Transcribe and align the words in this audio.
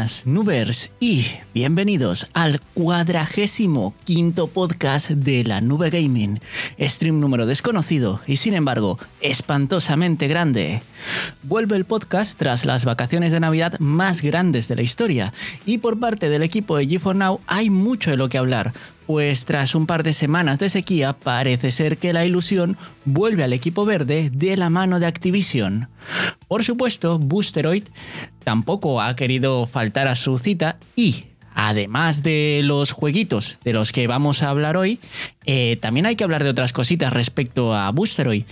buenas, 0.00 0.22
Nubers, 0.24 0.92
y 0.98 1.26
bienvenidos 1.52 2.28
al 2.32 2.62
cuadragésimo 2.72 3.92
quinto 4.04 4.46
podcast 4.46 5.10
de 5.10 5.44
la 5.44 5.60
Nube 5.60 5.90
Gaming, 5.90 6.40
stream 6.78 7.20
número 7.20 7.44
desconocido 7.44 8.20
y 8.26 8.36
sin 8.36 8.54
embargo 8.54 8.98
espantosamente 9.20 10.26
grande. 10.26 10.82
Vuelve 11.42 11.76
el 11.76 11.84
podcast 11.84 12.38
tras 12.38 12.64
las 12.64 12.86
vacaciones 12.86 13.30
de 13.32 13.40
Navidad 13.40 13.78
más 13.78 14.22
grandes 14.22 14.68
de 14.68 14.76
la 14.76 14.82
historia, 14.82 15.34
y 15.66 15.78
por 15.78 16.00
parte 16.00 16.30
del 16.30 16.44
equipo 16.44 16.78
de 16.78 16.88
G4Now 16.88 17.40
hay 17.46 17.68
mucho 17.68 18.10
de 18.10 18.16
lo 18.16 18.30
que 18.30 18.38
hablar, 18.38 18.72
pues 19.10 19.44
tras 19.44 19.74
un 19.74 19.86
par 19.86 20.04
de 20.04 20.12
semanas 20.12 20.60
de 20.60 20.68
sequía 20.68 21.14
parece 21.14 21.72
ser 21.72 21.98
que 21.98 22.12
la 22.12 22.24
ilusión 22.24 22.76
vuelve 23.04 23.42
al 23.42 23.52
equipo 23.52 23.84
verde 23.84 24.30
de 24.32 24.56
la 24.56 24.70
mano 24.70 25.00
de 25.00 25.06
Activision. 25.06 25.88
Por 26.46 26.62
supuesto, 26.62 27.18
Boosteroid 27.18 27.82
tampoco 28.44 29.02
ha 29.02 29.16
querido 29.16 29.66
faltar 29.66 30.06
a 30.06 30.14
su 30.14 30.38
cita 30.38 30.78
y 30.94 31.24
además 31.68 32.22
de 32.22 32.62
los 32.64 32.90
jueguitos 32.90 33.58
de 33.64 33.74
los 33.74 33.92
que 33.92 34.06
vamos 34.06 34.42
a 34.42 34.48
hablar 34.48 34.78
hoy, 34.78 34.98
eh, 35.44 35.76
también 35.76 36.06
hay 36.06 36.16
que 36.16 36.24
hablar 36.24 36.42
de 36.42 36.50
otras 36.50 36.72
cositas 36.72 37.12
respecto 37.12 37.74
a 37.74 37.90
Boosteroid. 37.90 38.44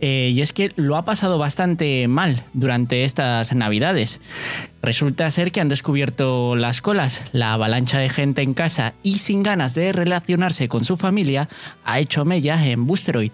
Eh, 0.00 0.30
y 0.34 0.40
es 0.40 0.54
que 0.54 0.72
lo 0.76 0.96
ha 0.96 1.04
pasado 1.04 1.36
bastante 1.36 2.08
mal 2.08 2.42
durante 2.54 3.04
estas 3.04 3.54
navidades. 3.54 4.20
Resulta 4.82 5.30
ser 5.30 5.52
que 5.52 5.60
han 5.60 5.68
descubierto 5.68 6.56
las 6.56 6.80
colas, 6.80 7.24
la 7.32 7.52
avalancha 7.52 7.98
de 7.98 8.08
gente 8.08 8.40
en 8.40 8.54
casa 8.54 8.94
y 9.02 9.18
sin 9.18 9.42
ganas 9.42 9.74
de 9.74 9.92
relacionarse 9.92 10.66
con 10.68 10.84
su 10.84 10.96
familia 10.96 11.50
ha 11.84 12.00
hecho 12.00 12.24
mella 12.24 12.66
en 12.66 12.86
Boosteroid. 12.86 13.32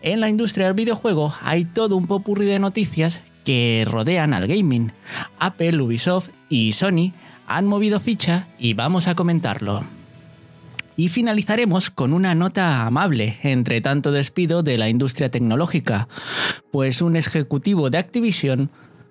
En 0.00 0.20
la 0.20 0.30
industria 0.30 0.66
del 0.66 0.74
videojuego 0.74 1.34
hay 1.42 1.66
todo 1.66 1.96
un 1.96 2.06
popurrí 2.06 2.46
de 2.46 2.58
noticias 2.58 3.22
que 3.44 3.84
rodean 3.86 4.34
al 4.34 4.46
gaming. 4.46 4.92
Apple, 5.38 5.80
Ubisoft 5.80 6.30
y 6.48 6.72
Sony 6.72 7.12
han 7.56 7.66
movido 7.66 8.00
ficha 8.00 8.48
y 8.58 8.74
vamos 8.74 9.08
a 9.08 9.14
comentarlo. 9.14 9.84
Y 10.96 11.08
finalizaremos 11.08 11.90
con 11.90 12.12
una 12.12 12.34
nota 12.34 12.86
amable 12.86 13.38
entre 13.42 13.80
tanto 13.80 14.12
despido 14.12 14.62
de 14.62 14.78
la 14.78 14.88
industria 14.88 15.30
tecnológica, 15.30 16.08
pues 16.70 17.02
un 17.02 17.16
ejecutivo 17.16 17.90
de 17.90 17.98
Activision, 17.98 18.70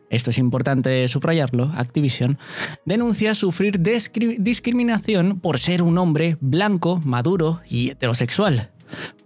esto 0.09 0.30
es 0.30 0.38
importante 0.38 1.08
subrayarlo, 1.08 1.72
Activision, 1.75 2.38
denuncia 2.86 3.33
sufrir 3.33 3.80
discriminación 3.80 5.39
por 5.39 5.58
ser 5.58 5.82
un 5.82 5.98
hombre 5.98 6.38
blanco, 6.39 7.02
maduro 7.04 7.61
y 7.67 7.89
heterosexual 7.89 8.71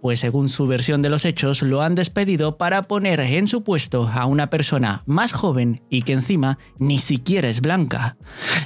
pues 0.00 0.20
según 0.20 0.48
su 0.48 0.66
versión 0.66 1.02
de 1.02 1.10
los 1.10 1.24
hechos 1.24 1.62
lo 1.62 1.82
han 1.82 1.94
despedido 1.94 2.56
para 2.56 2.82
poner 2.82 3.20
en 3.20 3.46
su 3.46 3.62
puesto 3.62 4.08
a 4.08 4.26
una 4.26 4.48
persona 4.48 5.02
más 5.06 5.32
joven 5.32 5.82
y 5.90 6.02
que 6.02 6.12
encima 6.12 6.58
ni 6.78 6.98
siquiera 6.98 7.48
es 7.48 7.60
blanca. 7.60 8.16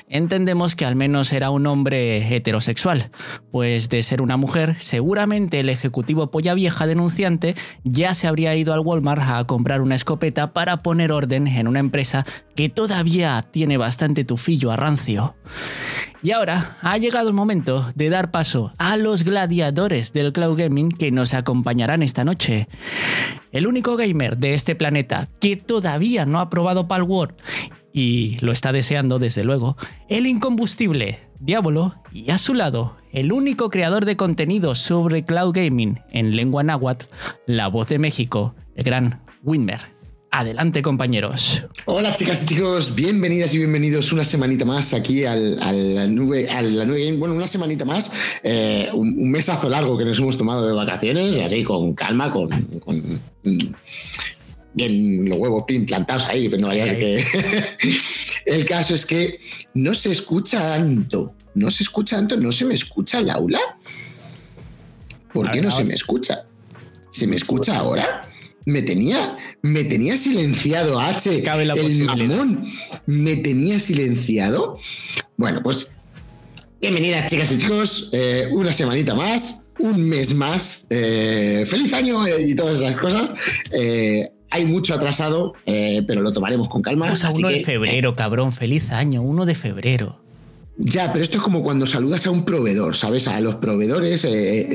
Entendemos 0.08 0.74
que 0.74 0.84
al 0.84 0.96
menos 0.96 1.32
era 1.32 1.50
un 1.50 1.66
hombre 1.66 2.34
heterosexual, 2.34 3.10
pues 3.50 3.88
de 3.88 4.02
ser 4.02 4.22
una 4.22 4.36
mujer 4.36 4.76
seguramente 4.78 5.60
el 5.60 5.68
ejecutivo 5.68 6.30
polla 6.30 6.54
vieja 6.54 6.86
denunciante 6.86 7.54
ya 7.84 8.14
se 8.14 8.26
habría 8.26 8.54
ido 8.54 8.74
al 8.74 8.80
Walmart 8.80 9.22
a 9.22 9.44
comprar 9.44 9.80
una 9.80 9.94
escopeta 9.94 10.52
para 10.52 10.82
poner 10.82 11.12
orden 11.12 11.46
en 11.46 11.68
una 11.68 11.80
empresa 11.80 12.24
que 12.54 12.68
todavía 12.68 13.46
tiene 13.50 13.76
bastante 13.76 14.24
tufillo 14.24 14.70
a 14.70 14.76
rancio. 14.76 15.34
Y 16.22 16.32
ahora 16.32 16.76
ha 16.82 16.98
llegado 16.98 17.28
el 17.28 17.34
momento 17.34 17.91
de 17.94 18.10
dar 18.10 18.31
paso 18.31 18.75
a 18.76 18.97
los 18.97 19.25
gladiadores 19.25 20.12
del 20.12 20.32
cloud 20.32 20.58
gaming 20.58 20.91
que 20.91 21.10
nos 21.10 21.32
acompañarán 21.32 22.03
esta 22.03 22.25
noche. 22.25 22.69
El 23.53 23.66
único 23.66 23.97
gamer 23.97 24.36
de 24.36 24.53
este 24.53 24.75
planeta 24.75 25.28
que 25.41 25.56
todavía 25.56 26.26
no 26.26 26.41
ha 26.41 26.50
probado 26.50 26.88
Palworld 26.88 27.34
y 27.92 28.36
lo 28.41 28.53
está 28.53 28.72
deseando 28.72 29.19
desde 29.19 29.44
luego, 29.44 29.76
el 30.09 30.26
incombustible 30.26 31.19
Diablo 31.41 31.94
y 32.12 32.30
a 32.30 32.38
su 32.38 32.54
lado 32.54 32.97
el 33.12 33.32
único 33.32 33.70
creador 33.70 34.04
de 34.04 34.16
contenido 34.16 34.75
sobre 34.75 35.25
cloud 35.25 35.54
gaming 35.54 36.00
en 36.10 36.36
lengua 36.36 36.62
náhuatl, 36.62 37.06
la 37.47 37.69
voz 37.69 37.88
de 37.88 37.98
México, 37.98 38.54
el 38.76 38.84
gran 38.84 39.22
Winmer. 39.42 39.99
Adelante, 40.32 40.80
compañeros. 40.80 41.64
Hola, 41.86 42.12
chicas 42.12 42.44
y 42.44 42.46
chicos, 42.46 42.94
bienvenidas 42.94 43.52
y 43.52 43.58
bienvenidos 43.58 44.12
una 44.12 44.24
semanita 44.24 44.64
más 44.64 44.94
aquí 44.94 45.24
al, 45.24 45.60
a 45.60 45.72
la 45.72 46.06
nube, 46.06 46.46
a 46.48 46.62
la 46.62 46.84
nube 46.84 47.12
Bueno, 47.16 47.34
una 47.34 47.48
semanita 47.48 47.84
más, 47.84 48.12
eh, 48.44 48.91
un, 48.92 49.28
mesazo 49.32 49.68
largo 49.68 49.98
que 49.98 50.04
nos 50.04 50.20
hemos 50.20 50.38
tomado 50.38 50.68
de 50.68 50.72
vacaciones, 50.72 51.36
así 51.41 51.64
con 51.64 51.94
calma, 51.94 52.30
con, 52.30 52.48
bien 54.72 55.28
los 55.28 55.36
huevos 55.36 55.64
plantados 55.84 56.26
ahí, 56.26 56.48
pero 56.48 56.62
no 56.62 56.68
vayas 56.68 56.94
que. 56.94 57.24
El 58.47 58.64
caso 58.64 58.94
es 58.94 59.06
que 59.06 59.41
no 59.74 59.94
se 59.94 60.12
escucha 60.12 60.60
tanto, 60.60 61.34
no 61.54 61.72
se 61.72 61.82
escucha 61.82 62.16
tanto, 62.16 62.36
no 62.36 62.52
se 62.52 62.64
me 62.66 62.74
escucha 62.74 63.18
el 63.18 63.30
aula. 63.30 63.60
¿Por 65.32 65.50
qué 65.50 65.60
no 65.60 65.72
se 65.72 65.82
me 65.82 65.94
escucha? 65.94 66.47
¿Se 67.10 67.26
me 67.26 67.34
escucha 67.34 67.76
ahora? 67.76 68.29
Me 68.65 68.82
tenía, 68.82 69.37
me 69.62 69.84
tenía 69.84 70.16
silenciado, 70.16 71.00
H, 71.00 71.43
Cabe 71.43 71.65
la 71.65 71.75
el 71.75 72.04
mamón, 72.04 72.62
me 73.06 73.37
tenía 73.37 73.81
silenciado. 73.81 74.78
Bueno, 75.37 75.62
pues 75.62 75.91
bienvenidas 76.81 77.31
chicas 77.31 77.53
y 77.53 77.59
chicos, 77.59 78.10
eh, 78.12 78.48
una 78.53 78.72
semanita 78.72 79.15
más, 79.15 79.62
un 79.78 80.09
mes 80.09 80.34
más, 80.34 80.87
eh, 80.91 81.65
feliz 81.66 81.93
año 81.93 82.26
eh, 82.26 82.48
y 82.48 82.54
todas 82.54 82.78
esas 82.78 82.97
cosas. 82.97 83.34
hay 84.53 84.65
mucho 84.66 84.94
atrasado, 84.94 85.54
pero 85.65 86.21
lo 86.21 86.32
tomaremos 86.32 86.69
con 86.69 86.82
calma. 86.82 87.06
Vamos 87.06 87.25
a 87.25 87.31
1 87.31 87.48
de 87.48 87.65
febrero, 87.65 88.15
cabrón, 88.15 88.53
feliz 88.53 88.91
año, 88.91 89.22
1 89.22 89.47
de 89.47 89.54
febrero. 89.54 90.29
Ya, 90.82 91.12
pero 91.12 91.22
esto 91.22 91.36
es 91.36 91.42
como 91.42 91.62
cuando 91.62 91.86
saludas 91.86 92.26
a 92.26 92.30
un 92.30 92.46
proveedor, 92.46 92.96
¿sabes? 92.96 93.28
A 93.28 93.38
los 93.41 93.56
proveedores 93.56 94.26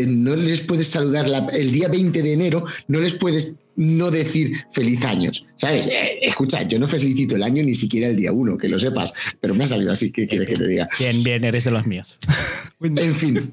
no 0.08 0.36
les 0.36 0.62
puedes 0.62 0.88
saludar 0.88 1.26
el 1.52 1.72
día 1.72 1.88
20 1.88 2.22
de 2.22 2.34
enero, 2.34 2.64
no 2.88 3.00
les 3.00 3.16
puedes 3.16 3.58
no 3.76 4.12
decir 4.12 4.54
feliz 4.72 5.04
años, 5.04 5.48
¿sabes? 5.56 5.88
Eh, 5.88 6.20
escucha, 6.22 6.62
yo 6.62 6.78
no 6.78 6.88
felicito 6.88 7.36
el 7.36 7.42
año 7.42 7.64
ni 7.64 7.74
siquiera 7.74 8.08
el 8.08 8.16
día 8.16 8.32
uno, 8.32 8.56
que 8.56 8.70
lo 8.70 8.78
sepas, 8.78 9.16
pero 9.42 9.56
me 9.56 9.64
ha 9.64 9.68
salido 9.68 9.92
así, 9.92 10.12
¿qué 10.12 10.28
quieres 10.28 10.48
que 10.48 10.56
te 10.56 10.68
diga? 10.68 10.88
Bien, 11.00 11.24
bien, 11.24 11.44
eres 11.44 11.64
de 11.64 11.72
los 11.72 11.88
míos. 11.88 12.20
en 12.82 13.16
fin, 13.16 13.52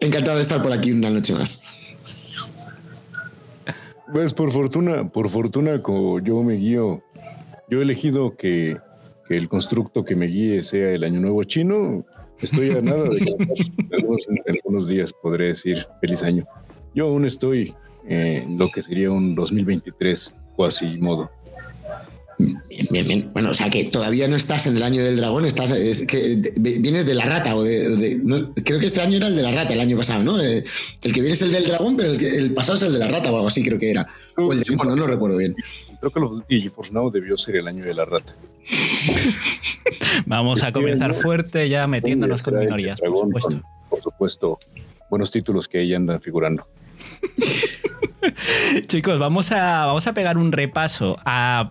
encantado 0.00 0.38
de 0.38 0.42
estar 0.42 0.60
por 0.60 0.72
aquí 0.72 0.90
una 0.90 1.10
noche 1.10 1.32
más. 1.32 1.62
Pues 4.12 4.34
por 4.34 4.50
fortuna, 4.50 5.08
por 5.08 5.30
fortuna, 5.30 5.80
como 5.80 6.18
yo 6.18 6.42
me 6.42 6.54
guío, 6.54 7.04
yo 7.70 7.78
he 7.78 7.82
elegido 7.82 8.36
que, 8.36 8.78
el 9.36 9.48
constructo 9.48 10.04
que 10.04 10.14
me 10.14 10.26
guíe 10.26 10.62
sea 10.62 10.90
el 10.90 11.04
Año 11.04 11.20
Nuevo 11.20 11.44
Chino. 11.44 12.04
Estoy 12.40 12.70
a 12.70 12.80
nada 12.80 13.04
de 13.04 13.16
que 13.20 13.30
en 14.46 14.56
algunos 14.56 14.88
días 14.88 15.12
podré 15.12 15.48
decir 15.48 15.86
feliz 16.00 16.22
año. 16.22 16.44
Yo 16.94 17.06
aún 17.08 17.24
estoy 17.24 17.74
en 18.06 18.58
lo 18.58 18.68
que 18.68 18.82
sería 18.82 19.10
un 19.10 19.34
2023 19.34 20.34
o 20.56 20.64
así 20.64 20.98
modo. 20.98 21.30
Bien, 22.38 22.88
bien, 22.90 23.06
bien. 23.06 23.30
Bueno, 23.32 23.50
o 23.50 23.54
sea 23.54 23.70
que 23.70 23.84
todavía 23.84 24.26
no 24.26 24.36
estás 24.36 24.66
en 24.66 24.76
el 24.76 24.82
año 24.82 25.02
del 25.04 25.16
dragón, 25.16 25.44
estás 25.44 25.72
que 25.72 26.42
vienes 26.58 27.06
de 27.06 27.14
la 27.14 27.24
rata 27.24 27.54
o 27.54 27.62
de, 27.62 28.20
creo 28.64 28.80
que 28.80 28.86
este 28.86 29.00
año 29.00 29.18
era 29.18 29.28
el 29.28 29.36
de 29.36 29.42
la 29.42 29.52
rata 29.52 29.74
el 29.74 29.80
año 29.80 29.96
pasado, 29.96 30.24
¿no? 30.24 30.40
Eh, 30.40 30.64
el, 31.02 31.12
que 31.12 31.20
viene 31.20 31.34
es 31.34 31.42
el 31.42 31.52
del 31.52 31.64
dragón, 31.64 31.96
pero 31.96 32.12
el, 32.12 32.52
pasado 32.52 32.76
es 32.76 32.82
el 32.82 32.92
de 32.92 32.98
la 32.98 33.08
rata 33.08 33.30
o 33.30 33.36
algo 33.36 33.48
así 33.48 33.62
creo 33.62 33.78
que 33.78 33.90
era. 33.90 34.06
O 34.36 34.52
el 34.52 34.60
de 34.60 34.76
no 34.76 34.96
lo 34.96 35.06
recuerdo 35.06 35.36
bien. 35.36 35.54
Creo 36.00 36.10
que 36.10 36.20
los 36.20 36.42
GeForce 36.48 36.92
Now 36.92 37.10
debió 37.10 37.36
ser 37.36 37.56
el 37.56 37.68
año 37.68 37.84
de 37.84 37.94
la 37.94 38.04
rata. 38.04 38.34
Vamos 40.26 40.62
a 40.62 40.72
comenzar 40.72 41.14
fuerte 41.14 41.68
ya 41.68 41.86
metiéndonos 41.86 42.42
con 42.42 42.58
minorías, 42.58 43.00
por 43.00 43.10
supuesto. 43.18 43.62
por 43.88 44.00
supuesto, 44.02 44.58
buenos 45.10 45.30
títulos 45.30 45.68
que 45.68 45.78
ahí 45.78 45.94
andan 45.94 46.20
figurando. 46.20 46.64
Chicos, 48.86 49.18
vamos 49.18 49.52
a, 49.52 49.86
vamos 49.86 50.06
a 50.06 50.14
pegar 50.14 50.38
un 50.38 50.52
repaso. 50.52 51.18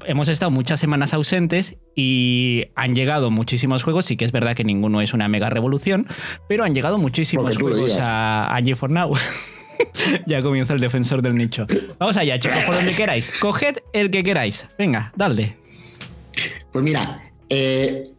hemos 0.05 0.27
estado 0.27 0.51
muchas 0.51 0.79
semanas 0.79 1.13
ausentes 1.13 1.77
y 1.95 2.65
han 2.75 2.93
llegado 2.95 3.31
muchísimos 3.31 3.83
juegos. 3.83 4.05
Sí 4.05 4.17
que 4.17 4.25
es 4.25 4.31
verdad 4.31 4.55
que 4.55 4.63
ninguno 4.63 5.01
es 5.01 5.13
una 5.13 5.27
mega 5.27 5.49
revolución, 5.49 6.07
pero 6.47 6.63
han 6.63 6.75
llegado 6.75 6.97
muchísimos 6.97 7.57
juegos 7.57 7.97
a, 7.97 8.53
a 8.53 8.59
G4 8.59 8.89
Now. 8.89 9.13
ya 10.25 10.41
comienza 10.41 10.73
el 10.73 10.79
defensor 10.79 11.21
del 11.21 11.35
nicho. 11.35 11.65
Vamos 11.97 12.17
allá, 12.17 12.38
chicos, 12.39 12.63
por 12.65 12.75
donde 12.75 12.93
queráis. 12.93 13.31
Coged 13.39 13.77
el 13.93 14.11
que 14.11 14.23
queráis. 14.23 14.67
Venga, 14.77 15.11
dale. 15.15 15.60
Pues 16.71 16.83
mira, 16.83 17.21
eh, 17.50 18.12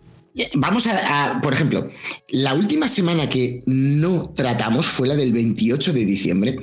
Vamos 0.55 0.87
a, 0.87 1.41
por 1.43 1.53
ejemplo, 1.53 1.89
la 2.29 2.55
última 2.55 2.89
semana 2.89 3.29
que 3.29 3.63
no 3.67 4.31
tratamos 4.31 4.87
fue 4.87 5.07
la 5.07 5.15
del 5.15 5.31
28 5.31 5.93
de 5.93 6.05
diciembre, 6.07 6.57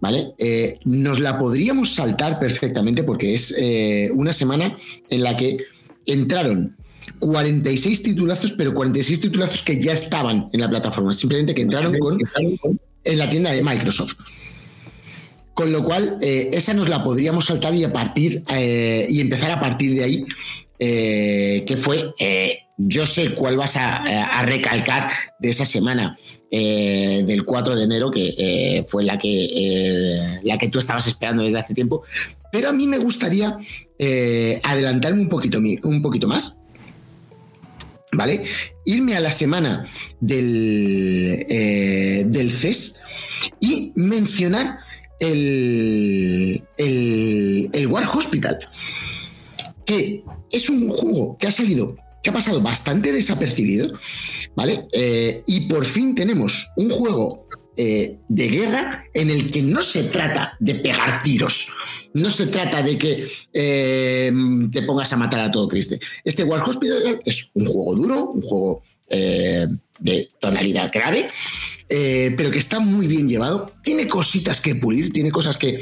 ¿vale? 0.00 0.34
Eh, 0.38 0.78
nos 0.84 1.18
la 1.18 1.36
podríamos 1.36 1.94
saltar 1.94 2.38
perfectamente 2.38 3.02
porque 3.02 3.34
es 3.34 3.52
eh, 3.58 4.10
una 4.14 4.32
semana 4.32 4.76
en 5.10 5.22
la 5.24 5.36
que 5.36 5.58
entraron 6.06 6.76
46 7.18 8.04
titulazos, 8.04 8.52
pero 8.52 8.72
46 8.72 9.20
titulazos 9.20 9.62
que 9.62 9.80
ya 9.80 9.94
estaban 9.94 10.48
en 10.52 10.60
la 10.60 10.68
plataforma, 10.68 11.12
simplemente 11.12 11.56
que 11.56 11.62
entraron 11.62 11.98
con, 11.98 12.18
en 13.02 13.18
la 13.18 13.28
tienda 13.28 13.50
de 13.50 13.64
Microsoft. 13.64 14.14
Con 15.54 15.72
lo 15.72 15.82
cual, 15.82 16.18
eh, 16.20 16.50
esa 16.52 16.72
nos 16.72 16.88
la 16.88 17.02
podríamos 17.02 17.46
saltar 17.46 17.74
y 17.74 17.82
a 17.82 17.92
partir 17.92 18.44
eh, 18.48 19.08
y 19.10 19.20
empezar 19.20 19.50
a 19.50 19.58
partir 19.58 19.92
de 19.96 20.04
ahí, 20.04 20.24
eh, 20.78 21.64
que 21.66 21.76
fue, 21.76 22.14
yo 22.76 23.06
sé 23.06 23.34
cuál 23.34 23.56
vas 23.56 23.76
a, 23.76 24.42
recalcar 24.42 25.10
de 25.38 25.50
esa 25.50 25.66
semana 25.66 26.16
del 26.50 27.44
4 27.44 27.76
de 27.76 27.84
enero, 27.84 28.10
que 28.10 28.84
fue 28.86 29.02
la 29.02 29.18
que, 29.18 30.40
la 30.42 30.58
que 30.58 30.68
tú 30.68 30.78
estabas 30.78 31.06
esperando 31.06 31.42
desde 31.42 31.58
hace 31.58 31.74
tiempo, 31.74 32.02
pero 32.52 32.70
a 32.70 32.72
mí 32.72 32.86
me 32.86 32.98
gustaría 32.98 33.56
adelantarme 34.62 35.20
un 35.20 35.28
poquito, 35.28 35.58
un 35.58 36.02
poquito 36.02 36.28
más 36.28 36.58
¿vale? 38.12 38.44
Irme 38.84 39.16
a 39.16 39.20
la 39.20 39.30
semana 39.30 39.84
del, 40.20 41.46
eh, 41.48 42.24
del 42.26 42.50
CES 42.50 42.96
y 43.60 43.92
mencionar 43.96 44.78
el, 45.20 46.62
el, 46.76 47.86
War 47.88 48.08
Hospital, 48.08 48.58
que 49.84 50.22
es 50.50 50.70
un 50.70 50.88
juego 50.88 51.36
que 51.38 51.46
ha 51.46 51.52
salido, 51.52 51.96
que 52.22 52.30
ha 52.30 52.32
pasado 52.32 52.60
bastante 52.60 53.12
desapercibido, 53.12 53.92
¿vale? 54.54 54.86
Eh, 54.92 55.42
y 55.46 55.62
por 55.62 55.84
fin 55.84 56.14
tenemos 56.14 56.68
un 56.76 56.90
juego 56.90 57.46
eh, 57.76 58.18
de 58.28 58.48
guerra 58.48 59.04
en 59.14 59.30
el 59.30 59.50
que 59.50 59.62
no 59.62 59.82
se 59.82 60.04
trata 60.04 60.56
de 60.58 60.74
pegar 60.74 61.22
tiros, 61.22 61.68
no 62.14 62.28
se 62.28 62.46
trata 62.46 62.82
de 62.82 62.98
que 62.98 63.26
eh, 63.52 64.32
te 64.72 64.82
pongas 64.82 65.12
a 65.12 65.16
matar 65.16 65.40
a 65.40 65.50
todo 65.50 65.68
Cristo. 65.68 65.96
Este 66.24 66.42
War 66.42 66.68
Hospital 66.68 67.20
es 67.24 67.50
un 67.54 67.66
juego 67.66 67.94
duro, 67.94 68.30
un 68.30 68.42
juego 68.42 68.82
de 69.10 70.28
tonalidad 70.38 70.90
grave, 70.92 71.30
pero 71.88 72.50
que 72.50 72.58
está 72.58 72.78
muy 72.78 73.06
bien 73.06 73.26
llevado. 73.26 73.72
Tiene 73.82 74.06
cositas 74.06 74.60
que 74.60 74.74
pulir, 74.74 75.10
tiene 75.12 75.30
cosas 75.30 75.56
que 75.56 75.78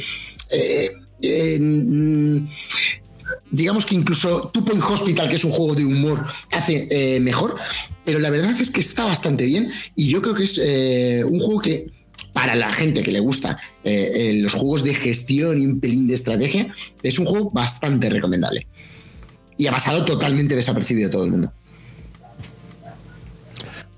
digamos 3.51 3.87
que 3.87 3.95
incluso 3.95 4.51
Two 4.53 4.65
Point 4.65 4.83
Hospital, 4.83 5.29
que 5.29 5.37
es 5.37 5.45
un 5.45 5.53
juego 5.53 5.75
de 5.75 5.85
humor, 5.85 6.25
hace 6.53 6.89
eh, 6.91 7.21
mejor, 7.21 7.57
pero 8.05 8.19
la 8.19 8.31
verdad 8.31 8.61
es 8.61 8.71
que 8.71 8.81
está 8.81 9.05
bastante 9.05 9.47
bien 9.47 9.71
y 9.95 10.09
yo 10.09 10.23
creo 10.23 10.35
que 10.35 10.45
es 10.45 10.61
eh, 10.63 11.25
un 11.25 11.41
juego 11.41 11.61
que 11.61 11.91
para 12.33 12.55
la 12.55 12.73
gente 12.73 13.03
que 13.03 13.13
le 13.13 13.21
gusta 13.21 13.59
eh, 13.83 14.39
los 14.43 14.53
juegos 14.53 14.85
de 14.85 14.95
gestión 14.95 15.61
y 15.61 15.67
un 15.67 15.81
pelín 15.81 16.07
de 16.07 16.15
estrategia, 16.15 16.69
es 17.03 17.19
un 17.19 17.25
juego 17.25 17.51
bastante 17.51 18.11
recomendable. 18.11 18.67
Y 19.57 19.69
ha 19.69 19.73
pasado 19.73 20.05
totalmente 20.05 20.55
desapercibido 20.55 21.09
todo 21.09 21.25
el 21.25 21.31
mundo. 21.31 21.53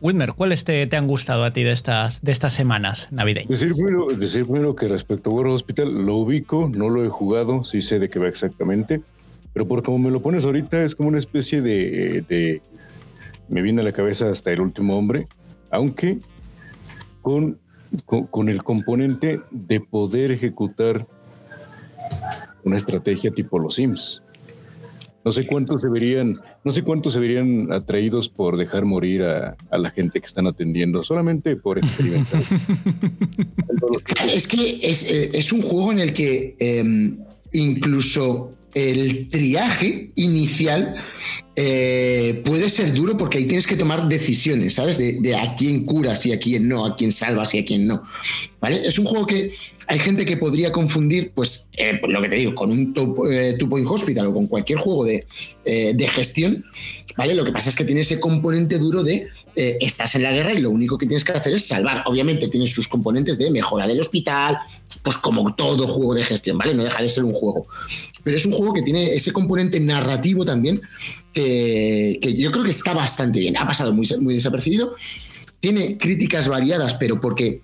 Wilmer, 0.00 0.34
¿cuáles 0.34 0.62
te, 0.62 0.88
han 0.96 1.08
gustado 1.08 1.42
a 1.42 1.52
ti 1.52 1.64
de 1.64 1.72
estas, 1.72 2.22
de 2.22 2.30
estas 2.30 2.52
semanas 2.52 3.08
navideñas? 3.10 3.48
Decir 3.48 3.74
primero, 3.74 4.06
decir 4.06 4.44
primero 4.44 4.76
que 4.76 4.86
respecto 4.86 5.30
a 5.30 5.32
World 5.32 5.54
Hospital, 5.54 6.06
lo 6.06 6.14
ubico, 6.16 6.70
no 6.72 6.88
lo 6.88 7.04
he 7.04 7.08
jugado, 7.08 7.64
sí 7.64 7.80
sé 7.80 7.98
de 7.98 8.08
qué 8.08 8.20
va 8.20 8.28
exactamente. 8.28 9.00
Pero 9.52 9.66
por 9.66 9.82
como 9.82 9.98
me 9.98 10.10
lo 10.10 10.20
pones 10.20 10.44
ahorita, 10.44 10.82
es 10.82 10.94
como 10.94 11.08
una 11.08 11.18
especie 11.18 11.62
de, 11.62 12.60
me 13.48 13.62
viene 13.62 13.80
a 13.80 13.84
la 13.84 13.92
cabeza 13.92 14.30
hasta 14.30 14.52
el 14.52 14.60
último 14.60 14.96
hombre, 14.96 15.26
aunque 15.70 16.18
con, 17.22 17.58
con, 18.04 18.48
el 18.48 18.62
componente 18.62 19.40
de 19.50 19.80
poder 19.80 20.30
ejecutar 20.32 21.06
una 22.64 22.76
estrategia 22.76 23.30
tipo 23.30 23.58
los 23.58 23.74
Sims. 23.74 24.22
No 25.24 25.32
sé 25.32 25.46
cuántos 25.46 25.82
se 25.82 25.88
verían, 25.88 26.38
no 26.64 26.70
sé 26.70 26.82
cuántos 26.82 27.12
se 27.12 27.18
verían 27.18 27.72
atraídos 27.72 28.28
por 28.28 28.56
dejar 28.56 28.84
morir 28.84 29.24
a, 29.24 29.56
la 29.76 29.90
gente 29.90 30.20
que 30.20 30.26
están 30.26 30.46
atendiendo, 30.46 31.02
solamente 31.02 31.56
por 31.56 31.78
experimentar. 31.78 32.40
es 34.32 34.46
que 34.46 34.78
es, 34.82 35.52
un 35.52 35.60
juego 35.60 35.92
en 35.92 35.98
el 35.98 36.12
que 36.14 36.56
em, 36.58 37.18
incluso 37.52 38.57
el 38.78 39.28
triaje 39.28 40.10
inicial 40.14 40.94
eh, 41.56 42.40
puede 42.44 42.70
ser 42.70 42.94
duro 42.94 43.16
porque 43.16 43.38
ahí 43.38 43.44
tienes 43.46 43.66
que 43.66 43.74
tomar 43.74 44.08
decisiones, 44.08 44.74
¿sabes? 44.74 44.96
De, 44.98 45.34
a 45.34 45.56
quién 45.56 45.84
curas 45.84 46.24
y 46.26 46.32
a 46.32 46.38
quién 46.38 46.68
no, 46.68 46.86
a 46.86 46.94
quién 46.94 47.10
salvas 47.10 47.52
y 47.54 47.58
a 47.58 47.64
quién 47.64 47.86
no. 47.86 48.04
¿Vale? 48.60 48.86
Es 48.86 48.98
un 48.98 49.06
juego 49.06 49.26
que 49.26 49.50
hay 49.88 49.98
gente 49.98 50.24
que 50.24 50.36
podría 50.36 50.70
confundir, 50.70 51.32
pues, 51.34 51.68
eh, 51.76 52.00
lo 52.06 52.22
que 52.22 52.28
te 52.28 52.36
digo, 52.36 52.54
con 52.54 52.70
un 52.70 52.94
eh, 53.30 53.56
Two 53.58 53.68
Point 53.68 53.86
Hospital 53.88 54.26
o 54.26 54.34
con 54.34 54.46
cualquier 54.46 54.78
juego 54.78 55.04
de, 55.04 55.26
de 55.64 56.08
gestión, 56.08 56.64
¿vale? 57.16 57.34
Lo 57.34 57.44
que 57.44 57.52
pasa 57.52 57.70
es 57.70 57.74
que 57.74 57.84
tiene 57.84 58.02
ese 58.02 58.20
componente 58.20 58.78
duro 58.78 59.02
de 59.02 59.26
estás 59.58 60.14
en 60.14 60.22
la 60.22 60.30
guerra 60.30 60.52
y 60.52 60.58
lo 60.58 60.70
único 60.70 60.96
que 60.96 61.06
tienes 61.06 61.24
que 61.24 61.32
hacer 61.32 61.52
es 61.52 61.66
salvar. 61.66 62.04
Obviamente 62.06 62.48
tiene 62.48 62.66
sus 62.66 62.86
componentes 62.86 63.38
de 63.38 63.50
mejora 63.50 63.86
del 63.86 64.00
hospital, 64.00 64.58
pues 65.02 65.16
como 65.16 65.54
todo 65.54 65.86
juego 65.86 66.14
de 66.14 66.24
gestión, 66.24 66.58
¿vale? 66.58 66.74
No 66.74 66.84
deja 66.84 67.02
de 67.02 67.08
ser 67.08 67.24
un 67.24 67.32
juego. 67.32 67.66
Pero 68.22 68.36
es 68.36 68.44
un 68.44 68.52
juego 68.52 68.72
que 68.72 68.82
tiene 68.82 69.14
ese 69.14 69.32
componente 69.32 69.80
narrativo 69.80 70.44
también 70.44 70.82
que, 71.32 72.34
yo 72.36 72.50
creo 72.50 72.64
que 72.64 72.70
está 72.70 72.94
bastante 72.94 73.38
bien. 73.40 73.56
Ha 73.56 73.66
pasado 73.66 73.92
muy, 73.92 74.34
desapercibido. 74.34 74.94
Tiene 75.60 75.98
críticas 75.98 76.48
variadas, 76.48 76.94
pero 76.94 77.20
porque 77.20 77.62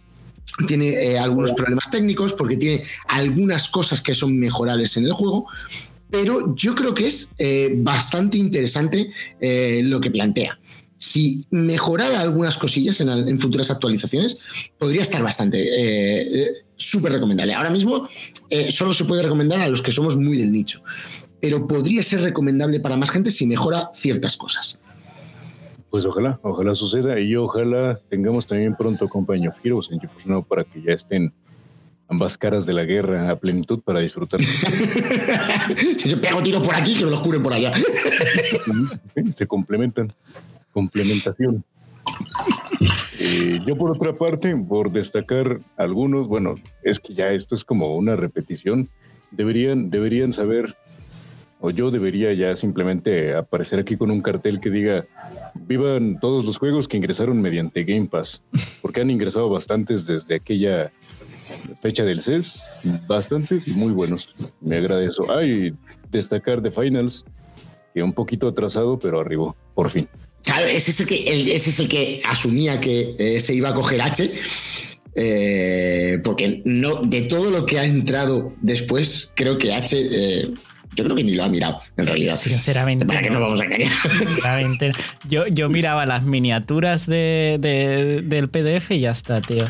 tiene 0.66 0.88
eh, 0.88 1.18
algunos 1.18 1.52
problemas 1.52 1.90
técnicos, 1.90 2.32
porque 2.32 2.56
tiene 2.56 2.84
algunas 3.08 3.68
cosas 3.68 4.00
que 4.00 4.14
son 4.14 4.38
mejorables 4.38 4.96
en 4.96 5.04
el 5.04 5.12
juego, 5.12 5.46
pero 6.10 6.54
yo 6.54 6.74
creo 6.74 6.94
que 6.94 7.06
es 7.06 7.32
eh, 7.38 7.74
bastante 7.76 8.38
interesante 8.38 9.10
eh, 9.40 9.80
lo 9.84 10.00
que 10.00 10.10
plantea. 10.10 10.58
Si 10.98 11.44
mejorara 11.50 12.20
algunas 12.20 12.56
cosillas 12.56 13.00
en, 13.00 13.38
futuras 13.38 13.70
actualizaciones, 13.70 14.38
podría 14.78 15.02
estar 15.02 15.22
bastante 15.22 16.54
súper 16.76 17.12
recomendable. 17.12 17.54
Ahora 17.54 17.70
mismo 17.70 18.08
solo 18.70 18.92
se 18.92 19.04
puede 19.04 19.22
recomendar 19.22 19.60
a 19.60 19.68
los 19.68 19.82
que 19.82 19.92
somos 19.92 20.16
muy 20.16 20.38
del 20.38 20.52
nicho 20.52 20.82
pero 21.44 21.68
podría 21.68 22.02
ser 22.02 22.22
recomendable 22.22 22.80
para 22.80 22.96
más 22.96 23.10
gente 23.10 23.30
si 23.30 23.46
mejora 23.46 23.90
ciertas 23.92 24.34
cosas. 24.34 24.80
Pues 25.90 26.06
ojalá, 26.06 26.40
ojalá 26.42 26.74
suceda 26.74 27.20
y 27.20 27.36
ojalá 27.36 28.00
tengamos 28.08 28.46
también 28.46 28.74
pronto 28.74 29.06
compañero 29.10 29.52
Heroes 29.62 29.90
en 29.92 30.00
GeForce 30.00 30.30
para 30.48 30.64
que 30.64 30.80
ya 30.80 30.92
estén 30.92 31.34
ambas 32.08 32.38
caras 32.38 32.64
de 32.64 32.72
la 32.72 32.84
guerra 32.84 33.30
a 33.30 33.36
plenitud 33.38 33.80
para 33.80 34.00
disfrutar. 34.00 34.40
si 35.98 36.08
yo 36.08 36.18
pego 36.18 36.42
tiro 36.42 36.62
por 36.62 36.74
aquí, 36.74 36.94
que 36.94 37.04
me 37.04 37.10
lo 37.10 37.20
curen 37.20 37.42
por 37.42 37.52
allá. 37.52 37.74
se 39.36 39.46
complementan. 39.46 40.14
Complementación. 40.74 41.64
Eh, 43.18 43.60
yo 43.66 43.76
por 43.76 43.92
otra 43.92 44.12
parte, 44.12 44.54
por 44.68 44.92
destacar 44.92 45.58
algunos, 45.78 46.28
bueno, 46.28 46.56
es 46.82 47.00
que 47.00 47.14
ya 47.14 47.30
esto 47.30 47.54
es 47.54 47.64
como 47.64 47.96
una 47.96 48.16
repetición, 48.16 48.90
deberían, 49.30 49.88
deberían 49.88 50.34
saber 50.34 50.76
o 51.60 51.70
yo 51.70 51.90
debería 51.90 52.34
ya 52.34 52.54
simplemente 52.54 53.34
aparecer 53.34 53.78
aquí 53.78 53.96
con 53.96 54.10
un 54.10 54.20
cartel 54.20 54.60
que 54.60 54.68
diga 54.68 55.06
vivan 55.54 56.20
todos 56.20 56.44
los 56.44 56.58
juegos 56.58 56.88
que 56.88 56.98
ingresaron 56.98 57.40
mediante 57.40 57.84
Game 57.84 58.06
Pass, 58.06 58.42
porque 58.82 59.00
han 59.00 59.10
ingresado 59.10 59.48
bastantes 59.48 60.04
desde 60.04 60.34
aquella 60.34 60.90
fecha 61.80 62.04
del 62.04 62.20
CES, 62.20 62.62
bastantes 63.06 63.66
y 63.66 63.72
muy 63.72 63.92
buenos. 63.92 64.54
Me 64.60 64.76
agrada 64.76 65.02
eso. 65.04 65.24
Ay, 65.34 65.74
destacar 66.10 66.60
The 66.60 66.70
Finals, 66.70 67.24
que 67.94 68.02
un 68.02 68.12
poquito 68.12 68.48
atrasado, 68.48 68.98
pero 68.98 69.20
arribó, 69.20 69.56
por 69.74 69.88
fin. 69.88 70.06
Claro, 70.44 70.66
ese 70.66 70.90
es 70.90 71.00
el 71.00 71.06
que, 71.06 71.54
ese 71.54 71.70
es 71.70 71.80
el 71.80 71.88
que 71.88 72.22
asumía 72.24 72.80
que 72.80 73.16
eh, 73.18 73.40
se 73.40 73.54
iba 73.54 73.70
a 73.70 73.74
coger 73.74 74.02
H. 74.02 74.30
Eh, 75.16 76.18
porque 76.24 76.60
no 76.64 77.02
de 77.02 77.22
todo 77.22 77.50
lo 77.50 77.66
que 77.66 77.78
ha 77.78 77.84
entrado 77.84 78.52
después, 78.60 79.32
creo 79.36 79.58
que 79.58 79.72
H 79.72 79.96
eh, 79.96 80.52
yo 80.96 81.04
creo 81.04 81.16
que 81.16 81.24
ni 81.24 81.34
lo 81.34 81.44
ha 81.44 81.48
mirado, 81.48 81.80
en 81.96 82.06
realidad. 82.06 82.36
Sinceramente. 82.36 83.04
Para 83.04 83.22
que 83.22 83.30
no 83.30 83.40
vamos 83.40 83.60
a 83.60 83.64
engañar. 83.64 83.90
Sinceramente. 83.90 84.92
Yo, 85.28 85.46
yo 85.46 85.68
miraba 85.68 86.06
las 86.06 86.24
miniaturas 86.24 87.06
de, 87.06 87.58
del 88.24 88.48
PDF 88.48 88.92
y 88.92 89.00
ya 89.00 89.10
está, 89.10 89.40
tío. 89.40 89.64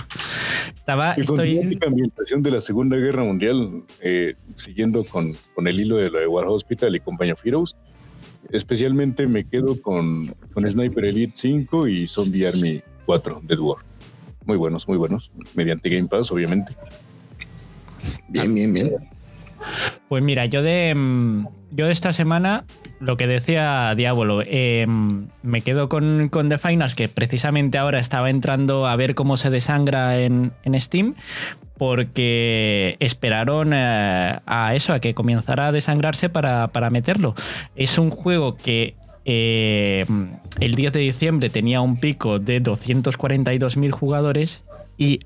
Estaba. 0.75 1.15
Y 1.17 1.23
estoy... 1.23 1.53
la 1.53 1.87
ambientación 1.87 2.43
de 2.43 2.51
la 2.51 2.61
Segunda 2.61 2.97
Guerra 2.97 3.25
Mundial, 3.25 3.85
eh, 4.01 4.35
siguiendo 4.55 5.05
con, 5.05 5.35
con, 5.55 5.67
el 5.67 5.81
hilo 5.81 5.97
de 5.97 6.11
lo 6.11 6.19
de 6.19 6.27
War 6.27 6.47
Hospital 6.47 6.95
y 6.95 7.01
Company 7.01 7.31
of 7.31 7.41
Heroes, 7.45 7.75
especialmente 8.51 9.27
me 9.27 9.45
quedo 9.45 9.81
con, 9.81 10.27
con 10.53 10.71
Sniper 10.71 11.07
Elite 11.07 11.33
5 11.35 11.89
y 11.89 12.07
Zombie 12.07 12.47
Army 12.47 12.83
4 13.07 13.41
Dead 13.45 13.59
War. 13.59 13.79
Muy 14.45 14.57
buenos, 14.57 14.87
muy 14.87 14.99
buenos. 14.99 15.31
Mediante 15.55 15.89
Game 15.89 16.09
Pass, 16.09 16.31
obviamente. 16.31 16.73
Bien, 18.29 18.55
bien, 18.55 18.73
bien. 18.73 18.91
Pues 20.09 20.23
mira, 20.23 20.47
yo 20.47 20.63
de, 20.63 20.95
mm, 20.95 21.47
yo 21.73 21.87
de 21.87 21.93
esta 21.93 22.13
semana, 22.13 22.65
lo 23.01 23.17
que 23.17 23.27
decía 23.27 23.95
Diablo, 23.97 24.43
em, 24.47 25.29
me 25.43 25.61
quedo 25.61 25.89
con, 25.89 26.29
con, 26.29 26.49
The 26.49 26.59
Finals, 26.59 26.95
que 26.95 27.09
precisamente 27.09 27.79
ahora 27.79 27.99
estaba 27.99 28.31
entrando 28.31 28.87
a 28.87 28.97
ver 28.97 29.15
cómo 29.15 29.37
se 29.37 29.51
desangra 29.51 30.19
en, 30.21 30.53
Steam, 30.77 31.15
porque 31.77 32.97
esperaron 33.01 33.73
eh, 33.75 34.39
a 34.47 34.75
eso, 34.75 34.93
a 34.93 35.01
que 35.01 35.15
comenzara 35.15 35.69
a 35.69 35.73
desangrarse 35.73 36.29
para, 36.29 36.91
meterlo. 36.91 37.35
Es 37.77 37.99
un 37.99 38.11
juego 38.11 38.57
que 38.57 38.95
eh, 39.25 40.05
el 40.61 40.75
10 40.75 40.93
de 40.93 41.01
diciembre 41.01 41.51
tenía 41.51 41.81
un 41.81 41.97
pico 41.99 42.39
de 42.39 42.63
242.000 42.63 43.91
jugadores 43.91 44.65
y 44.97 45.21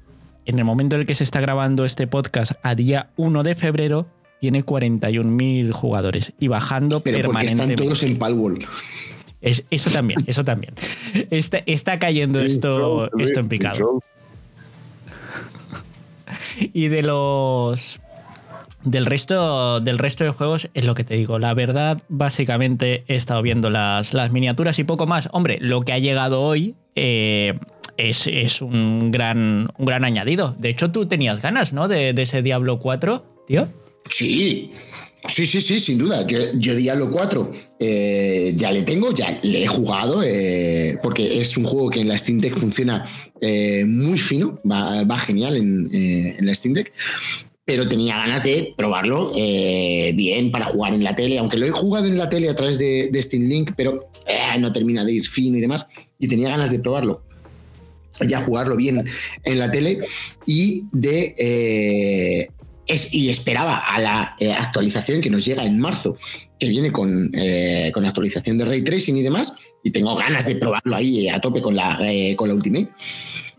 en 0.47 0.59
el 0.59 0.65
momento 0.65 0.97
en 0.97 1.03
el 1.03 1.07
que 1.07 1.15
se 1.15 1.25
está 1.25 1.41
grabando 1.41 1.85
este 1.85 2.07
podcast, 2.07 2.53
a 2.63 2.75
día 2.75 3.11
1 3.17 3.43
de 3.43 3.55
febrero, 3.55 4.07
tiene 4.41 4.65
41.000 4.65 5.73
jugadores 5.73 6.33
y 6.39 6.49
bajando 6.49 7.01
Pero 7.01 7.17
porque 7.19 7.27
permanentemente. 7.47 7.75
están 7.75 7.87
todos 7.87 8.03
en 8.03 8.19
Palworld. 8.19 8.65
Es- 9.41 9.65
eso 9.71 9.91
también, 9.91 10.19
eso 10.27 10.43
también. 10.45 10.75
Está, 11.31 11.59
está 11.67 11.99
cayendo 11.99 12.41
esto, 12.41 13.09
esto 13.19 13.41
en 13.41 13.49
picado. 13.49 14.01
Y 16.73 16.89
de 16.89 17.03
los. 17.03 18.01
Del 18.85 19.07
resto, 19.07 19.81
del 19.81 19.99
resto 19.99 20.23
de 20.25 20.31
juegos 20.31 20.71
es 20.73 20.85
lo 20.85 20.95
que 20.95 21.03
te 21.05 21.15
digo. 21.15 21.39
La 21.39 21.53
verdad, 21.53 22.01
básicamente 22.09 23.05
he 23.09 23.17
estado 23.17 23.43
viendo 23.43 23.71
las, 23.71 24.15
las 24.15 24.31
miniaturas 24.33 24.79
y 24.79 24.85
poco 24.85 25.07
más. 25.07 25.29
Hombre, 25.33 25.59
lo 25.61 25.81
que 25.83 25.93
ha 25.93 25.99
llegado 25.99 26.43
hoy 26.43 26.77
eh, 26.95 27.59
es, 27.97 28.29
es 28.29 28.63
un, 28.63 29.11
gran, 29.11 29.69
un 29.77 29.85
gran 29.85 30.05
añadido. 30.05 30.55
De 30.59 30.69
hecho, 30.69 30.93
tú 30.93 31.07
tenías 31.07 31.43
ganas, 31.43 31.73
¿no? 31.73 31.89
De, 31.89 32.13
de 32.13 32.23
ese 32.23 32.41
Diablo 32.41 32.79
4, 32.79 33.25
tío. 33.49 33.69
Sí, 34.11 34.71
sí, 35.27 35.47
sí, 35.47 35.61
sí, 35.61 35.81
sin 35.81 35.99
duda. 35.99 36.27
Yo, 36.27 36.39
yo 36.55 36.75
Diablo 36.75 37.11
4 37.11 37.51
eh, 37.81 38.53
ya 38.55 38.73
le 38.73 38.83
tengo, 38.83 39.13
ya 39.13 39.39
le 39.43 39.65
he 39.65 39.67
jugado, 39.67 40.23
eh, 40.23 40.99
porque 41.03 41.39
es 41.39 41.57
un 41.57 41.65
juego 41.65 41.91
que 41.91 42.01
en 42.01 42.09
la 42.09 42.17
Steam 42.17 42.39
Deck 42.39 42.57
funciona 42.57 43.05
eh, 43.41 43.85
muy 43.87 44.19
fino, 44.19 44.59
va, 44.71 45.19
genial 45.19 45.57
en, 45.57 46.37
la 46.41 46.55
Steam 46.55 46.75
Deck. 46.75 46.93
Pero 47.65 47.87
tenía 47.87 48.17
ganas 48.17 48.45
de 48.45 48.73
probarlo 48.79 49.33
bien 49.35 50.51
para 50.51 50.65
jugar 50.65 50.95
en 50.95 51.05
la 51.05 51.15
tele, 51.15 51.39
aunque 51.39 51.59
lo 51.59 51.67
he 51.67 51.71
jugado 51.71 52.07
en 52.07 52.17
la 52.17 52.31
tele 52.31 52.49
a 52.49 52.55
través 52.55 52.79
de, 52.79 53.11
Steam 53.23 53.43
Link, 53.43 53.73
pero 53.77 54.09
no 54.59 54.73
termina 54.73 55.05
de 55.05 55.13
ir 55.13 55.27
fino 55.27 55.59
y 55.59 55.61
demás. 55.61 55.87
Y 56.19 56.29
tenía 56.29 56.49
ganas 56.49 56.71
de 56.71 56.79
probarlo 56.79 57.23
ya 58.27 58.41
jugarlo 58.41 58.75
bien 58.75 59.05
en 59.45 59.59
la 59.61 59.71
tele 59.71 60.01
y 60.45 60.83
de 60.91 62.49
es, 62.89 63.13
y 63.13 63.29
esperaba 63.29 63.77
a 63.77 64.01
la 64.01 64.37
eh, 64.41 64.53
actualización 64.53 65.21
que 65.21 65.31
nos 65.31 65.45
llega 65.45 65.65
en 65.65 65.79
marzo, 65.79 66.17
que 66.59 66.69
viene 66.69 66.91
con, 66.91 67.31
eh, 67.35 67.91
con 67.93 68.05
actualización 68.05 68.59
de 68.59 68.65
ray 68.65 68.83
tracing 68.83 69.17
y 69.17 69.23
demás, 69.23 69.55
y 69.85 69.91
tengo 69.91 70.17
ganas 70.17 70.47
de 70.47 70.57
probarlo 70.57 70.97
ahí 70.97 71.29
a 71.29 71.41
tope 71.41 71.63
con 71.63 71.77
la, 71.77 71.99
eh, 72.03 72.35
con 72.35 72.49
la 72.49 72.55
Ultimate. 72.55 72.91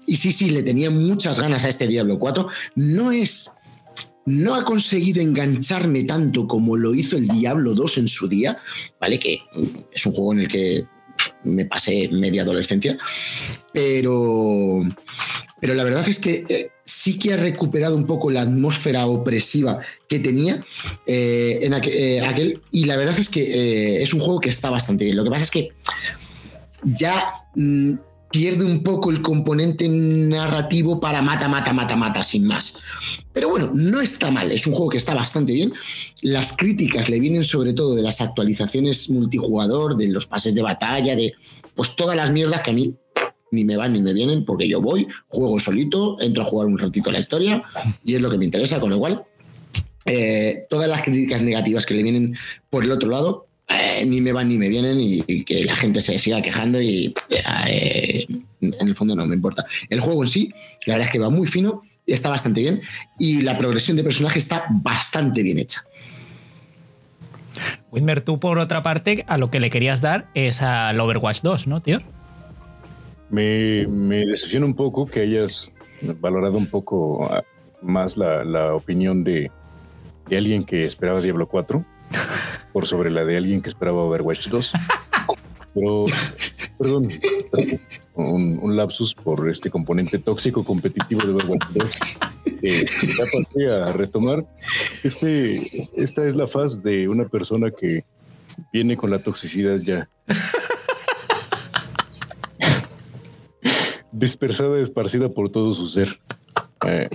Y 0.08 0.18
sí, 0.18 0.32
sí, 0.32 0.50
le 0.50 0.64
tenía 0.64 0.90
muchas 0.90 1.40
ganas 1.40 1.64
a 1.66 1.70
este 1.70 1.88
Diablo 1.88 2.18
4. 2.18 2.48
No 2.76 3.12
es. 3.12 3.52
No 4.26 4.56
ha 4.56 4.66
conseguido 4.66 5.22
engancharme 5.22 6.04
tanto 6.04 6.48
como 6.48 6.78
lo 6.78 6.94
hizo 6.94 7.16
el 7.16 7.28
Diablo 7.28 7.74
2 7.74 8.00
en 8.00 8.08
su 8.08 8.28
día, 8.28 8.58
¿vale? 9.00 9.20
Que 9.20 9.40
es 9.94 10.06
un 10.06 10.14
juego 10.14 10.34
en 10.34 10.40
el 10.42 10.48
que 10.48 10.86
me 11.44 11.66
pasé 11.66 12.10
media 12.12 12.44
adolescencia, 12.44 12.98
pero, 13.74 14.82
pero 15.60 15.74
la 15.74 15.84
verdad 15.84 16.08
es 16.08 16.20
que 16.20 16.44
eh, 16.50 16.70
sí 16.90 17.20
que 17.20 17.34
ha 17.34 17.38
recuperado 17.38 17.96
un 17.96 18.06
poco 18.06 18.32
la 18.32 18.42
atmósfera 18.42 19.06
opresiva 19.06 19.80
que 20.08 20.20
tenía 20.20 20.64
eh, 21.06 21.60
en 21.62 21.74
eh, 21.74 22.22
aquel, 22.22 22.62
y 22.72 22.86
la 22.86 22.98
verdad 22.98 23.18
es 23.20 23.30
que 23.30 23.42
eh, 23.42 24.02
es 24.02 24.14
un 24.14 24.20
juego 24.20 24.40
que 24.40 24.50
está 24.50 24.70
bastante 24.72 25.06
bien. 25.06 25.16
Lo 25.16 25.24
que 25.24 25.30
pasa 25.30 25.44
es 25.44 25.52
que 25.52 25.70
ya 26.84 27.46
mm, 27.56 27.94
pierde 28.32 28.66
un 28.66 28.82
poco 28.82 29.12
el 29.12 29.22
componente 29.22 29.88
narrativo 29.88 31.00
para 31.00 31.22
mata, 31.22 31.48
mata, 31.48 31.74
mata, 31.74 31.96
mata, 31.96 32.24
sin 32.24 32.48
más. 32.48 32.80
Pero 33.34 33.50
bueno, 33.50 33.70
no 33.74 34.02
está 34.02 34.32
mal, 34.32 34.52
es 34.52 34.66
un 34.66 34.74
juego 34.74 34.90
que 34.90 34.98
está 34.98 35.14
bastante 35.14 35.54
bien. 35.54 35.72
Las 36.24 36.54
críticas 36.54 37.08
le 37.08 37.20
vienen 37.20 37.44
sobre 37.44 37.74
todo 37.74 37.94
de 37.94 38.02
las 38.02 38.20
actualizaciones 38.20 39.12
multijugador, 39.12 39.96
de 39.96 40.08
los 40.08 40.26
pases 40.26 40.56
de 40.56 40.64
batalla, 40.64 41.16
de 41.16 41.36
pues 41.76 41.96
todas 41.96 42.16
las 42.16 42.32
mierdas 42.32 42.62
que 42.62 42.72
a 42.72 42.74
mí 42.74 42.96
ni 43.52 43.64
me 43.64 43.78
van 43.78 43.94
ni 43.94 44.02
me 44.02 44.14
vienen, 44.14 44.46
porque 44.46 44.68
yo 44.68 44.82
voy, 44.82 45.08
juego 45.28 45.60
solito, 45.60 46.20
entro 46.22 46.44
a 46.44 46.46
jugar 46.46 46.68
un 46.68 46.78
ratito 46.78 47.12
la 47.12 47.20
historia 47.20 47.64
y 48.04 48.16
es 48.16 48.22
lo 48.22 48.30
que 48.30 48.38
me 48.38 48.46
interesa, 48.46 48.80
con 48.80 48.90
lo 48.90 49.00
cual 49.00 49.24
eh, 50.06 50.66
todas 50.70 50.90
las 50.90 51.02
críticas 51.02 51.42
negativas 51.42 51.86
que 51.86 51.94
le 51.94 52.04
vienen 52.04 52.36
por 52.70 52.84
el 52.84 52.92
otro 52.92 53.10
lado 53.10 53.50
eh, 53.68 54.04
ni 54.04 54.20
me 54.20 54.32
van 54.32 54.48
ni 54.48 54.58
me 54.58 54.68
vienen 54.68 54.98
y, 55.00 55.44
que 55.44 55.64
la 55.64 55.76
gente 55.76 56.02
se 56.02 56.18
siga 56.18 56.42
quejando 56.42 56.82
y 56.82 57.14
eh, 57.30 58.26
en 58.62 58.88
el 58.88 58.96
fondo 58.96 59.16
no 59.16 59.28
me 59.28 59.36
importa. 59.36 59.64
El 59.90 60.00
juego 60.00 60.24
en 60.24 60.28
sí, 60.28 60.52
la 60.88 60.96
verdad 60.96 61.08
es 61.08 61.14
que 61.14 61.20
va 61.20 61.30
muy 61.30 61.46
fino, 61.46 61.84
está 62.08 62.30
bastante 62.30 62.62
bien 62.62 62.82
y 63.20 63.42
la 63.44 63.60
progresión 63.60 63.96
de 63.96 64.04
personaje 64.04 64.40
está 64.40 64.66
bastante 64.70 65.44
bien 65.44 65.60
hecha. 65.60 65.84
Winmer, 67.92 68.22
tú 68.22 68.40
por 68.40 68.58
otra 68.58 68.82
parte, 68.82 69.24
a 69.28 69.38
lo 69.38 69.52
que 69.52 69.60
le 69.60 69.70
querías 69.70 70.02
dar 70.02 70.30
es 70.34 70.64
al 70.64 71.00
Overwatch 71.00 71.42
2, 71.42 71.68
¿no, 71.68 71.80
tío? 71.80 72.02
Me, 73.30 73.86
me 73.88 74.26
decepciona 74.26 74.66
un 74.66 74.74
poco 74.74 75.06
que 75.06 75.22
hayas 75.22 75.72
valorado 76.20 76.58
un 76.58 76.68
poco 76.68 77.26
ah, 77.32 77.44
más 77.82 78.18
la, 78.18 78.44
la 78.44 78.74
opinión 78.74 79.24
de, 79.24 79.52
de 80.28 80.38
alguien 80.38 80.64
que 80.64 80.84
esperaba 80.84 81.22
Diablo 81.22 81.48
4 81.48 81.86
por 82.74 82.88
sobre 82.88 83.10
la 83.10 83.26
de 83.26 83.38
alguien 83.38 83.62
que 83.62 83.70
esperaba 83.70 84.04
Overwatch 84.04 84.48
2. 84.48 84.72
Pero, 85.74 86.06
perdón, 86.78 87.10
un, 88.16 88.60
un 88.62 88.76
lapsus 88.76 89.14
por 89.14 89.50
este 89.50 89.70
componente 89.70 90.18
tóxico 90.20 90.64
competitivo 90.64 91.22
de 91.22 91.34
Overwatch 91.34 91.68
2. 91.74 92.00
Eh, 92.62 92.86
ya 93.18 93.24
pasé 93.24 93.68
a 93.68 93.92
retomar. 93.94 94.46
Este, 95.04 95.90
esta 95.96 96.26
es 96.26 96.36
la 96.36 96.48
faz 96.48 96.84
de 96.84 97.08
una 97.08 97.26
persona 97.26 97.72
que 97.72 98.04
viene 98.74 98.98
con 98.98 99.10
la 99.10 99.20
toxicidad 99.20 99.78
ya 99.78 100.10
dispersada, 104.20 104.80
esparcida 104.80 105.30
por 105.30 105.50
todo 105.50 105.74
su 105.74 105.88
ser. 105.88 106.20
Eh, 106.86 107.08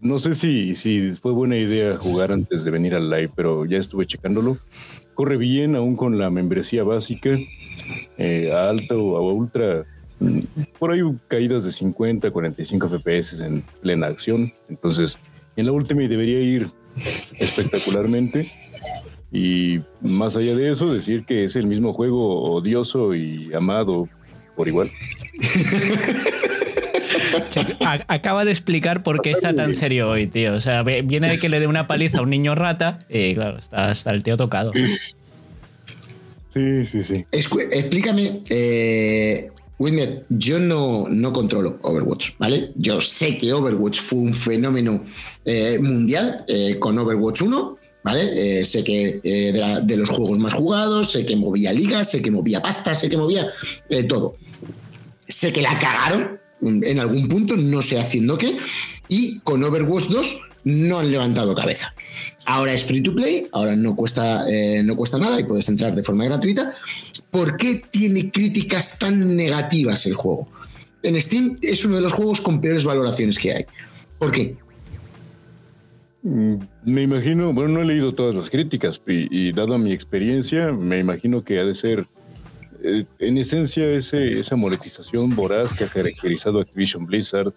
no 0.00 0.18
sé 0.18 0.34
si, 0.34 0.74
si 0.74 1.12
fue 1.12 1.32
buena 1.32 1.56
idea 1.56 1.96
jugar 1.96 2.32
antes 2.32 2.64
de 2.64 2.70
venir 2.70 2.94
al 2.94 3.08
live, 3.08 3.30
pero 3.34 3.64
ya 3.64 3.78
estuve 3.78 4.06
checándolo. 4.06 4.58
Corre 5.14 5.36
bien, 5.36 5.76
aún 5.76 5.96
con 5.96 6.18
la 6.18 6.30
membresía 6.30 6.82
básica, 6.84 7.36
eh, 8.18 8.50
a 8.52 8.70
alta 8.70 8.96
o 8.96 9.16
a 9.16 9.20
ultra. 9.32 9.84
mm, 10.20 10.40
Por 10.78 10.92
ahí 10.92 11.00
caídas 11.28 11.64
de 11.64 11.72
50, 11.72 12.30
45 12.30 12.88
FPS 12.88 13.40
en 13.44 13.62
plena 13.80 14.06
acción. 14.06 14.52
Entonces, 14.68 15.18
en 15.56 15.66
la 15.66 15.72
última 15.72 16.02
debería 16.02 16.40
ir 16.40 16.70
espectacularmente. 17.38 18.50
Y 19.30 19.80
más 20.00 20.36
allá 20.36 20.54
de 20.54 20.70
eso, 20.70 20.92
decir 20.92 21.24
que 21.24 21.44
es 21.44 21.56
el 21.56 21.66
mismo 21.66 21.94
juego 21.94 22.52
odioso 22.52 23.14
y 23.14 23.52
amado 23.54 24.08
por 24.56 24.68
igual. 24.68 24.90
Acaba 28.08 28.44
de 28.44 28.50
explicar 28.50 29.02
por 29.02 29.20
qué 29.20 29.30
está 29.30 29.54
tan 29.54 29.74
serio 29.74 30.06
hoy, 30.06 30.26
tío. 30.26 30.54
O 30.54 30.60
sea, 30.60 30.82
viene 30.82 31.28
de 31.30 31.38
que 31.38 31.48
le 31.48 31.60
dé 31.60 31.66
una 31.66 31.86
paliza 31.86 32.18
a 32.18 32.22
un 32.22 32.30
niño 32.30 32.54
rata 32.54 32.98
y 33.08 33.34
claro, 33.34 33.58
está, 33.58 33.90
está 33.90 34.10
el 34.10 34.22
tío 34.22 34.36
tocado. 34.36 34.72
Sí, 36.52 36.84
sí, 36.84 37.02
sí. 37.02 37.24
Escu- 37.32 37.66
explícame, 37.72 38.42
eh, 38.50 39.50
Wilmer, 39.78 40.22
yo 40.28 40.58
no, 40.60 41.06
no 41.08 41.32
controlo 41.32 41.78
Overwatch, 41.82 42.32
¿vale? 42.38 42.72
Yo 42.74 43.00
sé 43.00 43.38
que 43.38 43.52
Overwatch 43.52 44.00
fue 44.00 44.18
un 44.18 44.34
fenómeno 44.34 45.02
eh, 45.44 45.78
mundial 45.80 46.44
eh, 46.46 46.76
con 46.78 46.98
Overwatch 46.98 47.40
1, 47.42 47.78
¿vale? 48.04 48.60
Eh, 48.60 48.64
sé 48.66 48.84
que 48.84 49.20
eh, 49.24 49.52
de, 49.52 49.58
la- 49.58 49.80
de 49.80 49.96
los 49.96 50.10
juegos 50.10 50.38
más 50.38 50.52
jugados, 50.52 51.10
sé 51.12 51.24
que 51.24 51.36
movía 51.36 51.72
ligas, 51.72 52.10
sé 52.10 52.20
que 52.20 52.30
movía 52.30 52.60
pasta, 52.60 52.94
sé 52.94 53.08
que 53.08 53.16
movía 53.16 53.48
eh, 53.88 54.02
todo. 54.04 54.36
Sé 55.26 55.52
que 55.54 55.62
la 55.62 55.78
cagaron 55.78 56.38
en 56.62 56.98
algún 57.00 57.28
punto, 57.28 57.56
no 57.56 57.82
sé 57.82 57.98
haciendo 57.98 58.38
qué, 58.38 58.56
y 59.08 59.40
con 59.40 59.62
Overwatch 59.62 60.08
2 60.08 60.40
no 60.64 60.98
han 61.00 61.10
levantado 61.10 61.54
cabeza. 61.54 61.94
Ahora 62.46 62.72
es 62.72 62.84
free 62.84 63.02
to 63.02 63.14
play, 63.14 63.46
ahora 63.52 63.76
no 63.76 63.96
cuesta, 63.96 64.48
eh, 64.48 64.82
no 64.82 64.96
cuesta 64.96 65.18
nada 65.18 65.38
y 65.40 65.44
puedes 65.44 65.68
entrar 65.68 65.94
de 65.94 66.02
forma 66.02 66.24
gratuita. 66.24 66.72
¿Por 67.30 67.56
qué 67.56 67.82
tiene 67.90 68.30
críticas 68.30 68.98
tan 68.98 69.36
negativas 69.36 70.06
el 70.06 70.14
juego? 70.14 70.48
En 71.02 71.20
Steam 71.20 71.58
es 71.62 71.84
uno 71.84 71.96
de 71.96 72.02
los 72.02 72.12
juegos 72.12 72.40
con 72.40 72.60
peores 72.60 72.84
valoraciones 72.84 73.38
que 73.38 73.52
hay. 73.52 73.64
¿Por 74.18 74.30
qué? 74.30 74.56
Mm, 76.22 76.54
Me 76.84 77.02
imagino, 77.02 77.52
bueno, 77.52 77.70
no 77.70 77.82
he 77.82 77.84
leído 77.84 78.12
todas 78.14 78.34
las 78.34 78.48
críticas 78.50 79.00
y, 79.06 79.48
y 79.48 79.52
dado 79.52 79.76
mi 79.78 79.92
experiencia, 79.92 80.70
me 80.70 80.98
imagino 81.00 81.42
que 81.44 81.58
ha 81.58 81.64
de 81.64 81.74
ser, 81.74 82.06
eh, 82.82 83.06
en 83.18 83.38
esencia, 83.38 83.88
ese, 83.90 84.40
esa 84.40 84.56
monetización 84.56 85.34
voraz 85.34 85.72
que 85.72 85.84
ha 85.84 85.88
caracterizado 85.88 86.60
Activision 86.60 87.06
Blizzard, 87.06 87.52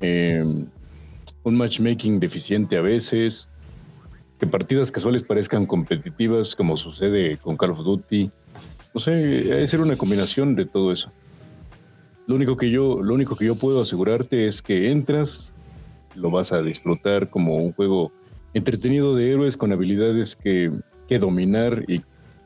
eh, 0.00 0.44
un 1.42 1.56
matchmaking 1.56 2.20
deficiente 2.20 2.76
a 2.76 2.82
veces, 2.82 3.48
que 4.38 4.46
partidas 4.46 4.90
casuales 4.90 5.22
parezcan 5.22 5.66
competitivas, 5.66 6.54
como 6.56 6.76
sucede 6.76 7.38
con 7.38 7.56
Call 7.56 7.70
of 7.70 7.78
Duty. 7.78 8.30
No 8.94 9.00
sé, 9.00 9.12
ha 9.52 9.56
de 9.56 9.68
ser 9.68 9.80
una 9.80 9.96
combinación 9.96 10.54
de 10.54 10.66
todo 10.66 10.92
eso. 10.92 11.12
Lo 12.26 12.34
único 12.34 12.56
que 12.56 12.70
yo, 12.70 13.00
lo 13.02 13.14
único 13.14 13.36
que 13.36 13.46
yo 13.46 13.54
puedo 13.54 13.80
asegurarte 13.80 14.46
es 14.46 14.62
que 14.62 14.90
entras, 14.90 15.52
lo 16.14 16.30
vas 16.30 16.52
a 16.52 16.62
disfrutar 16.62 17.30
como 17.30 17.56
un 17.56 17.72
juego 17.72 18.12
entretenido 18.54 19.16
de 19.16 19.30
héroes 19.30 19.56
con 19.56 19.72
habilidades 19.72 20.36
que, 20.36 20.70
que 21.08 21.18
dominar 21.18 21.84
y 21.88 22.02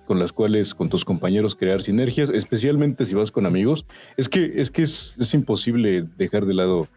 con 0.06 0.18
las 0.18 0.32
cuales 0.32 0.74
con 0.74 0.88
tus 0.88 1.04
compañeros 1.04 1.54
crear 1.54 1.82
sinergias, 1.82 2.30
especialmente 2.30 3.04
si 3.04 3.14
vas 3.14 3.30
con 3.30 3.44
amigos. 3.44 3.84
Es 4.16 4.28
que 4.28 4.52
es, 4.56 4.70
que 4.70 4.82
es, 4.82 5.16
es 5.18 5.34
imposible 5.34 6.06
dejar 6.16 6.46
de 6.46 6.54
lado 6.54 6.88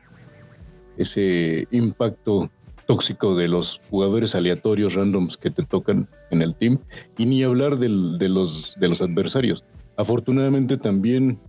ese 0.98 1.68
impacto 1.72 2.50
tóxico 2.86 3.36
de 3.36 3.48
los 3.48 3.82
jugadores 3.90 4.34
aleatorios 4.34 4.96
randoms 4.96 5.38
que 5.38 5.52
te 5.52 5.64
tocan 5.64 6.08
en 6.32 6.42
el 6.42 6.56
team 6.56 6.80
y 7.18 7.26
ni 7.26 7.44
hablar 7.44 7.78
de, 7.78 7.88
los, 7.88 8.76
de 8.80 8.88
los 8.88 9.02
adversarios. 9.02 9.64
Afortunadamente 9.96 10.78
también 10.78 11.40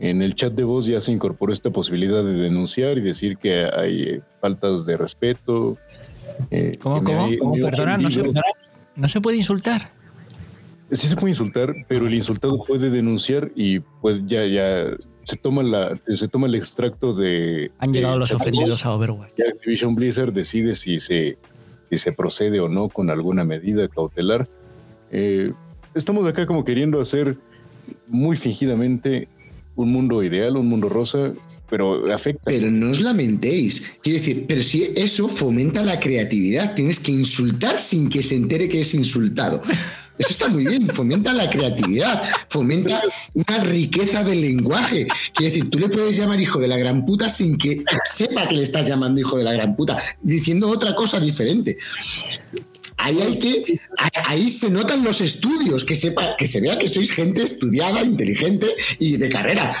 en 0.00 0.22
el 0.22 0.34
chat 0.34 0.52
de 0.54 0.64
voz 0.64 0.86
ya 0.86 1.00
se 1.00 1.12
incorporó 1.12 1.52
esta 1.52 1.70
posibilidad 1.70 2.24
de 2.24 2.34
denunciar 2.34 2.98
y 2.98 3.00
decir 3.00 3.36
que 3.36 3.64
hay 3.64 4.20
faltas 4.40 4.84
de 4.84 4.96
respeto. 4.96 5.78
Eh, 6.50 6.72
¿Cómo, 6.80 7.04
cómo? 7.04 7.54
Perdona, 7.54 7.98
no 7.98 8.10
se, 8.10 8.24
no 8.96 9.08
se 9.08 9.20
puede 9.20 9.36
insultar. 9.36 9.82
Sí 10.92 11.08
se 11.08 11.16
puede 11.16 11.30
insultar, 11.30 11.74
pero 11.88 12.06
el 12.06 12.14
insultado 12.14 12.62
puede 12.64 12.90
denunciar 12.90 13.50
y 13.56 13.80
pues 13.80 14.20
ya, 14.26 14.46
ya 14.46 14.86
se 15.24 15.36
toma 15.36 15.62
la, 15.62 15.94
se 15.96 16.28
toma 16.28 16.46
el 16.46 16.54
extracto 16.54 17.14
de. 17.14 17.70
Han 17.78 17.92
llegado 17.92 18.18
los 18.18 18.32
ofendidos 18.32 18.84
a 18.84 18.92
Overwatch. 18.92 19.32
Y 19.36 19.42
Activision 19.42 19.94
Blizzard 19.94 20.32
decide 20.32 20.74
si 20.74 20.98
se, 20.98 21.38
si 21.88 21.96
se 21.96 22.12
procede 22.12 22.60
o 22.60 22.68
no 22.68 22.88
con 22.88 23.10
alguna 23.10 23.44
medida 23.44 23.88
cautelar. 23.88 24.48
Eh, 25.10 25.52
estamos 25.94 26.26
acá 26.26 26.46
como 26.46 26.64
queriendo 26.64 27.00
hacer 27.00 27.36
muy 28.08 28.36
fingidamente 28.36 29.28
un 29.76 29.90
mundo 29.90 30.22
ideal, 30.22 30.56
un 30.56 30.68
mundo 30.68 30.88
rosa, 30.88 31.32
pero 31.70 32.12
afecta. 32.12 32.42
Pero 32.44 32.70
no 32.70 32.90
os 32.90 33.00
lamentéis. 33.00 33.82
Quiero 34.02 34.18
decir, 34.18 34.44
pero 34.46 34.62
si 34.62 34.92
eso 34.96 35.28
fomenta 35.28 35.82
la 35.82 35.98
creatividad, 35.98 36.74
tienes 36.74 37.00
que 37.00 37.12
insultar 37.12 37.78
sin 37.78 38.08
que 38.08 38.22
se 38.22 38.36
entere 38.36 38.68
que 38.68 38.80
es 38.80 38.94
insultado. 38.94 39.62
Eso 40.18 40.30
está 40.30 40.48
muy 40.48 40.66
bien, 40.66 40.88
fomenta 40.88 41.32
la 41.32 41.48
creatividad, 41.48 42.22
fomenta 42.48 43.02
una 43.34 43.58
riqueza 43.58 44.22
del 44.22 44.40
lenguaje. 44.40 45.06
Quiero 45.34 45.52
decir, 45.52 45.70
tú 45.70 45.78
le 45.78 45.88
puedes 45.88 46.16
llamar 46.16 46.40
hijo 46.40 46.60
de 46.60 46.68
la 46.68 46.76
gran 46.76 47.06
puta 47.06 47.28
sin 47.28 47.56
que 47.56 47.82
sepa 48.04 48.46
que 48.46 48.56
le 48.56 48.62
estás 48.62 48.86
llamando 48.86 49.20
hijo 49.20 49.38
de 49.38 49.44
la 49.44 49.52
gran 49.52 49.74
puta, 49.74 49.96
diciendo 50.20 50.68
otra 50.68 50.94
cosa 50.94 51.18
diferente. 51.18 51.78
Ahí 52.98 53.20
hay 53.20 53.38
que, 53.38 53.80
ahí 54.26 54.48
se 54.48 54.70
notan 54.70 55.02
los 55.02 55.20
estudios, 55.20 55.84
que 55.84 55.96
sepa, 55.96 56.36
que 56.36 56.46
se 56.46 56.60
vea 56.60 56.78
que 56.78 56.88
sois 56.88 57.10
gente 57.10 57.42
estudiada, 57.42 58.02
inteligente 58.02 58.68
y 58.98 59.16
de 59.16 59.28
carrera. 59.28 59.76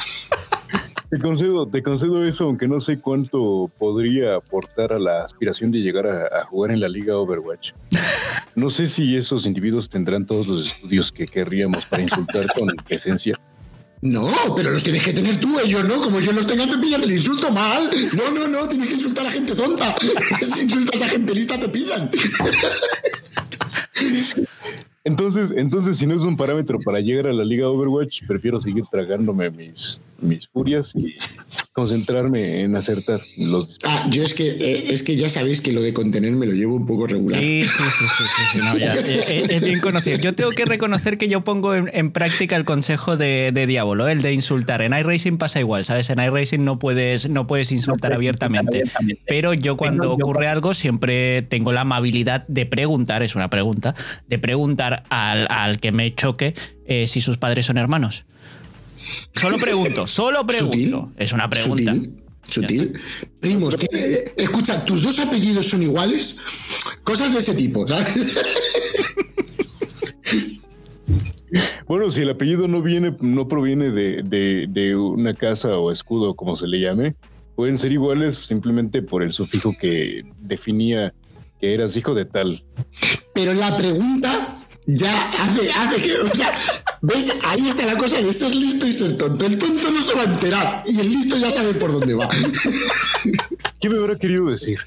Te 1.12 1.18
concedo, 1.18 1.66
te 1.66 1.82
concedo 1.82 2.24
eso, 2.24 2.44
aunque 2.44 2.66
no 2.66 2.80
sé 2.80 2.98
cuánto 2.98 3.70
podría 3.78 4.36
aportar 4.36 4.94
a 4.94 4.98
la 4.98 5.22
aspiración 5.22 5.70
de 5.70 5.80
llegar 5.80 6.06
a, 6.06 6.46
jugar 6.46 6.70
en 6.70 6.80
la 6.80 6.88
liga 6.88 7.18
Overwatch. 7.18 7.72
No 8.54 8.68
sé 8.68 8.86
si 8.86 9.16
esos 9.16 9.46
individuos 9.46 9.88
tendrán 9.88 10.26
todos 10.26 10.46
los 10.46 10.66
estudios 10.66 11.10
que 11.10 11.24
querríamos 11.24 11.86
para 11.86 12.02
insultar 12.02 12.46
con 12.54 12.68
esencia. 12.88 13.38
No, 14.02 14.30
pero 14.54 14.70
los 14.70 14.82
tienes 14.82 15.02
que 15.02 15.14
tener 15.14 15.40
tú, 15.40 15.58
ellos 15.58 15.84
no. 15.84 16.02
Como 16.02 16.20
yo 16.20 16.32
los 16.32 16.46
tenga, 16.46 16.66
te 16.66 16.76
pillan 16.76 17.02
el 17.02 17.12
insulto 17.12 17.50
mal. 17.50 17.90
No, 18.14 18.30
no, 18.30 18.48
no, 18.48 18.68
tienes 18.68 18.88
que 18.88 18.94
insultar 18.94 19.26
a 19.26 19.32
gente 19.32 19.54
tonta. 19.54 19.94
si 20.40 20.64
insultas 20.64 21.00
a 21.00 21.08
gente 21.08 21.34
lista, 21.34 21.58
te 21.58 21.68
pillan. 21.70 22.10
Entonces, 25.04 25.52
entonces, 25.56 25.96
si 25.96 26.06
no 26.06 26.14
es 26.14 26.24
un 26.24 26.36
parámetro 26.36 26.78
para 26.78 27.00
llegar 27.00 27.26
a 27.26 27.32
la 27.32 27.44
liga 27.44 27.68
Overwatch, 27.68 28.26
prefiero 28.26 28.60
seguir 28.60 28.84
tragándome 28.90 29.48
mis, 29.50 30.00
mis 30.22 30.48
furias 30.48 30.92
y 30.94 31.14
concentrarme 31.72 32.62
en 32.62 32.76
acertar 32.76 33.18
los 33.38 33.68
disparos. 33.68 34.00
Ah, 34.04 34.08
yo 34.10 34.22
es 34.22 34.34
que 34.34 34.48
eh, 34.48 34.92
es 34.92 35.02
que 35.02 35.16
ya 35.16 35.28
sabéis 35.28 35.62
que 35.62 35.72
lo 35.72 35.80
de 35.80 35.94
contener 35.94 36.32
me 36.32 36.44
lo 36.46 36.52
llevo 36.52 36.76
un 36.76 36.86
poco 36.86 37.06
regular. 37.06 37.40
Sí, 37.40 37.64
sí, 37.64 37.82
sí, 37.98 38.04
sí, 38.52 38.58
eh, 38.78 39.24
eh, 39.26 39.46
es, 39.48 39.64
bien 39.64 39.80
conocido. 39.80 40.18
Yo 40.18 40.34
tengo 40.34 40.50
que 40.50 40.66
reconocer 40.66 41.16
que 41.16 41.28
yo 41.28 41.44
pongo 41.44 41.74
en, 41.74 42.10
práctica 42.12 42.56
el 42.56 42.64
consejo 42.64 43.16
de, 43.16 43.52
de 43.54 43.66
Diablo, 43.66 44.08
el 44.08 44.20
de 44.20 44.34
insultar. 44.34 44.82
En 44.82 44.92
iRacing 44.92 45.38
pasa 45.38 45.60
igual, 45.60 45.84
¿sabes? 45.84 46.10
En 46.10 46.20
iRacing 46.20 46.62
no 46.62 46.78
puedes, 46.78 47.30
no 47.30 47.46
puedes 47.46 47.72
insultar 47.72 48.12
abiertamente, 48.12 48.82
Pero 49.26 49.54
yo 49.54 49.78
cuando 49.78 50.12
ocurre 50.12 50.48
algo 50.48 50.74
siempre 50.74 51.40
tengo 51.42 51.72
la 51.72 51.82
amabilidad 51.82 52.46
de 52.48 52.66
preguntar, 52.66 53.22
es 53.22 53.34
una 53.34 53.48
pregunta, 53.48 53.94
de 54.28 54.38
preguntar 54.38 55.04
al, 55.08 55.46
al 55.48 55.80
que 55.80 55.90
me 55.90 56.14
choque 56.14 56.54
si 57.06 57.20
sus 57.22 57.38
padres 57.38 57.64
son 57.64 57.78
hermanos. 57.78 58.26
Solo 59.34 59.58
pregunto, 59.58 60.06
solo 60.06 60.46
pregunto. 60.46 61.12
es 61.16 61.32
una 61.32 61.48
pregunta. 61.48 61.96
Sutil. 62.48 62.94
Primos, 63.40 63.76
escucha, 64.36 64.84
tus 64.84 65.02
dos 65.02 65.18
apellidos 65.20 65.66
son 65.66 65.82
iguales. 65.82 66.38
Cosas 67.04 67.32
de 67.32 67.38
ese 67.38 67.54
tipo, 67.54 67.86
Bueno, 71.86 72.10
si 72.10 72.22
el 72.22 72.30
apellido 72.30 72.66
no 72.66 72.80
viene, 72.80 73.14
no 73.20 73.46
proviene 73.46 73.90
de, 73.90 74.96
una 74.96 75.34
casa 75.34 75.76
o 75.76 75.90
escudo, 75.90 76.34
como 76.34 76.56
se 76.56 76.66
le 76.66 76.80
llame, 76.80 77.14
pueden 77.54 77.78
ser 77.78 77.92
iguales 77.92 78.36
simplemente 78.36 79.02
por 79.02 79.22
el 79.22 79.32
sufijo 79.32 79.74
que 79.78 80.24
definía 80.40 81.12
que 81.60 81.74
eras 81.74 81.96
hijo 81.96 82.14
de 82.14 82.24
tal. 82.24 82.64
Pero 83.34 83.52
la 83.54 83.76
pregunta 83.76 84.51
ya 84.86 85.30
hace, 85.32 85.70
hace 85.70 86.02
que, 86.02 86.14
o 86.18 86.34
sea, 86.34 86.54
¿ves? 87.00 87.32
Ahí 87.44 87.68
está 87.68 87.86
la 87.86 87.96
cosa 87.96 88.20
de 88.20 88.32
ser 88.32 88.54
listo 88.54 88.86
y 88.86 88.92
ser 88.92 89.16
tonto. 89.16 89.46
El 89.46 89.58
tonto 89.58 89.90
no 89.90 90.02
se 90.02 90.14
va 90.14 90.22
a 90.22 90.24
enterar 90.24 90.82
y 90.86 90.98
el 91.00 91.12
listo 91.12 91.36
ya 91.36 91.50
sabe 91.50 91.74
por 91.74 91.92
dónde 91.92 92.14
va. 92.14 92.28
¿Qué 93.80 93.88
me 93.88 93.98
habrá 93.98 94.16
querido 94.16 94.46
decir? 94.46 94.78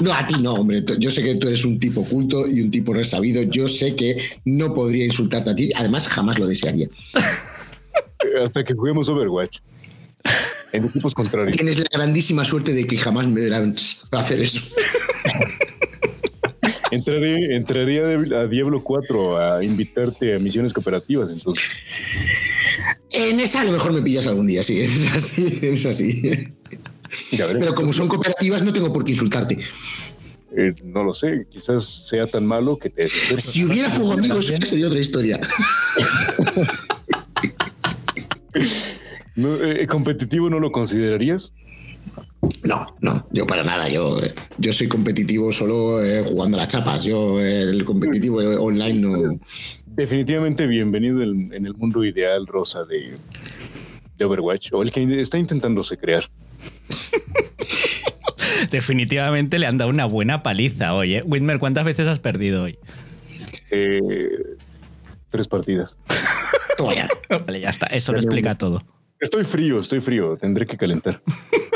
No, 0.00 0.12
a 0.12 0.26
ti 0.26 0.36
no, 0.40 0.54
hombre. 0.54 0.84
Yo 0.98 1.10
sé 1.10 1.22
que 1.22 1.34
tú 1.36 1.48
eres 1.48 1.64
un 1.64 1.78
tipo 1.78 2.04
culto 2.04 2.46
y 2.48 2.60
un 2.60 2.70
tipo 2.70 2.94
resabido. 2.94 3.42
Yo 3.42 3.66
sé 3.68 3.96
que 3.96 4.22
no 4.44 4.72
podría 4.72 5.04
insultarte 5.04 5.50
a 5.50 5.54
ti. 5.54 5.72
Además, 5.74 6.06
jamás 6.06 6.38
lo 6.38 6.46
desearía. 6.46 6.88
Hasta 8.42 8.64
que 8.64 8.74
juguemos 8.74 9.08
Overwatch. 9.08 9.58
En 10.72 10.86
equipos 10.86 11.14
contrarios. 11.14 11.56
Tienes 11.56 11.78
la 11.78 11.86
grandísima 11.92 12.44
suerte 12.44 12.72
de 12.72 12.86
que 12.86 12.96
jamás 12.96 13.26
me 13.26 13.40
verán 13.40 13.74
hacer 14.12 14.40
eso. 14.40 14.60
Entraré, 16.94 17.56
entraría 17.56 18.04
a 18.04 18.46
Diablo 18.46 18.82
4 18.82 19.36
a 19.36 19.64
invitarte 19.64 20.36
a 20.36 20.38
misiones 20.38 20.72
cooperativas, 20.72 21.30
entonces. 21.32 21.74
En 23.10 23.40
esa 23.40 23.62
a 23.62 23.64
lo 23.64 23.72
mejor 23.72 23.92
me 23.92 24.00
pillas 24.00 24.28
algún 24.28 24.46
día, 24.46 24.62
sí, 24.62 24.80
es 24.80 25.08
así, 25.12 25.58
es 25.62 25.86
así. 25.86 26.54
Pero 27.36 27.74
como 27.74 27.92
son 27.92 28.06
cooperativas, 28.06 28.62
no 28.62 28.72
tengo 28.72 28.92
por 28.92 29.04
qué 29.04 29.10
insultarte. 29.10 29.58
Eh, 30.56 30.72
no 30.84 31.02
lo 31.02 31.12
sé, 31.14 31.48
quizás 31.50 31.84
sea 32.08 32.28
tan 32.28 32.46
malo 32.46 32.78
que 32.78 32.90
te... 32.90 33.08
Si 33.08 33.64
hubiera 33.64 33.90
fuego 33.90 34.12
amigos, 34.12 34.46
sería 34.46 34.86
otra 34.86 35.00
historia. 35.00 35.40
Eh, 39.36 39.86
¿Competitivo 39.88 40.48
no 40.48 40.60
lo 40.60 40.70
considerarías? 40.70 41.52
No, 42.64 42.86
no, 43.00 43.26
yo 43.30 43.46
para 43.46 43.62
nada. 43.62 43.88
Yo, 43.88 44.18
yo 44.58 44.72
soy 44.72 44.88
competitivo 44.88 45.52
solo 45.52 46.02
eh, 46.02 46.24
jugando 46.24 46.56
las 46.56 46.68
chapas. 46.68 47.04
Yo, 47.04 47.40
el 47.40 47.84
competitivo 47.84 48.38
online 48.38 48.98
no. 48.98 49.38
Definitivamente 49.86 50.66
bienvenido 50.66 51.22
en, 51.22 51.52
el 51.52 51.74
mundo 51.74 52.04
ideal 52.04 52.46
rosa 52.46 52.84
de, 52.84 53.14
de 54.16 54.24
Overwatch 54.24 54.72
o 54.72 54.82
el 54.82 54.90
que 54.90 55.20
está 55.20 55.38
intentándose 55.38 55.96
crear. 55.96 56.28
Definitivamente 58.70 59.58
le 59.58 59.66
han 59.66 59.78
dado 59.78 59.90
una 59.90 60.06
buena 60.06 60.42
paliza 60.42 60.94
hoy. 60.94 61.16
¿eh? 61.16 61.22
Whitmer, 61.24 61.58
¿cuántas 61.58 61.84
veces 61.84 62.08
has 62.08 62.18
perdido 62.18 62.64
hoy? 62.64 62.78
Eh, 63.70 64.00
tres 65.30 65.48
partidas. 65.48 65.98
vale, 67.46 67.60
ya 67.60 67.68
está. 67.68 67.86
Eso 67.86 68.12
lo 68.12 68.18
explica 68.18 68.56
todo. 68.56 68.82
Estoy 69.20 69.44
frío, 69.44 69.80
estoy 69.80 70.00
frío. 70.00 70.36
Tendré 70.36 70.66
que 70.66 70.76
calentar. 70.76 71.22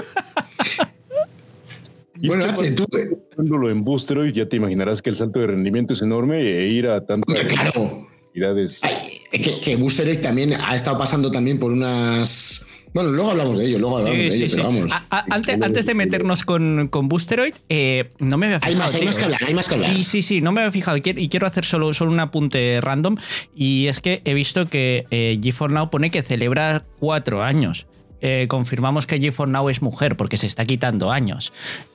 bueno, 2.23 2.45
H, 2.45 2.73
tú. 2.73 2.87
Cuando 3.35 3.71
en 3.71 3.85
Boosteroid, 3.85 4.33
ya 4.33 4.49
te 4.49 4.57
imaginarás 4.57 5.03
que 5.03 5.11
el 5.11 5.17
salto 5.17 5.41
de 5.41 5.49
rendimiento 5.49 5.93
es 5.93 6.03
enorme 6.03 6.41
e 6.41 6.69
ir 6.69 6.87
a 6.87 7.05
tantas 7.05 7.41
claro. 7.45 8.09
que, 8.33 9.61
que 9.61 9.77
Boosteroid 9.77 10.21
también 10.21 10.53
ha 10.55 10.75
estado 10.75 10.99
pasando 10.99 11.31
también 11.31 11.59
por 11.59 11.73
unas. 11.73 12.65
Bueno, 12.95 13.11
luego 13.11 13.33
hablamos 13.33 13.59
de 13.59 13.67
ello, 13.67 13.79
luego 13.79 13.99
hablamos 13.99 14.19
de 14.19 14.27
ello, 14.27 14.47
pero 14.51 14.65
vamos. 14.65 14.93
antes, 15.11 15.63
antes, 15.63 15.87
de 15.87 15.95
meternos 15.95 16.43
con, 16.43 16.89
con 16.89 17.09
Boosteroid, 17.09 17.55
eh, 17.69 18.09
no 18.19 18.39
me 18.39 18.47
había 18.47 18.61
fijado. 18.61 18.73
Hay 18.73 18.79
más, 18.79 18.95
hay 18.95 19.05
más 19.05 19.19
que 19.19 19.25
hablar, 19.25 19.41
hay 19.47 19.55
más 19.55 19.69
que 19.69 19.75
hablar. 19.75 19.95
Sí, 19.95 20.03
sí, 20.03 20.23
sí, 20.23 20.41
no 20.41 20.53
me 20.53 20.63
había 20.63 20.73
fijado 20.73 20.97
y 20.97 21.03
quiero, 21.03 21.47
hacer 21.47 21.65
solo, 21.65 21.93
solo 21.93 22.13
un 22.13 22.21
apunte 22.21 22.81
random. 22.81 23.17
Y 23.55 23.89
es 23.89 24.01
que 24.01 24.23
he 24.25 24.33
visto 24.33 24.67
que 24.67 25.05
eh, 25.11 25.37
G4 25.39 25.71
Now 25.71 25.91
pone 25.91 26.11
que 26.11 26.23
celebra 26.23 26.87
cuatro 26.99 27.43
años. 27.43 27.87
Eh, 28.21 28.47
confirmamos 28.49 29.07
que 29.07 29.21
G4 29.21 29.49
Now 29.49 29.69
es 29.69 29.83
mujer 29.83 30.17
porque 30.17 30.37
se 30.37 30.47
está 30.47 30.65
quitando 30.65 31.11
años. 31.11 31.53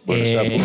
Eh, 0.07 0.57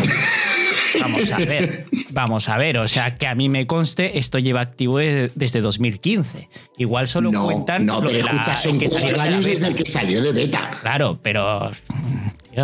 vamos 1.00 1.32
a 1.32 1.38
ver, 1.38 1.86
vamos 2.10 2.48
a 2.48 2.58
ver. 2.58 2.78
O 2.78 2.88
sea, 2.88 3.14
que 3.14 3.26
a 3.26 3.34
mí 3.34 3.48
me 3.48 3.66
conste, 3.66 4.18
esto 4.18 4.38
lleva 4.38 4.60
activo 4.60 4.98
desde 4.98 5.60
2015. 5.60 6.48
Igual 6.78 7.08
solo 7.08 7.32
cuentan. 7.32 7.86
No, 7.86 8.00
pero 8.00 8.18
escucha, 8.18 8.56
son 8.56 8.78
cuatro 8.78 9.20
años 9.20 9.44
desde 9.44 9.68
el 9.68 9.74
que 9.74 9.84
salió 9.84 10.22
de 10.22 10.32
beta. 10.32 10.70
Claro, 10.80 11.18
pero 11.22 11.70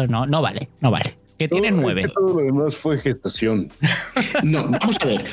no, 0.09 0.27
no 0.27 0.43
vale, 0.43 0.69
no 0.81 0.91
vale. 0.91 1.17
Que 1.39 1.49
tiene 1.49 1.73
nueve. 1.73 2.09
todo 2.15 2.41
lo 2.41 2.45
demás 2.45 2.77
fue 2.77 2.97
gestación. 2.97 3.73
no, 4.45 4.69
vamos 4.69 4.97
a 5.01 5.07
ver. 5.07 5.25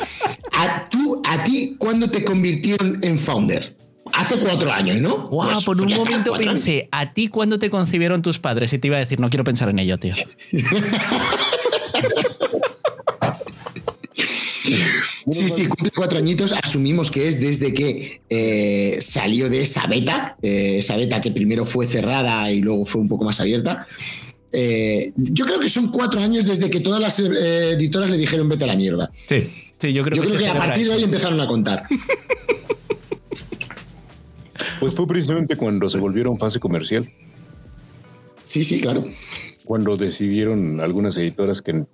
¿A, 0.52 0.90
tú, 0.90 1.22
¿A 1.24 1.44
ti 1.44 1.76
cuándo 1.78 2.10
te 2.10 2.24
convirtieron 2.24 3.00
en 3.04 3.20
founder? 3.20 3.76
Hace 4.14 4.38
cuatro 4.38 4.72
años, 4.72 4.98
¿no? 4.98 5.18
Wow, 5.30 5.44
Pues- 5.52 5.64
por 5.66 5.78
pues 5.78 5.86
un 5.86 5.92
está, 5.92 6.04
momento 6.04 6.32
cuatro 6.32 6.50
años. 6.50 6.62
pensé, 6.64 6.90
¿a 6.92 7.14
ti 7.14 7.28
cuándo 7.28 7.60
te 7.60 7.70
concibieron 7.70 8.22
tus 8.22 8.40
padres? 8.40 8.74
Y 8.74 8.80
te 8.80 8.88
iba 8.88 8.98
a 8.98 9.00
decir, 9.00 9.20
no 9.20 9.30
quiero 9.30 9.44
pensar 9.44 9.70
en 9.70 9.80
ello, 9.80 9.98
tío. 9.98 10.14
Sí, 15.32 15.50
sí, 15.50 15.66
cumple 15.68 15.92
cuatro 15.96 16.18
añitos. 16.18 16.52
Asumimos 16.52 17.10
que 17.12 17.28
es 17.28 17.40
desde 17.40 17.74
que 17.74 18.22
eh, 18.30 18.98
salió 19.02 19.50
de 19.50 19.62
esa 19.62 19.86
beta, 19.88 20.36
eh, 20.42 20.76
esa 20.80 20.98
beta 20.98 21.22
que 21.22 21.32
primero 21.32 21.66
fue 21.66 21.86
cerrada 21.88 22.52
y 22.52 22.62
luego 22.62 22.86
fue 22.86 23.02
un 23.02 23.08
poco 23.08 23.24
más 23.26 23.40
abierta. 23.40 23.88
Eh, 24.52 25.12
yo 25.16 25.46
creo 25.46 25.60
que 25.60 25.70
son 25.70 25.92
cuatro 25.92 26.22
años 26.22 26.46
desde 26.46 26.70
que 26.70 26.82
todas 26.82 27.00
las 27.00 27.20
eh, 27.20 27.72
editoras 27.72 28.10
le 28.12 28.18
dijeron 28.18 28.50
vete 28.50 28.66
a 28.66 28.68
la 28.68 28.76
mierda. 28.76 29.10
Sí, 29.28 29.42
sí, 29.80 29.94
yo 29.94 30.04
creo 30.04 30.18
Yo 30.18 30.24
que, 30.24 30.28
creo 30.30 30.40
se 30.42 30.46
que 30.46 30.50
a 30.50 30.58
partir 30.58 30.88
de 30.88 30.94
ahí 30.94 31.04
empezaron 31.04 31.40
a 31.40 31.48
contar. 31.48 31.84
Pues 34.82 34.96
fue 34.96 35.08
precisamente 35.08 35.56
cuando 35.56 35.88
se 35.90 35.98
volvieron 35.98 36.38
fase 36.38 36.60
comercial, 36.60 37.08
Sí, 38.44 38.64
sí, 38.66 38.82
claro. 38.82 39.06
cuando 39.64 39.96
decidieron 39.96 40.82
algunas 40.82 41.16
editoras 41.16 41.62
que 41.62 41.86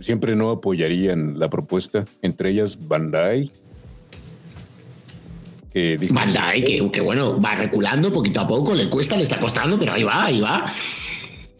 siempre 0.00 0.36
no 0.36 0.50
apoyarían 0.50 1.38
la 1.38 1.48
propuesta, 1.48 2.04
entre 2.20 2.50
ellas 2.50 2.76
Bandai. 2.86 3.50
Que 5.72 5.96
dijo- 5.96 6.14
Bandai, 6.14 6.64
que, 6.64 6.90
que 6.90 7.00
bueno, 7.00 7.40
va 7.40 7.54
reculando 7.54 8.12
poquito 8.12 8.40
a 8.40 8.46
poco, 8.48 8.74
le 8.74 8.90
cuesta, 8.90 9.16
le 9.16 9.22
está 9.22 9.38
costando, 9.40 9.78
pero 9.78 9.92
ahí 9.94 10.02
va, 10.02 10.24
ahí 10.26 10.40
va. 10.40 10.66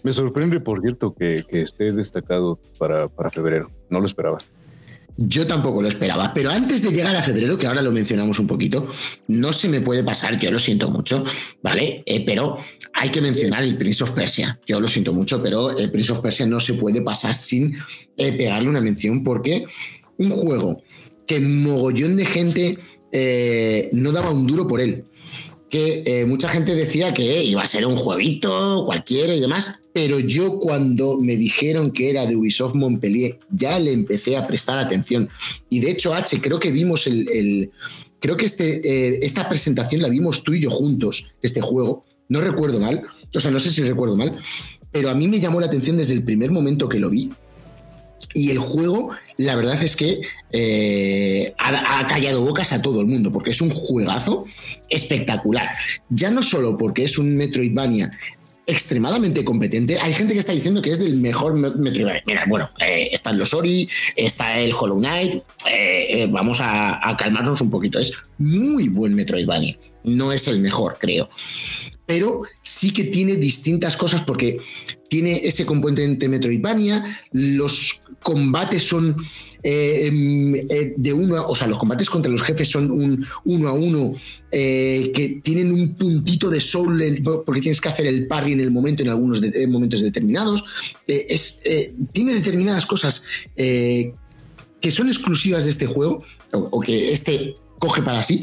Me 0.02 0.12
sorprende, 0.12 0.58
por 0.60 0.80
cierto, 0.82 1.14
que, 1.14 1.44
que 1.48 1.62
esté 1.62 1.92
destacado 1.92 2.58
para, 2.78 3.08
para 3.08 3.30
febrero. 3.30 3.70
No 3.88 4.00
lo 4.00 4.04
esperaba. 4.06 4.38
Yo 5.16 5.46
tampoco 5.46 5.82
lo 5.82 5.88
esperaba, 5.88 6.32
pero 6.32 6.50
antes 6.50 6.82
de 6.82 6.90
llegar 6.90 7.14
a 7.14 7.22
febrero, 7.22 7.58
que 7.58 7.66
ahora 7.66 7.82
lo 7.82 7.92
mencionamos 7.92 8.38
un 8.38 8.46
poquito, 8.46 8.88
no 9.28 9.52
se 9.52 9.68
me 9.68 9.80
puede 9.80 10.02
pasar, 10.02 10.38
yo 10.38 10.50
lo 10.50 10.58
siento 10.58 10.88
mucho, 10.88 11.22
¿vale? 11.62 12.02
Eh, 12.06 12.24
pero 12.24 12.56
hay 12.94 13.10
que 13.10 13.20
mencionar 13.20 13.62
el 13.62 13.76
Prince 13.76 14.04
of 14.04 14.12
Persia. 14.12 14.58
Yo 14.66 14.80
lo 14.80 14.88
siento 14.88 15.12
mucho, 15.12 15.42
pero 15.42 15.76
el 15.76 15.90
Prince 15.90 16.12
of 16.12 16.20
Persia 16.20 16.46
no 16.46 16.60
se 16.60 16.74
puede 16.74 17.02
pasar 17.02 17.34
sin 17.34 17.74
eh, 18.16 18.32
pegarle 18.32 18.68
una 18.68 18.80
mención 18.80 19.22
porque 19.22 19.64
un 20.18 20.30
juego 20.30 20.82
que 21.26 21.40
mogollón 21.40 22.16
de 22.16 22.26
gente 22.26 22.78
eh, 23.12 23.90
no 23.92 24.12
daba 24.12 24.30
un 24.30 24.46
duro 24.46 24.66
por 24.66 24.80
él. 24.80 25.04
Que 25.72 26.02
eh, 26.04 26.26
mucha 26.26 26.48
gente 26.48 26.74
decía 26.74 27.14
que 27.14 27.42
iba 27.44 27.62
a 27.62 27.66
ser 27.66 27.86
un 27.86 27.96
jueguito 27.96 28.82
cualquiera 28.84 29.34
y 29.34 29.40
demás, 29.40 29.80
pero 29.94 30.18
yo 30.20 30.58
cuando 30.58 31.16
me 31.18 31.34
dijeron 31.34 31.92
que 31.92 32.10
era 32.10 32.26
de 32.26 32.36
Ubisoft 32.36 32.74
Montpellier 32.74 33.38
ya 33.50 33.78
le 33.78 33.92
empecé 33.92 34.36
a 34.36 34.46
prestar 34.46 34.76
atención. 34.76 35.30
Y 35.70 35.80
de 35.80 35.90
hecho, 35.90 36.12
H, 36.12 36.40
creo 36.42 36.60
que 36.60 36.70
vimos 36.72 37.06
el. 37.06 37.26
el- 37.30 37.70
creo 38.20 38.36
que 38.36 38.44
este, 38.44 38.66
eh, 38.86 39.20
esta 39.22 39.48
presentación 39.48 40.02
la 40.02 40.10
vimos 40.10 40.44
tú 40.44 40.52
y 40.52 40.60
yo 40.60 40.70
juntos, 40.70 41.32
este 41.40 41.62
juego. 41.62 42.04
No 42.28 42.40
recuerdo 42.42 42.78
mal, 42.78 43.00
o 43.34 43.40
sea, 43.40 43.50
no 43.50 43.58
sé 43.58 43.70
si 43.70 43.82
recuerdo 43.82 44.14
mal, 44.16 44.36
pero 44.90 45.08
a 45.10 45.14
mí 45.14 45.26
me 45.26 45.40
llamó 45.40 45.58
la 45.58 45.66
atención 45.66 45.96
desde 45.96 46.12
el 46.12 46.22
primer 46.22 46.50
momento 46.50 46.86
que 46.88 46.98
lo 47.00 47.08
vi. 47.10 47.30
Y 48.34 48.50
el 48.50 48.58
juego, 48.58 49.10
la 49.36 49.56
verdad 49.56 49.82
es 49.82 49.96
que 49.96 50.22
eh, 50.52 51.54
ha, 51.58 52.06
callado 52.06 52.40
bocas 52.42 52.72
a 52.72 52.80
todo 52.82 53.00
el 53.00 53.06
mundo, 53.06 53.32
porque 53.32 53.50
es 53.50 53.60
un 53.60 53.70
juegazo 53.70 54.46
espectacular. 54.88 55.68
Ya 56.08 56.30
no 56.30 56.42
solo 56.42 56.76
porque 56.78 57.04
es 57.04 57.18
un 57.18 57.36
Metroidvania 57.36 58.10
extremadamente 58.66 59.44
competente. 59.44 59.98
Hay 60.00 60.12
gente 60.14 60.34
que 60.34 60.40
está 60.40 60.52
diciendo 60.52 60.80
que 60.82 60.90
es 60.90 60.98
del 60.98 61.16
mejor 61.16 61.54
Me- 61.54 61.70
Metroidvania. 61.70 62.22
Mira, 62.26 62.44
bueno, 62.48 62.70
eh, 62.80 63.08
están 63.12 63.38
los 63.38 63.52
Ori, 63.54 63.88
está 64.16 64.58
el 64.60 64.72
Hollow 64.72 64.98
Knight. 64.98 65.34
eh, 65.68 66.22
eh, 66.22 66.28
vamos 66.30 66.60
a, 66.60 67.08
a 67.08 67.16
calmarnos 67.16 67.60
un 67.60 67.70
poquito. 67.70 67.98
Es 67.98 68.12
muy 68.38 68.88
buen 68.88 69.14
Metroidvania. 69.14 69.76
No 70.04 70.32
es 70.32 70.46
el 70.48 70.60
mejor, 70.60 70.96
creo. 70.98 71.28
Pero 72.06 72.42
sí 72.62 72.92
que 72.92 73.04
tiene 73.04 73.36
distintas 73.36 73.96
cosas 73.96 74.22
porque 74.24 74.58
tiene 75.08 75.40
ese 75.44 75.66
componente 75.66 76.28
Metroidvania, 76.28 77.04
los 77.32 78.01
combates 78.22 78.82
son 78.82 79.16
eh, 79.64 80.06
em, 80.06 80.54
eh, 80.56 80.94
de 80.96 81.12
uno, 81.12 81.36
a- 81.36 81.46
o 81.46 81.54
sea, 81.54 81.68
los 81.68 81.78
combates 81.78 82.10
contra 82.10 82.32
los 82.32 82.42
jefes 82.42 82.68
son 82.68 82.90
un 82.90 83.24
uno 83.44 83.68
a 83.68 83.72
uno 83.72 84.12
eh, 84.50 85.12
que 85.14 85.40
tienen 85.42 85.70
un 85.72 85.94
puntito 85.94 86.50
de 86.50 86.60
soul 86.60 87.22
porque 87.46 87.60
tienes 87.60 87.80
que 87.80 87.88
hacer 87.88 88.06
el 88.06 88.26
parry 88.26 88.52
en 88.52 88.60
el 88.60 88.70
momento, 88.72 89.02
en 89.02 89.10
algunos 89.10 89.40
momentos 89.68 90.00
determinados. 90.02 90.64
Es, 91.06 91.60
tiene 92.12 92.34
determinadas 92.34 92.86
cosas 92.86 93.22
que 93.56 94.90
son 94.90 95.06
exclusivas 95.08 95.64
de 95.64 95.70
este 95.70 95.86
juego, 95.86 96.24
o, 96.52 96.58
o 96.58 96.80
que 96.80 97.12
este 97.12 97.54
coge 97.78 98.02
para 98.02 98.22
sí, 98.22 98.40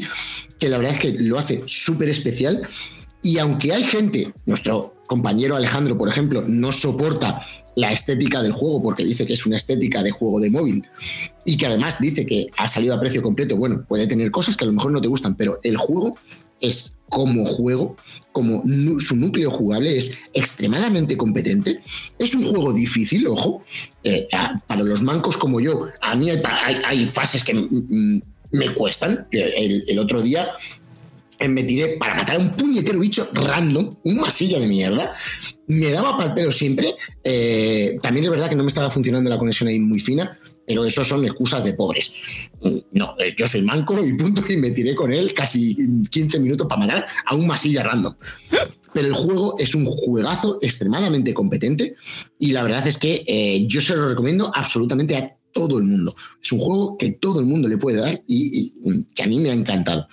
que 0.58 0.68
la 0.70 0.78
verdad 0.78 0.94
es 0.94 1.00
que 1.00 1.12
lo 1.12 1.38
hace 1.38 1.62
súper 1.66 2.08
especial. 2.08 2.62
Y 3.22 3.36
aunque 3.38 3.74
hay 3.74 3.84
gente, 3.84 4.32
nuestro 4.46 4.94
compañero 5.10 5.56
Alejandro, 5.56 5.98
por 5.98 6.08
ejemplo, 6.08 6.44
no 6.46 6.70
soporta 6.70 7.40
la 7.74 7.90
estética 7.90 8.42
del 8.42 8.52
juego 8.52 8.80
porque 8.80 9.04
dice 9.04 9.26
que 9.26 9.32
es 9.32 9.44
una 9.44 9.56
estética 9.56 10.04
de 10.04 10.12
juego 10.12 10.38
de 10.38 10.50
móvil 10.50 10.84
y 11.44 11.56
que 11.56 11.66
además 11.66 11.98
dice 11.98 12.24
que 12.24 12.46
ha 12.56 12.68
salido 12.68 12.94
a 12.94 13.00
precio 13.00 13.20
completo, 13.20 13.56
bueno, 13.56 13.84
puede 13.88 14.06
tener 14.06 14.30
cosas 14.30 14.56
que 14.56 14.62
a 14.64 14.68
lo 14.68 14.72
mejor 14.72 14.92
no 14.92 15.00
te 15.00 15.08
gustan, 15.08 15.34
pero 15.34 15.58
el 15.64 15.76
juego 15.76 16.16
es 16.60 16.98
como 17.08 17.44
juego, 17.44 17.96
como 18.30 18.62
su 19.00 19.16
núcleo 19.16 19.50
jugable 19.50 19.96
es 19.96 20.12
extremadamente 20.32 21.16
competente. 21.16 21.80
Es 22.16 22.36
un 22.36 22.44
juego 22.44 22.72
difícil, 22.72 23.26
ojo, 23.26 23.64
eh, 24.04 24.28
para 24.68 24.84
los 24.84 25.02
mancos 25.02 25.36
como 25.36 25.58
yo, 25.58 25.88
a 26.00 26.14
mí 26.14 26.30
hay, 26.30 26.40
hay- 26.84 27.06
fases 27.08 27.42
que 27.42 27.54
me 28.52 28.74
cuestan. 28.74 29.26
El, 29.32 29.84
el 29.88 29.98
otro 29.98 30.22
día 30.22 30.50
eh, 30.50 30.79
me 31.48 31.62
tiré 31.64 31.96
para 31.96 32.14
matar 32.14 32.36
a 32.36 32.38
un 32.38 32.50
puñetero 32.50 32.98
bicho 32.98 33.28
random, 33.32 33.94
un 34.04 34.16
masilla 34.16 34.58
de 34.58 34.66
mierda. 34.66 35.12
Me 35.66 35.90
daba 35.90 36.16
pal 36.18 36.34
pelo 36.34 36.52
siempre. 36.52 36.94
Eh, 37.24 37.98
también 38.02 38.24
es 38.24 38.30
verdad 38.30 38.48
que 38.48 38.56
no 38.56 38.62
me 38.62 38.68
estaba 38.68 38.90
funcionando 38.90 39.30
la 39.30 39.38
conexión 39.38 39.68
ahí 39.68 39.78
muy 39.78 40.00
fina, 40.00 40.38
pero 40.66 40.84
eso 40.84 41.02
son 41.02 41.24
excusas 41.24 41.64
de 41.64 41.74
pobres. 41.74 42.12
No, 42.92 43.14
eh, 43.18 43.34
yo 43.36 43.46
soy 43.46 43.62
manco 43.62 44.04
y 44.04 44.12
punto, 44.14 44.42
y 44.48 44.56
me 44.56 44.70
tiré 44.70 44.94
con 44.94 45.12
él 45.12 45.32
casi 45.32 45.76
15 46.10 46.38
minutos 46.40 46.66
para 46.68 46.80
matar 46.80 47.06
a 47.24 47.34
un 47.34 47.46
masilla 47.46 47.82
random. 47.82 48.14
Pero 48.92 49.06
el 49.06 49.14
juego 49.14 49.56
es 49.58 49.74
un 49.74 49.84
juegazo 49.84 50.58
extremadamente 50.60 51.32
competente 51.32 51.94
y 52.38 52.52
la 52.52 52.64
verdad 52.64 52.86
es 52.86 52.98
que 52.98 53.24
eh, 53.26 53.64
yo 53.66 53.80
se 53.80 53.96
lo 53.96 54.08
recomiendo 54.08 54.50
absolutamente 54.54 55.16
a 55.16 55.36
todo 55.52 55.78
el 55.78 55.84
mundo. 55.84 56.14
Es 56.42 56.52
un 56.52 56.58
juego 56.58 56.98
que 56.98 57.12
todo 57.12 57.40
el 57.40 57.46
mundo 57.46 57.68
le 57.68 57.78
puede 57.78 58.00
dar 58.00 58.22
y, 58.26 58.60
y, 58.84 58.90
mm, 58.90 59.02
que 59.14 59.22
a 59.22 59.26
mí 59.26 59.38
me 59.38 59.50
ha 59.50 59.54
encantado. 59.54 60.08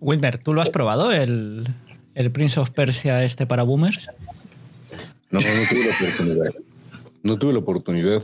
Wilmer, 0.00 0.38
¿tú 0.38 0.54
lo 0.54 0.60
has 0.60 0.70
probado, 0.70 1.12
el, 1.12 1.68
el 2.14 2.30
Prince 2.30 2.60
of 2.60 2.70
Persia 2.70 3.24
este 3.24 3.46
para 3.46 3.62
boomers? 3.62 4.08
No, 5.30 5.40
no 5.40 5.46
tuve 5.68 5.84
la 5.84 5.90
oportunidad. 5.90 6.54
No 7.22 7.38
tuve 7.38 7.52
la 7.52 7.58
oportunidad. 7.58 8.22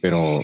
Pero 0.00 0.40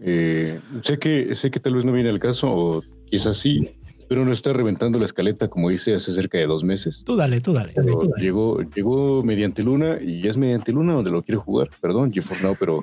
eh, 0.00 0.60
sé 0.82 0.98
que 0.98 1.34
sé 1.34 1.50
que 1.50 1.60
tal 1.60 1.74
vez 1.74 1.84
no 1.84 1.92
viene 1.92 2.10
al 2.10 2.20
caso, 2.20 2.52
o 2.52 2.84
quizás 3.10 3.36
sí, 3.36 3.70
pero 4.08 4.24
no 4.24 4.32
está 4.32 4.52
reventando 4.52 4.98
la 4.98 5.04
escaleta 5.04 5.48
como 5.48 5.70
hice 5.70 5.94
hace 5.94 6.12
cerca 6.12 6.38
de 6.38 6.46
dos 6.46 6.62
meses. 6.62 7.02
Tú 7.04 7.16
dale, 7.16 7.40
tú 7.40 7.52
dale. 7.52 7.72
Pero 7.74 7.98
tú 7.98 8.08
dale. 8.10 8.22
llegó, 8.22 8.60
llegó 8.74 9.22
mediante 9.22 9.62
Luna 9.62 9.98
y 10.00 10.26
es 10.28 10.36
mediante 10.36 10.72
Luna 10.72 10.94
donde 10.94 11.10
lo 11.10 11.22
quiero 11.22 11.40
jugar. 11.40 11.70
Perdón, 11.80 12.12
GeForce 12.12 12.44
Now, 12.44 12.56
pero, 12.58 12.82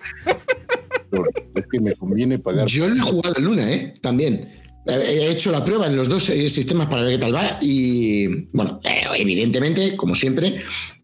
pero 1.10 1.24
es 1.56 1.68
que 1.68 1.80
me 1.80 1.96
conviene 1.96 2.40
pagar. 2.40 2.68
Yo 2.68 2.88
lo 2.90 2.96
he 2.96 3.00
jugado 3.00 3.36
en 3.38 3.46
Luna, 3.46 3.72
¿eh? 3.72 3.94
También. 4.02 4.63
He 4.86 5.30
hecho 5.32 5.52
la 5.52 5.64
prueba 5.64 5.88
en 5.88 5.96
los 5.96 6.10
dos 6.10 6.30
eh, 6.30 6.50
sistemas 6.50 6.88
para 6.88 7.04
ver 7.04 7.14
qué 7.14 7.18
tal 7.20 7.34
va 7.34 7.58
y, 7.62 8.28
bueno, 8.52 8.80
eh, 8.84 9.04
evidentemente, 9.18 9.96
como 9.96 10.14
siempre, 10.16 10.58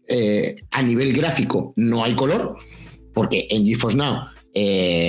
eh, 0.06 0.54
a 0.70 0.82
nivel 0.82 1.12
gráfico 1.14 1.72
no 1.76 2.04
hay 2.04 2.14
color, 2.14 2.56
porque 3.14 3.46
en 3.50 3.64
GeForce 3.64 3.96
Now 3.96 4.14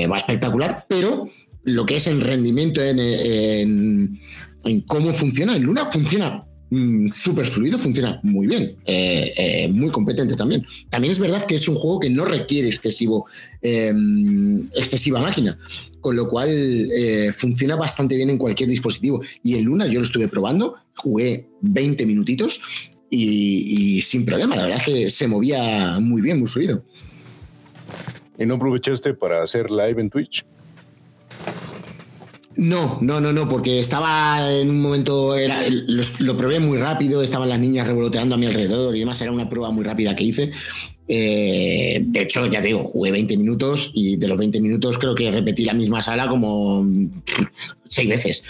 va 0.10 0.17
espectacular, 0.17 0.86
pero 0.88 1.25
lo 1.63 1.86
que 1.86 1.97
es 1.97 2.07
en 2.07 2.21
rendimiento, 2.21 2.81
en, 2.81 2.99
en- 2.99 4.17
en 4.63 4.81
cómo 4.81 5.12
funciona, 5.13 5.55
en 5.55 5.63
Luna 5.63 5.89
funciona 5.91 6.45
mm, 6.71 7.12
súper 7.12 7.45
fluido, 7.45 7.77
funciona 7.77 8.19
muy 8.23 8.47
bien, 8.47 8.75
eh, 8.86 9.34
eh, 9.38 9.67
muy 9.69 9.91
competente 9.91 10.36
también. 10.36 10.65
También 10.89 11.12
es 11.12 11.19
verdad 11.19 11.45
que 11.45 11.55
es 11.55 11.67
un 11.67 11.75
juego 11.75 11.99
que 11.99 12.10
no 12.10 12.25
requiere 12.25 12.67
excesivo, 12.67 13.27
eh, 13.62 13.93
excesiva 14.75 15.21
máquina, 15.21 15.60
con 15.99 16.15
lo 16.15 16.27
cual 16.27 16.49
eh, 16.49 17.31
funciona 17.31 17.75
bastante 17.75 18.15
bien 18.15 18.31
en 18.31 18.39
cualquier 18.39 18.69
dispositivo. 18.69 19.21
Y 19.43 19.55
en 19.55 19.65
Luna 19.65 19.86
yo 19.86 19.99
lo 19.99 20.05
estuve 20.05 20.27
probando, 20.27 20.75
jugué 20.95 21.47
20 21.62 22.05
minutitos 22.07 22.62
y, 23.10 23.97
y 23.97 24.01
sin 24.01 24.25
problema, 24.25 24.55
la 24.55 24.63
verdad 24.63 24.79
es 24.79 24.86
que 24.86 25.10
se 25.12 25.27
movía 25.27 25.99
muy 25.99 26.21
bien, 26.21 26.39
muy 26.39 26.47
fluido. 26.47 26.84
¿Y 28.38 28.45
no 28.47 28.55
aprovechaste 28.55 29.13
para 29.13 29.43
hacer 29.43 29.69
live 29.69 30.01
en 30.01 30.10
Twitch? 30.10 30.43
No, 32.57 32.97
no, 33.01 33.21
no, 33.21 33.31
no, 33.31 33.47
porque 33.47 33.79
estaba 33.79 34.51
en 34.51 34.69
un 34.69 34.81
momento, 34.81 35.35
era, 35.35 35.57
lo, 35.69 36.03
lo 36.19 36.37
probé 36.37 36.59
muy 36.59 36.77
rápido, 36.77 37.21
estaban 37.21 37.47
las 37.47 37.59
niñas 37.59 37.87
revoloteando 37.87 38.35
a 38.35 38.37
mi 38.37 38.45
alrededor 38.45 38.95
y 38.95 38.99
demás, 38.99 39.21
era 39.21 39.31
una 39.31 39.47
prueba 39.47 39.71
muy 39.71 39.83
rápida 39.83 40.15
que 40.15 40.23
hice 40.25 40.51
Eh, 41.07 42.01
de 42.05 42.21
hecho, 42.21 42.45
ya 42.47 42.61
te 42.61 42.67
digo, 42.67 42.83
jugué 42.85 43.11
20 43.11 43.35
minutos 43.37 43.91
y 43.93 44.17
de 44.17 44.27
los 44.27 44.37
20 44.37 44.61
minutos 44.61 44.97
creo 44.97 45.13
que 45.13 45.29
repetí 45.29 45.65
la 45.65 45.73
misma 45.73 46.01
sala 46.01 46.27
como 46.27 46.85
seis 47.87 48.07
veces. 48.07 48.43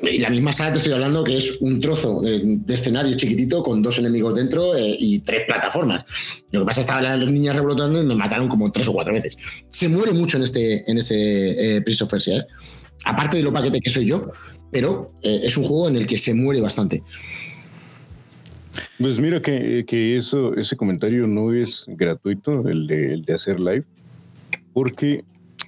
Y 0.00 0.18
la 0.18 0.30
misma 0.30 0.52
sala 0.52 0.72
te 0.72 0.78
estoy 0.78 0.92
hablando 0.92 1.24
que 1.24 1.36
es 1.36 1.58
un 1.60 1.80
trozo 1.80 2.22
de, 2.22 2.60
escenario 2.68 3.16
chiquitito 3.16 3.62
con 3.62 3.82
dos 3.82 3.98
enemigos 3.98 4.34
dentro 4.34 4.74
eh, 4.74 4.96
y 4.98 5.18
tres 5.18 5.42
plataformas. 5.46 6.06
Lo 6.52 6.60
que 6.60 6.66
pasa 6.66 6.80
es 6.80 6.86
que 6.86 6.92
estaban 6.92 7.20
las 7.20 7.30
niñas 7.30 7.56
revolotando 7.56 8.00
y 8.00 8.06
me 8.06 8.14
mataron 8.14 8.48
como 8.48 8.70
tres 8.72 8.88
o 8.88 8.92
cuatro 8.92 9.12
veces. 9.12 9.36
Se 9.68 9.88
muere 9.88 10.12
mucho 10.12 10.38
en 10.38 10.44
este, 10.44 10.90
en 10.90 10.98
este 10.98 11.76
eh, 11.76 11.82
Prince 11.82 12.04
of 12.04 12.10
Persia. 12.10 12.46
Aparte 13.04 13.38
de 13.38 13.42
lo 13.42 13.52
paquete 13.52 13.80
que 13.80 13.90
soy 13.90 14.06
yo, 14.06 14.32
pero 14.70 15.12
es 15.22 15.56
un 15.56 15.64
juego 15.64 15.88
en 15.88 15.96
el 15.96 16.06
que 16.06 16.16
se 16.16 16.34
muere 16.34 16.60
bastante. 16.60 17.02
Pues 18.98 19.20
mira 19.20 19.40
que, 19.40 20.16
eso, 20.16 20.54
ese 20.54 20.76
comentario 20.76 21.26
no 21.26 21.52
es 21.52 21.84
gratuito, 21.86 22.68
el 22.68 22.86
de, 22.86 23.32
hacer 23.32 23.60
live, 23.60 23.84
porque 24.72 25.24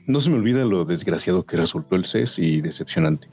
no 0.06 0.20
se 0.20 0.30
me 0.30 0.36
olvida 0.36 0.64
lo 0.64 0.84
desgraciado 0.84 1.44
que 1.44 1.56
resultó 1.56 1.96
el 1.96 2.04
CES 2.04 2.38
y 2.38 2.60
decepcionante. 2.60 3.28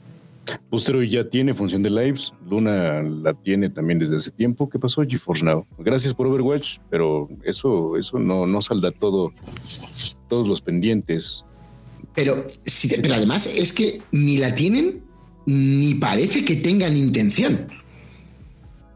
Postero 0.70 1.02
ya 1.02 1.28
tiene 1.28 1.52
función 1.52 1.82
de 1.82 1.90
lives, 1.90 2.32
Luna 2.48 3.02
la 3.02 3.34
tiene 3.34 3.68
también 3.68 3.98
desde 3.98 4.16
hace 4.16 4.30
tiempo. 4.30 4.68
¿Qué 4.68 4.78
pasó, 4.78 5.02
GeForce 5.02 5.44
Now? 5.44 5.66
Gracias 5.78 6.14
por 6.14 6.26
Overwatch, 6.26 6.78
pero 6.88 7.28
eso, 7.42 7.96
eso 7.98 8.18
no, 8.18 8.46
no 8.46 8.62
salda 8.62 8.90
todo, 8.90 9.32
todos 10.28 10.48
los 10.48 10.62
pendientes. 10.62 11.44
Pero, 12.18 12.44
pero 13.00 13.14
además 13.14 13.46
es 13.46 13.72
que 13.72 14.02
ni 14.10 14.38
la 14.38 14.52
tienen 14.52 15.04
ni 15.46 15.94
parece 15.94 16.44
que 16.44 16.56
tengan 16.56 16.96
intención. 16.96 17.68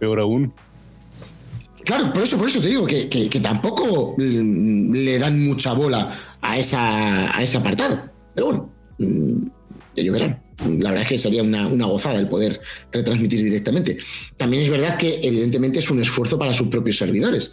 Peor 0.00 0.18
aún. 0.18 0.52
Claro, 1.84 2.12
por 2.12 2.24
eso, 2.24 2.36
por 2.36 2.48
eso 2.48 2.60
te 2.60 2.66
digo 2.66 2.84
que, 2.84 3.40
tampoco 3.40 4.16
le 4.18 5.18
dan 5.20 5.46
mucha 5.46 5.72
bola 5.72 6.18
a, 6.40 6.58
esa, 6.58 7.36
a 7.36 7.40
ese 7.40 7.58
apartado. 7.58 8.10
Pero 8.34 8.46
bueno, 8.46 8.72
mm, 8.98 9.46
ellos 9.94 10.12
verán. 10.14 10.42
La 10.80 10.90
verdad 10.90 11.02
es 11.02 11.08
que 11.08 11.18
sería 11.18 11.44
una, 11.44 11.68
gozada 11.86 12.18
el 12.18 12.26
poder 12.26 12.60
retransmitir 12.90 13.40
directamente. 13.44 13.98
También 14.36 14.64
es 14.64 14.68
verdad 14.68 14.98
que 14.98 15.20
evidentemente 15.22 15.78
es 15.78 15.88
un 15.90 16.02
esfuerzo 16.02 16.36
para 16.36 16.52
sus 16.52 16.66
propios 16.66 16.96
servidores. 16.96 17.52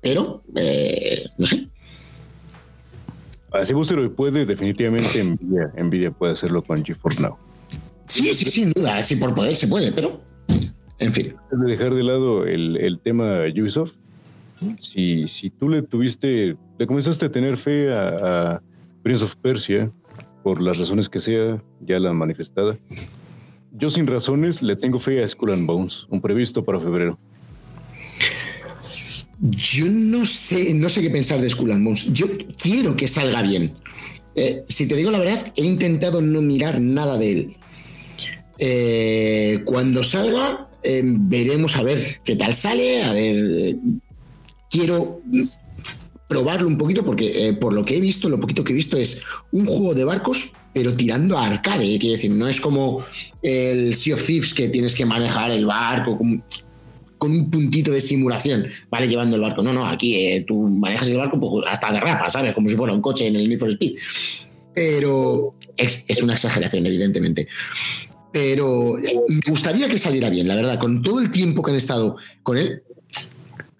Pero, 0.00 0.44
eh, 0.56 1.26
no 1.36 1.44
sé. 1.44 1.68
Así 3.52 3.72
lo 3.72 4.14
puede, 4.14 4.44
definitivamente 4.44 5.24
Nvidia, 5.24 5.72
Nvidia 5.82 6.10
puede 6.10 6.32
hacerlo 6.32 6.62
con 6.62 6.84
GeForce 6.84 7.22
Now. 7.22 7.36
Sí, 8.06 8.34
sí, 8.34 8.46
sin 8.46 8.72
duda. 8.72 9.00
Sí, 9.02 9.16
por 9.16 9.34
poder 9.34 9.56
se 9.56 9.68
puede, 9.68 9.92
pero 9.92 10.20
en 10.98 11.12
fin. 11.12 11.34
De 11.50 11.70
dejar 11.70 11.94
de 11.94 12.02
lado 12.02 12.44
el, 12.44 12.98
tema 13.02 13.40
Ubisoft, 13.56 13.92
si, 14.80 15.28
si 15.28 15.50
tú 15.50 15.68
le 15.68 15.82
tuviste, 15.82 16.56
le 16.78 16.86
comenzaste 16.86 17.26
a 17.26 17.30
tener 17.30 17.56
fe 17.56 17.92
a, 17.94 18.60
Prince 19.02 19.24
of 19.24 19.36
Persia, 19.36 19.90
por 20.42 20.60
las 20.60 20.76
razones 20.76 21.08
que 21.08 21.20
sea, 21.20 21.62
ya 21.80 21.98
la 22.00 22.12
manifestada. 22.12 22.76
Yo 23.72 23.88
sin 23.90 24.06
razones 24.06 24.62
le 24.62 24.76
tengo 24.76 24.98
fe 24.98 25.22
a 25.22 25.28
Skull 25.28 25.52
and 25.52 25.66
Bones, 25.66 26.06
un 26.10 26.20
previsto 26.20 26.64
para 26.64 26.80
febrero. 26.80 27.18
Yo 29.40 29.86
no 29.86 30.26
sé, 30.26 30.74
no 30.74 30.88
sé 30.88 31.00
qué 31.00 31.10
pensar 31.10 31.40
de 31.40 31.48
Skull 31.48 31.70
and 31.70 31.84
Bones. 31.84 32.12
Yo 32.12 32.26
quiero 32.60 32.96
que 32.96 33.06
salga 33.06 33.42
bien. 33.42 33.74
Eh, 34.34 34.64
si 34.68 34.86
te 34.86 34.96
digo 34.96 35.10
la 35.10 35.18
verdad, 35.18 35.52
he 35.56 35.64
intentado 35.64 36.20
no 36.20 36.42
mirar 36.42 36.80
nada 36.80 37.16
de 37.18 37.32
él. 37.32 37.56
Eh, 38.58 39.62
cuando 39.64 40.02
salga, 40.02 40.68
eh, 40.82 41.02
veremos 41.04 41.76
a 41.76 41.82
ver 41.82 42.20
qué 42.24 42.34
tal 42.34 42.52
sale, 42.52 43.04
a 43.04 43.12
ver, 43.12 43.76
quiero 44.68 45.22
probarlo 46.28 46.66
un 46.66 46.76
poquito 46.76 47.04
porque 47.04 47.56
por 47.60 47.72
lo 47.72 47.84
que 47.84 47.96
he 47.96 48.00
visto, 48.00 48.28
lo 48.28 48.40
poquito 48.40 48.64
que 48.64 48.72
he 48.72 48.76
visto 48.76 48.96
es 48.96 49.22
un 49.52 49.66
juego 49.66 49.94
de 49.94 50.04
barcos, 50.04 50.52
pero 50.74 50.92
tirando 50.92 51.38
a 51.38 51.46
arcade, 51.46 51.98
quiero 51.98 52.16
decir, 52.16 52.32
no 52.32 52.48
es 52.48 52.60
como 52.60 53.04
el 53.40 53.94
Sea 53.94 54.14
of 54.14 54.24
Thieves 54.24 54.52
que 54.52 54.68
tienes 54.68 54.94
que 54.94 55.06
manejar 55.06 55.52
el 55.52 55.64
barco 55.64 56.18
con, 57.18 57.30
un 57.30 57.50
puntito 57.50 57.90
de 57.90 58.00
simulación, 58.00 58.66
¿vale? 58.90 59.08
Llevando 59.08 59.36
el 59.36 59.42
barco. 59.42 59.62
No, 59.62 59.72
no, 59.72 59.86
aquí 59.86 60.44
tú 60.46 60.68
manejas 60.68 61.08
el 61.08 61.16
barco 61.16 61.38
pues, 61.38 61.66
hasta 61.68 61.92
derrapa, 61.92 62.30
¿sabes? 62.30 62.54
Como 62.54 62.68
si 62.68 62.76
fuera 62.76 62.94
un 62.94 63.02
coche 63.02 63.26
en 63.26 63.36
el 63.36 63.48
Need 63.48 63.58
for 63.58 63.70
Speed. 63.70 63.98
Pero 64.74 65.54
es, 65.76 66.22
una 66.22 66.34
exageración, 66.34 66.86
evidentemente 66.86 67.48
pero 68.30 68.98
eh, 68.98 69.18
me 69.28 69.50
gustaría 69.50 69.88
que 69.88 69.98
saliera 69.98 70.30
bien, 70.30 70.46
la 70.46 70.54
verdad. 70.54 70.78
Con 70.78 71.02
todo 71.02 71.18
el 71.18 71.30
tiempo 71.30 71.62
que 71.62 71.70
han 71.70 71.76
estado 71.76 72.16
con 72.42 72.58
él, 72.58 72.82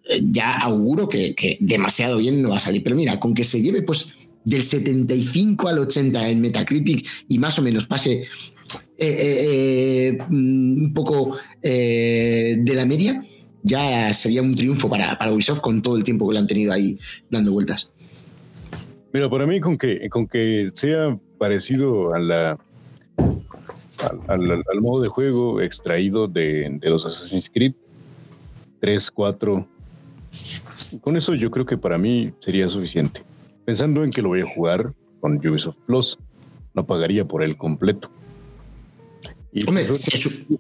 eh, 0.08 0.20
ya 0.22 0.52
auguro 0.52 1.08
que, 1.08 1.58
demasiado 1.60 2.16
bien 2.18 2.42
no 2.42 2.50
va 2.50 2.56
a 2.56 2.60
salir. 2.60 2.82
Pero 2.82 2.96
mira, 2.96 3.20
con 3.20 3.34
que 3.34 3.44
se 3.44 3.60
lleve 3.60 3.82
pues 3.82 4.14
del 4.44 4.62
75 4.62 5.68
al 5.68 5.78
80 5.80 6.30
en 6.30 6.40
Metacritic 6.40 7.06
y 7.28 7.38
más 7.38 7.58
o 7.58 7.62
menos 7.62 7.86
pase 7.86 8.26
eh, 8.98 10.18
un 10.30 10.92
poco 10.94 11.36
de 11.62 12.72
la 12.74 12.86
media, 12.86 13.24
ya 13.62 14.12
sería 14.12 14.42
un 14.42 14.54
triunfo 14.54 14.88
para, 14.88 15.16
para 15.18 15.32
Ubisoft 15.32 15.60
con 15.60 15.82
todo 15.82 15.96
el 15.96 16.04
tiempo 16.04 16.28
que 16.28 16.34
lo 16.34 16.40
han 16.40 16.46
tenido 16.46 16.72
ahí 16.72 16.98
dando 17.30 17.52
vueltas. 17.52 17.90
Mira, 19.12 19.28
para 19.30 19.46
mí 19.46 19.60
con 19.60 19.78
que, 19.78 20.08
con 20.10 20.26
que 20.26 20.70
sea 20.74 21.18
parecido 21.38 22.14
a 22.14 22.18
la 22.18 22.58
al, 24.28 24.80
modo 24.80 25.02
de 25.02 25.08
juego 25.08 25.60
extraído 25.60 26.28
de, 26.28 26.78
los 26.82 27.04
Assassin's 27.04 27.50
Creed 27.52 27.74
3, 28.80 29.10
4. 29.10 29.66
Con 31.00 31.16
eso 31.16 31.34
yo 31.34 31.50
creo 31.50 31.66
que 31.66 31.76
para 31.76 31.98
mí 31.98 32.32
sería 32.40 32.68
suficiente. 32.68 33.22
Pensando 33.64 34.04
en 34.04 34.10
que 34.10 34.22
lo 34.22 34.28
voy 34.28 34.42
a 34.42 34.54
jugar 34.54 34.92
con 35.20 35.36
Ubisoft 35.36 35.76
Plus, 35.86 36.18
no 36.74 36.86
pagaría 36.86 37.24
por 37.24 37.42
el 37.42 37.56
completo. 37.56 38.10
Y 39.52 39.64
pues, 39.64 40.10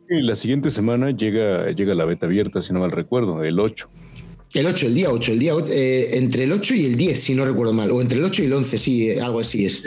la 0.08 0.34
siguiente 0.34 0.70
semana 0.70 1.10
llega, 1.10 1.70
llega 1.72 1.94
la 1.94 2.04
beta 2.04 2.26
abierta, 2.26 2.60
si 2.60 2.72
no 2.72 2.80
mal 2.80 2.90
recuerdo, 2.90 3.44
el 3.44 3.60
8. 3.60 3.88
El 4.54 4.66
8, 4.66 4.86
el 4.86 4.94
día 4.94 5.10
8, 5.10 5.32
el 5.32 5.38
día 5.38 5.52
eh, 5.70 6.10
entre 6.14 6.44
el 6.44 6.52
8 6.52 6.74
y 6.74 6.86
el 6.86 6.96
10, 6.96 7.20
si 7.20 7.34
no 7.34 7.44
recuerdo 7.44 7.74
mal, 7.74 7.90
o 7.90 8.00
entre 8.00 8.18
el 8.18 8.24
8 8.24 8.42
y 8.42 8.46
el 8.46 8.52
11, 8.54 8.78
sí, 8.78 9.10
eh, 9.10 9.20
algo 9.20 9.40
así 9.40 9.66
es. 9.66 9.84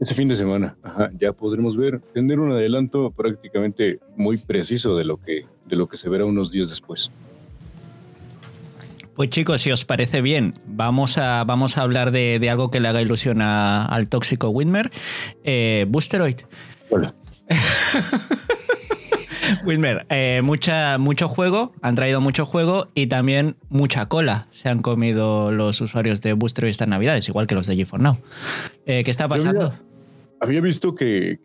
Ese 0.00 0.14
fin 0.14 0.28
de 0.28 0.34
semana, 0.34 0.76
ya 1.18 1.32
podremos 1.32 1.76
ver, 1.76 2.00
tener 2.12 2.40
un 2.40 2.52
adelanto 2.52 3.10
prácticamente 3.10 4.00
muy 4.16 4.36
preciso 4.36 4.96
de 4.96 5.04
lo 5.04 5.16
que, 5.18 5.46
de 5.66 5.76
lo 5.76 5.88
que 5.88 5.96
se 5.96 6.08
verá 6.10 6.24
unos 6.26 6.50
días 6.50 6.68
después. 6.68 7.10
Pues 9.14 9.30
chicos, 9.30 9.60
si 9.60 9.70
os 9.70 9.84
parece 9.84 10.20
bien, 10.20 10.54
vamos 10.66 11.18
a, 11.18 11.44
vamos 11.44 11.78
a 11.78 11.82
hablar 11.82 12.10
de, 12.10 12.48
algo 12.50 12.70
que 12.70 12.80
le 12.80 12.88
haga 12.88 13.00
ilusión 13.00 13.40
al 13.42 14.08
tóxico 14.08 14.48
Winmer. 14.48 14.90
Eh, 15.44 15.86
Boosteroid. 15.88 16.36
Hola. 16.90 17.14
Winmer, 19.64 20.06
eh, 20.08 20.40
mucha, 20.42 20.98
mucho 20.98 21.28
juego, 21.28 21.72
han 21.82 21.94
traído 21.94 22.20
mucho 22.20 22.46
juego 22.46 22.88
y 22.94 23.06
también 23.06 23.56
mucha 23.68 24.06
cola 24.06 24.46
se 24.50 24.68
han 24.68 24.82
comido 24.82 25.52
los 25.52 25.80
usuarios 25.80 26.20
de 26.20 26.32
Boosteroid 26.32 26.70
estas 26.70 26.88
navidades, 26.88 27.28
igual 27.28 27.46
que 27.46 27.54
los 27.54 27.66
de 27.66 27.76
G4 27.76 27.98
Now. 27.98 28.16
Eh, 28.86 29.04
¿Qué 29.04 29.10
está 29.10 29.28
pasando? 29.28 29.72
había 30.42 30.60
visto 30.60 30.92
que, 30.94 31.38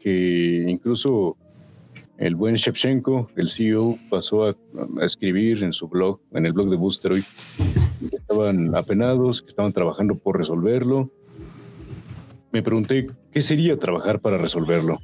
incluso 0.67 1.37
el 2.17 2.35
buen 2.35 2.55
Shevchenko, 2.55 3.29
el 3.35 3.47
CEO, 3.47 3.95
pasó 4.09 4.45
a, 4.45 4.55
escribir 5.01 5.63
en 5.63 5.71
su 5.71 5.87
blog, 5.87 6.19
en 6.33 6.47
el 6.47 6.53
blog 6.53 6.69
de 6.69 6.77
Boosteroid, 6.77 7.23
que 8.09 8.15
estaban 8.15 8.75
apenados, 8.75 9.43
que 9.43 9.49
estaban 9.49 9.71
trabajando 9.71 10.15
por 10.15 10.35
resolverlo. 10.35 11.11
Me 12.51 12.63
pregunté, 12.63 13.05
¿qué 13.31 13.43
sería 13.43 13.77
trabajar 13.77 14.19
para 14.19 14.39
resolverlo? 14.39 14.99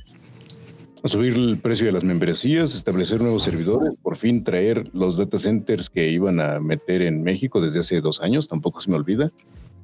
Subir 1.05 1.33
el 1.33 1.57
precio 1.57 1.85
de 1.85 1.91
las 1.91 2.03
membresías, 2.03 2.75
establecer 2.75 3.21
nuevos 3.21 3.43
servidores, 3.43 3.93
por 4.01 4.15
fin 4.15 4.43
traer 4.43 4.89
los 4.93 5.17
data 5.17 5.37
centers 5.37 5.89
que 5.89 6.09
iban 6.09 6.39
a 6.39 6.59
meter 6.59 7.01
en 7.01 7.23
México 7.23 7.59
desde 7.59 7.79
hace 7.79 7.99
dos 7.99 8.21
años, 8.21 8.47
tampoco 8.47 8.79
se 8.79 8.89
me 8.89 8.95
olvida 8.95 9.31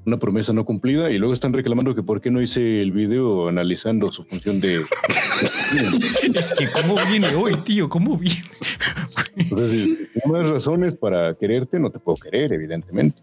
una 0.05 0.17
promesa 0.17 0.53
no 0.53 0.65
cumplida 0.65 1.12
y 1.12 1.17
luego 1.17 1.34
están 1.34 1.53
reclamando 1.53 1.93
que 1.93 2.03
por 2.03 2.21
qué 2.21 2.32
no 2.32 2.41
hice 2.41 2.82
el 2.82 2.91
video 2.91 3.47
analizando 3.47 4.12
su 4.12 4.23
función 4.23 4.60
de... 4.60 4.77
es 6.34 6.53
que 6.58 6.67
cómo 6.71 6.95
viene 7.10 7.36
hoy, 7.36 7.55
tío, 7.58 7.89
cómo 7.89 8.17
viene. 8.17 8.41
Entonces, 9.36 10.10
si 10.13 10.19
no 10.25 10.38
das 10.38 10.49
razones 10.49 10.95
para 10.95 11.34
quererte, 11.36 11.79
no 11.79 11.91
te 11.91 11.99
puedo 11.99 12.17
querer, 12.17 12.53
evidentemente. 12.53 13.21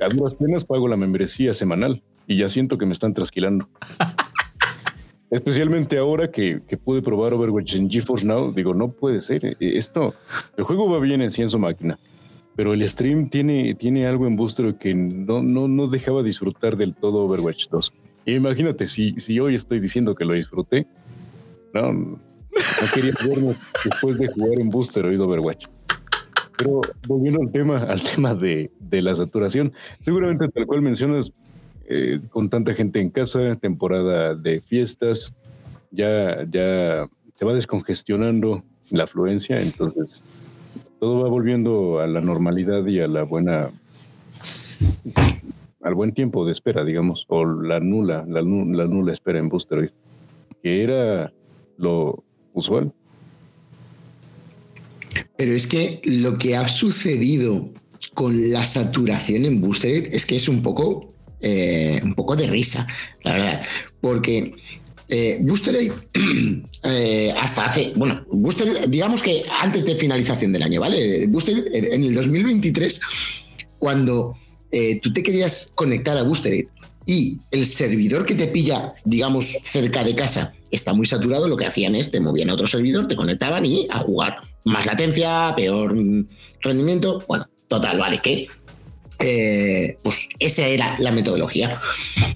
A 0.00 0.08
duras 0.08 0.34
penas 0.34 0.64
pago 0.64 0.88
la 0.88 0.96
membresía 0.96 1.54
semanal 1.54 2.02
y 2.26 2.38
ya 2.38 2.48
siento 2.48 2.78
que 2.78 2.86
me 2.86 2.92
están 2.92 3.14
trasquilando. 3.14 3.68
Especialmente 5.34 5.98
ahora 5.98 6.28
que, 6.28 6.62
que, 6.68 6.76
pude 6.76 7.02
probar 7.02 7.34
Overwatch 7.34 7.74
en 7.74 7.90
GeForce 7.90 8.24
Now, 8.24 8.52
digo, 8.52 8.72
no 8.72 8.88
puede 8.88 9.20
ser. 9.20 9.56
Esto, 9.58 10.14
el 10.56 10.64
juego 10.64 10.88
va 10.88 11.00
bien 11.00 11.22
en 11.22 11.30
Cienzo 11.30 11.58
Máquina 11.58 11.98
pero 12.56 12.72
el 12.72 12.88
stream 12.88 13.28
tiene, 13.28 13.74
tiene 13.74 14.06
algo 14.06 14.26
en 14.26 14.36
Booster 14.36 14.76
que 14.76 14.94
no, 14.94 15.42
no, 15.42 15.66
no 15.68 15.88
dejaba 15.88 16.22
disfrutar 16.22 16.76
del 16.76 16.94
todo 16.94 17.24
Overwatch 17.24 17.68
2. 17.68 17.92
Y 18.26 18.34
imagínate, 18.34 18.86
si, 18.86 19.18
si 19.18 19.40
hoy 19.40 19.54
estoy 19.54 19.80
diciendo 19.80 20.14
que 20.14 20.24
lo 20.24 20.34
disfruté, 20.34 20.86
no, 21.72 21.92
no 21.92 22.18
quería 22.94 23.12
verme 23.28 23.56
después 23.84 24.18
de 24.18 24.28
jugar 24.28 24.60
en 24.60 24.70
Booster 24.70 25.04
de 25.04 25.18
Overwatch. 25.18 25.66
Pero 26.56 26.80
volviendo 27.08 27.42
al 27.42 27.50
tema, 27.50 27.78
al 27.82 28.02
tema 28.02 28.34
de, 28.34 28.70
la 28.90 29.14
saturación, 29.14 29.72
seguramente 30.00 30.48
tal 30.48 30.66
cual 30.66 30.82
mencionas, 30.82 31.32
eh, 31.88 32.20
con 32.30 32.48
tanta 32.50 32.74
gente 32.74 33.00
en 33.00 33.10
casa, 33.10 33.54
temporada 33.54 34.34
de 34.34 34.60
fiestas, 34.60 35.34
ya, 35.90 36.44
ya 36.50 37.08
se 37.36 37.44
va 37.44 37.54
descongestionando 37.54 38.64
la 38.90 39.04
afluencia, 39.04 39.60
entonces 39.60 40.22
todo 41.00 41.22
va 41.22 41.28
volviendo 41.28 42.00
a 42.00 42.06
la 42.06 42.20
normalidad 42.20 42.86
y 42.86 43.00
a 43.00 43.08
la 43.08 43.22
buena 43.24 43.70
al 45.84 45.94
buen 45.94 46.12
tiempo 46.12 46.46
de 46.46 46.52
espera, 46.52 46.82
digamos, 46.82 47.26
o 47.28 47.44
la 47.44 47.78
nula, 47.78 48.24
la, 48.26 48.42
nula 48.42 49.12
espera 49.12 49.38
en 49.38 49.50
Boosteroid, 49.50 49.90
que 50.62 50.82
era 50.82 51.30
lo 51.76 52.24
usual. 52.54 52.90
Pero 55.36 55.52
es 55.52 55.66
que 55.66 56.00
lo 56.04 56.38
que 56.38 56.56
ha 56.56 56.66
sucedido 56.68 57.68
con 58.14 58.50
la 58.50 58.64
saturación 58.64 59.44
en 59.44 59.60
Boosteroid 59.60 60.06
es 60.06 60.24
que 60.24 60.36
es 60.36 60.48
un 60.48 60.62
poco, 60.62 61.12
eh, 61.44 62.00
un 62.02 62.14
poco 62.14 62.34
de 62.34 62.46
risa, 62.46 62.86
la 63.22 63.34
verdad, 63.34 63.62
porque 64.00 64.54
eh, 65.08 65.38
Boosteroid, 65.40 65.92
eh, 66.82 67.34
hasta 67.38 67.66
hace, 67.66 67.92
bueno, 67.94 68.24
Boosteroid, 68.30 68.88
digamos 68.88 69.20
que 69.20 69.44
antes 69.60 69.84
de 69.84 69.96
finalización 69.96 70.52
del 70.52 70.62
año, 70.62 70.80
¿vale? 70.80 71.26
Boosteroid 71.26 71.66
en 71.74 72.02
el 72.02 72.14
2023, 72.14 73.00
cuando 73.78 74.36
eh, 74.70 74.98
tú 75.00 75.12
te 75.12 75.22
querías 75.22 75.70
conectar 75.74 76.16
a 76.16 76.22
Boosterit 76.22 76.68
y 77.06 77.38
el 77.50 77.66
servidor 77.66 78.24
que 78.24 78.34
te 78.34 78.46
pilla, 78.46 78.94
digamos, 79.04 79.44
cerca 79.62 80.02
de 80.02 80.14
casa 80.14 80.54
está 80.70 80.94
muy 80.94 81.06
saturado, 81.06 81.48
lo 81.48 81.56
que 81.56 81.66
hacían 81.66 81.94
es 81.94 82.10
te 82.10 82.18
movían 82.18 82.50
a 82.50 82.54
otro 82.54 82.66
servidor, 82.66 83.06
te 83.06 83.14
conectaban 83.14 83.66
y 83.66 83.86
a 83.90 83.98
jugar. 83.98 84.38
Más 84.64 84.86
latencia, 84.86 85.52
peor 85.54 85.94
rendimiento. 86.62 87.22
Bueno, 87.28 87.46
total, 87.68 87.98
vale, 87.98 88.20
que 88.22 88.48
eh, 89.18 89.96
pues 90.02 90.28
esa 90.38 90.66
era 90.66 90.96
la 90.98 91.12
metodología. 91.12 91.80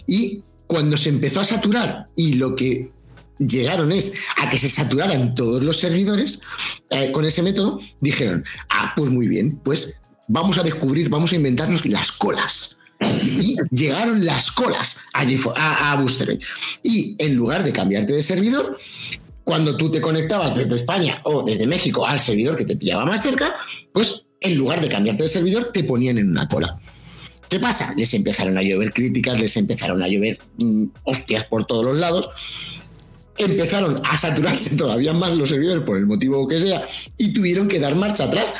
Y 0.06 0.42
cuando 0.66 0.96
se 0.96 1.08
empezó 1.08 1.40
a 1.40 1.44
saturar 1.44 2.06
y 2.16 2.34
lo 2.34 2.54
que 2.54 2.90
llegaron 3.38 3.92
es 3.92 4.14
a 4.36 4.50
que 4.50 4.58
se 4.58 4.68
saturaran 4.68 5.34
todos 5.34 5.64
los 5.64 5.78
servidores 5.78 6.40
eh, 6.90 7.12
con 7.12 7.24
ese 7.24 7.42
método, 7.42 7.80
dijeron, 8.00 8.44
ah, 8.70 8.92
pues 8.96 9.10
muy 9.10 9.28
bien, 9.28 9.60
pues 9.64 9.98
vamos 10.26 10.58
a 10.58 10.62
descubrir, 10.62 11.08
vamos 11.08 11.32
a 11.32 11.36
inventarnos 11.36 11.86
las 11.86 12.12
colas. 12.12 12.76
Y 13.00 13.56
llegaron 13.70 14.26
las 14.26 14.50
colas 14.50 14.98
a, 15.14 15.22
a, 15.22 15.92
a 15.92 16.06
Y 16.82 17.14
en 17.18 17.36
lugar 17.36 17.62
de 17.62 17.72
cambiarte 17.72 18.12
de 18.12 18.22
servidor, 18.22 18.76
cuando 19.44 19.76
tú 19.76 19.90
te 19.90 20.00
conectabas 20.00 20.54
desde 20.54 20.76
España 20.76 21.20
o 21.24 21.42
desde 21.42 21.66
México 21.66 22.06
al 22.06 22.20
servidor 22.20 22.56
que 22.56 22.64
te 22.64 22.76
pillaba 22.76 23.06
más 23.06 23.22
cerca, 23.22 23.54
pues 23.92 24.26
en 24.40 24.56
lugar 24.56 24.80
de 24.80 24.88
cambiarte 24.88 25.24
de 25.24 25.28
servidor, 25.28 25.70
te 25.72 25.84
ponían 25.84 26.18
en 26.18 26.30
una 26.30 26.48
cola. 26.48 26.76
¿Qué 27.48 27.58
pasa? 27.58 27.94
Les 27.96 28.12
empezaron 28.14 28.58
a 28.58 28.62
llover 28.62 28.92
críticas, 28.92 29.40
les 29.40 29.56
empezaron 29.56 30.02
a 30.02 30.08
llover 30.08 30.38
mm, 30.58 30.84
hostias 31.04 31.44
por 31.44 31.66
todos 31.66 31.84
los 31.84 31.96
lados. 31.96 32.28
Empezaron 33.36 34.02
a 34.04 34.16
saturarse 34.16 34.76
todavía 34.76 35.12
más 35.12 35.30
los 35.36 35.48
servidores 35.48 35.84
por 35.84 35.96
el 35.96 36.06
motivo 36.06 36.46
que 36.46 36.58
sea 36.58 36.84
y 37.16 37.32
tuvieron 37.32 37.68
que 37.68 37.78
dar 37.78 37.94
marcha 37.94 38.24
atrás 38.24 38.52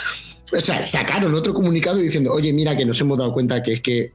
o 0.50 0.60
sea, 0.60 0.82
sacaron 0.82 1.34
otro 1.34 1.52
comunicado 1.52 1.98
diciendo, 1.98 2.32
oye, 2.32 2.52
mira 2.52 2.76
que 2.76 2.84
nos 2.86 2.98
hemos 3.00 3.18
dado 3.18 3.32
cuenta 3.32 3.62
que 3.62 3.74
es 3.74 3.80
que, 3.82 4.12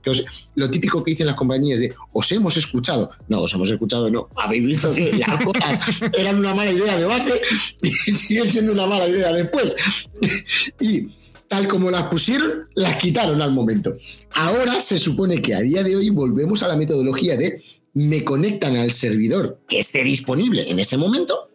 lo 0.56 0.69
típico 0.69 1.04
que 1.04 1.12
dicen 1.12 1.28
las 1.28 1.36
compañías 1.36 1.80
de, 1.80 1.93
os 2.12 2.32
hemos 2.32 2.58
escuchado. 2.58 3.12
No, 3.28 3.41
os 3.41 3.54
hemos 3.54 3.69
escuchado, 3.69 4.10
no. 4.10 4.30
Habéis 4.36 4.65
visto 4.65 4.93
que 4.93 5.13
las 5.13 5.43
cosas 5.45 6.02
eran 6.17 6.38
una 6.38 6.56
mala 6.56 6.71
idea 6.71 6.97
de 6.97 7.06
base 7.06 7.39
y 7.82 7.91
siguen 7.91 8.49
siendo 8.49 8.71
una 8.71 8.88
mala 8.88 9.08
idea 9.08 9.32
después. 9.32 9.76
y 10.80 11.08
tal 11.47 11.67
como 11.67 11.91
las 11.91 12.03
pusieron, 12.03 12.67
las 12.75 12.97
quitaron 12.97 13.41
al 13.41 13.51
momento. 13.51 13.95
Ahora 14.34 14.79
se 14.79 14.99
supone 14.99 15.41
que 15.41 15.53
a 15.53 15.62
día 15.62 15.84
de 15.84 15.95
hoy 15.95 16.10
volvemos 16.10 16.63
a 16.63 16.67
la 16.67 16.75
metodología 16.75 17.38
de 17.38 17.62
me 17.93 18.23
conectan 18.23 18.75
al 18.75 18.91
servidor 18.91 19.60
que 19.67 19.79
esté 19.79 20.03
disponible 20.03 20.69
en 20.69 20.79
ese 20.79 20.97
momento 20.97 21.49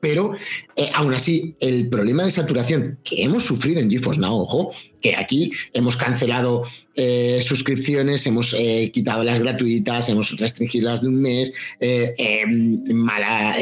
pero 0.00 0.34
eh, 0.76 0.90
aún 0.94 1.14
así, 1.14 1.54
el 1.60 1.88
problema 1.88 2.24
de 2.24 2.30
saturación 2.30 2.98
que 3.02 3.24
hemos 3.24 3.44
sufrido 3.44 3.80
en 3.80 3.90
GeForce 3.90 4.20
Now, 4.20 4.40
ojo, 4.40 4.72
que 5.00 5.16
aquí 5.16 5.52
hemos 5.72 5.96
cancelado 5.96 6.62
eh, 6.94 7.40
suscripciones, 7.44 8.26
hemos 8.26 8.54
eh, 8.56 8.90
quitado 8.92 9.24
las 9.24 9.40
gratuitas, 9.40 10.08
hemos 10.08 10.36
restringido 10.38 10.90
las 10.90 11.02
de 11.02 11.08
un 11.08 11.20
mes, 11.20 11.52
em, 11.80 12.82
mala 12.94 13.56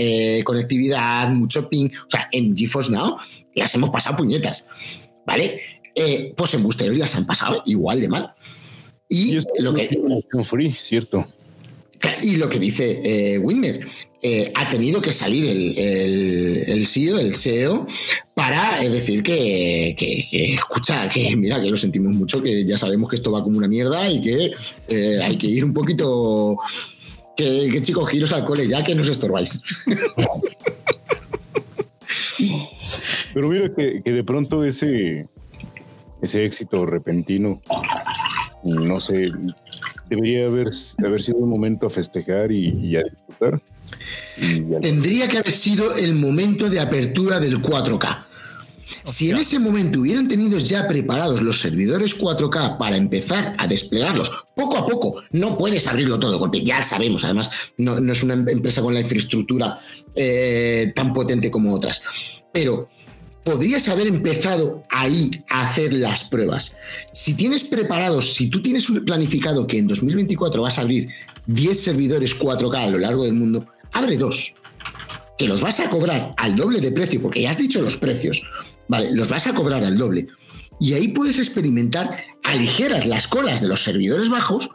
conectividad, 0.44 1.28
mucho 1.30 1.68
ping. 1.68 1.88
O 1.88 2.10
sea, 2.10 2.28
en 2.32 2.56
GeForce 2.56 2.90
Now 2.90 3.16
las 3.54 3.74
hemos 3.74 3.90
pasado 3.90 4.16
puñetas, 4.16 4.66
¿vale? 5.26 5.60
pues 6.36 6.54
en 6.54 6.62
Booster 6.62 6.96
las 6.96 7.14
han 7.14 7.26
pasado 7.26 7.62
igual 7.66 8.00
de 8.00 8.08
mal. 8.08 8.32
Y, 9.08 9.38
lo 9.58 9.74
que. 9.74 9.88
Free, 10.44 10.72
cierto. 10.72 11.26
Y 12.22 12.36
lo 12.36 12.48
que 12.48 12.58
dice 12.58 13.00
eh, 13.04 13.38
Wimmer, 13.38 13.86
eh, 14.22 14.52
ha 14.54 14.68
tenido 14.68 15.00
que 15.00 15.12
salir 15.12 15.48
el, 15.48 16.68
el, 16.68 16.86
CEO, 16.86 17.18
el 17.18 17.34
CEO, 17.34 17.86
para 18.34 18.82
eh, 18.82 18.90
decir 18.90 19.22
que, 19.22 19.96
escucha, 20.30 21.08
que 21.08 21.34
mira, 21.36 21.60
que 21.60 21.70
lo 21.70 21.76
sentimos 21.76 22.12
mucho, 22.12 22.42
que 22.42 22.64
ya 22.64 22.76
sabemos 22.76 23.08
que 23.08 23.16
esto 23.16 23.32
va 23.32 23.42
como 23.42 23.56
una 23.56 23.68
mierda 23.68 24.10
y 24.10 24.20
que 24.20 24.52
eh, 24.88 25.20
hay 25.22 25.38
que 25.38 25.46
ir 25.46 25.64
un 25.64 25.72
poquito. 25.72 26.58
Que, 27.36 27.80
chicos, 27.80 28.10
giros 28.10 28.32
al 28.34 28.44
cole 28.44 28.68
ya 28.68 28.84
que 28.84 28.94
nos 28.94 29.08
estorbáis. 29.08 29.62
Pero 33.32 33.48
mira 33.48 33.72
que, 33.74 34.02
que 34.02 34.12
de 34.12 34.24
pronto 34.24 34.64
ese, 34.64 35.26
ese 36.22 36.44
éxito 36.44 36.86
repentino, 36.86 37.60
no 38.64 39.00
sé, 39.00 39.30
debería 40.08 40.46
haber, 40.46 40.70
haber 41.04 41.22
sido 41.22 41.38
un 41.38 41.48
momento 41.48 41.86
a 41.86 41.90
festejar 41.90 42.52
y, 42.52 42.96
a 42.96 43.02
disfrutar. 43.02 43.60
Tendría 44.82 45.28
que 45.28 45.38
haber 45.38 45.52
sido 45.52 45.94
el 45.96 46.14
momento 46.14 46.68
de 46.68 46.80
apertura 46.80 47.40
del 47.40 47.62
4K. 47.62 48.24
Si 49.04 49.30
en 49.30 49.38
ese 49.38 49.58
momento 49.58 50.00
hubieran 50.00 50.28
tenido 50.28 50.58
ya 50.58 50.86
preparados 50.86 51.40
los 51.40 51.60
servidores 51.60 52.18
4K 52.18 52.76
para 52.76 52.96
empezar 52.96 53.54
a 53.56 53.66
desplegarlos 53.66 54.30
poco 54.54 54.76
a 54.76 54.86
poco, 54.86 55.22
no 55.30 55.56
puedes 55.56 55.86
abrirlo 55.86 56.18
todo, 56.18 56.38
porque 56.38 56.62
ya 56.62 56.82
sabemos, 56.82 57.24
además, 57.24 57.50
no, 57.78 57.96
es 58.12 58.22
una 58.22 58.34
empresa 58.34 58.82
con 58.82 58.92
la 58.92 59.00
infraestructura 59.00 59.78
eh, 60.14 60.92
tan 60.94 61.14
potente 61.14 61.50
como 61.50 61.72
otras. 61.72 62.02
Pero 62.52 62.88
podrías 63.44 63.88
haber 63.88 64.06
empezado 64.06 64.82
ahí 64.90 65.44
a 65.48 65.66
hacer 65.66 65.92
las 65.92 66.24
pruebas. 66.24 66.76
Si 67.12 67.34
tienes 67.34 67.64
preparados, 67.64 68.34
si 68.34 68.48
tú 68.48 68.60
tienes 68.62 68.86
planificado 69.04 69.66
que 69.66 69.78
en 69.78 69.86
2024 69.86 70.62
vas 70.62 70.78
a 70.78 70.82
abrir 70.82 71.08
10 71.46 71.80
servidores 71.80 72.38
4K 72.38 72.76
a 72.76 72.90
lo 72.90 72.98
largo 72.98 73.24
del 73.24 73.34
mundo, 73.34 73.64
abre 73.92 74.16
dos. 74.16 74.54
Que 75.38 75.48
los 75.48 75.62
vas 75.62 75.80
a 75.80 75.88
cobrar 75.88 76.34
al 76.36 76.54
doble 76.54 76.80
de 76.80 76.92
precio, 76.92 77.22
porque 77.22 77.42
ya 77.42 77.50
has 77.50 77.58
dicho 77.58 77.80
los 77.80 77.96
precios, 77.96 78.42
¿vale? 78.88 79.10
Los 79.12 79.28
vas 79.28 79.46
a 79.46 79.54
cobrar 79.54 79.82
al 79.84 79.96
doble. 79.96 80.28
Y 80.78 80.94
ahí 80.94 81.08
puedes 81.08 81.38
experimentar, 81.38 82.24
aligeras 82.42 83.06
las 83.06 83.26
colas 83.26 83.60
de 83.60 83.68
los 83.68 83.82
servidores 83.82 84.28
bajos, 84.28 84.70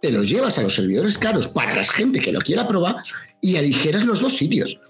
te 0.00 0.10
los 0.10 0.28
llevas 0.28 0.58
a 0.58 0.62
los 0.62 0.74
servidores 0.74 1.18
caros 1.18 1.48
para 1.48 1.74
la 1.74 1.84
gente 1.84 2.20
que 2.20 2.32
lo 2.32 2.40
quiera 2.40 2.66
probar 2.66 2.96
y 3.40 3.56
aligeras 3.56 4.04
los 4.04 4.20
dos 4.20 4.36
sitios. 4.36 4.80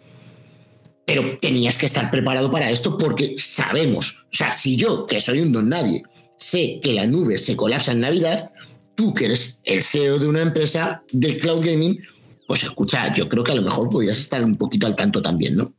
Pero 1.13 1.39
tenías 1.41 1.77
que 1.77 1.87
estar 1.87 2.09
preparado 2.09 2.53
para 2.53 2.71
esto 2.71 2.97
porque 2.97 3.35
sabemos, 3.37 4.27
o 4.33 4.37
sea, 4.37 4.53
si 4.53 4.77
yo, 4.77 5.07
que 5.07 5.19
soy 5.19 5.41
un 5.41 5.53
don 5.53 5.69
nadie, 5.69 6.05
sé 6.37 6.79
que 6.81 6.93
la 6.93 7.05
nube 7.05 7.37
se 7.37 7.57
colapsa 7.57 7.91
en 7.91 7.99
Navidad, 7.99 8.53
tú 8.95 9.13
que 9.13 9.25
eres 9.25 9.61
el 9.65 9.83
CEO 9.83 10.21
de 10.21 10.29
una 10.29 10.41
empresa 10.41 11.03
de 11.11 11.37
cloud 11.37 11.67
gaming, 11.67 12.01
pues 12.47 12.63
escucha, 12.63 13.13
yo 13.13 13.29
creo 13.29 13.43
que 13.43 13.51
a 13.51 13.57
lo 13.57 13.63
mejor 13.63 13.91
podías 13.91 14.21
estar 14.21 14.45
un 14.45 14.57
poquito 14.57 14.87
al 14.87 14.95
tanto 14.95 15.21
también, 15.21 15.57
¿no? 15.57 15.75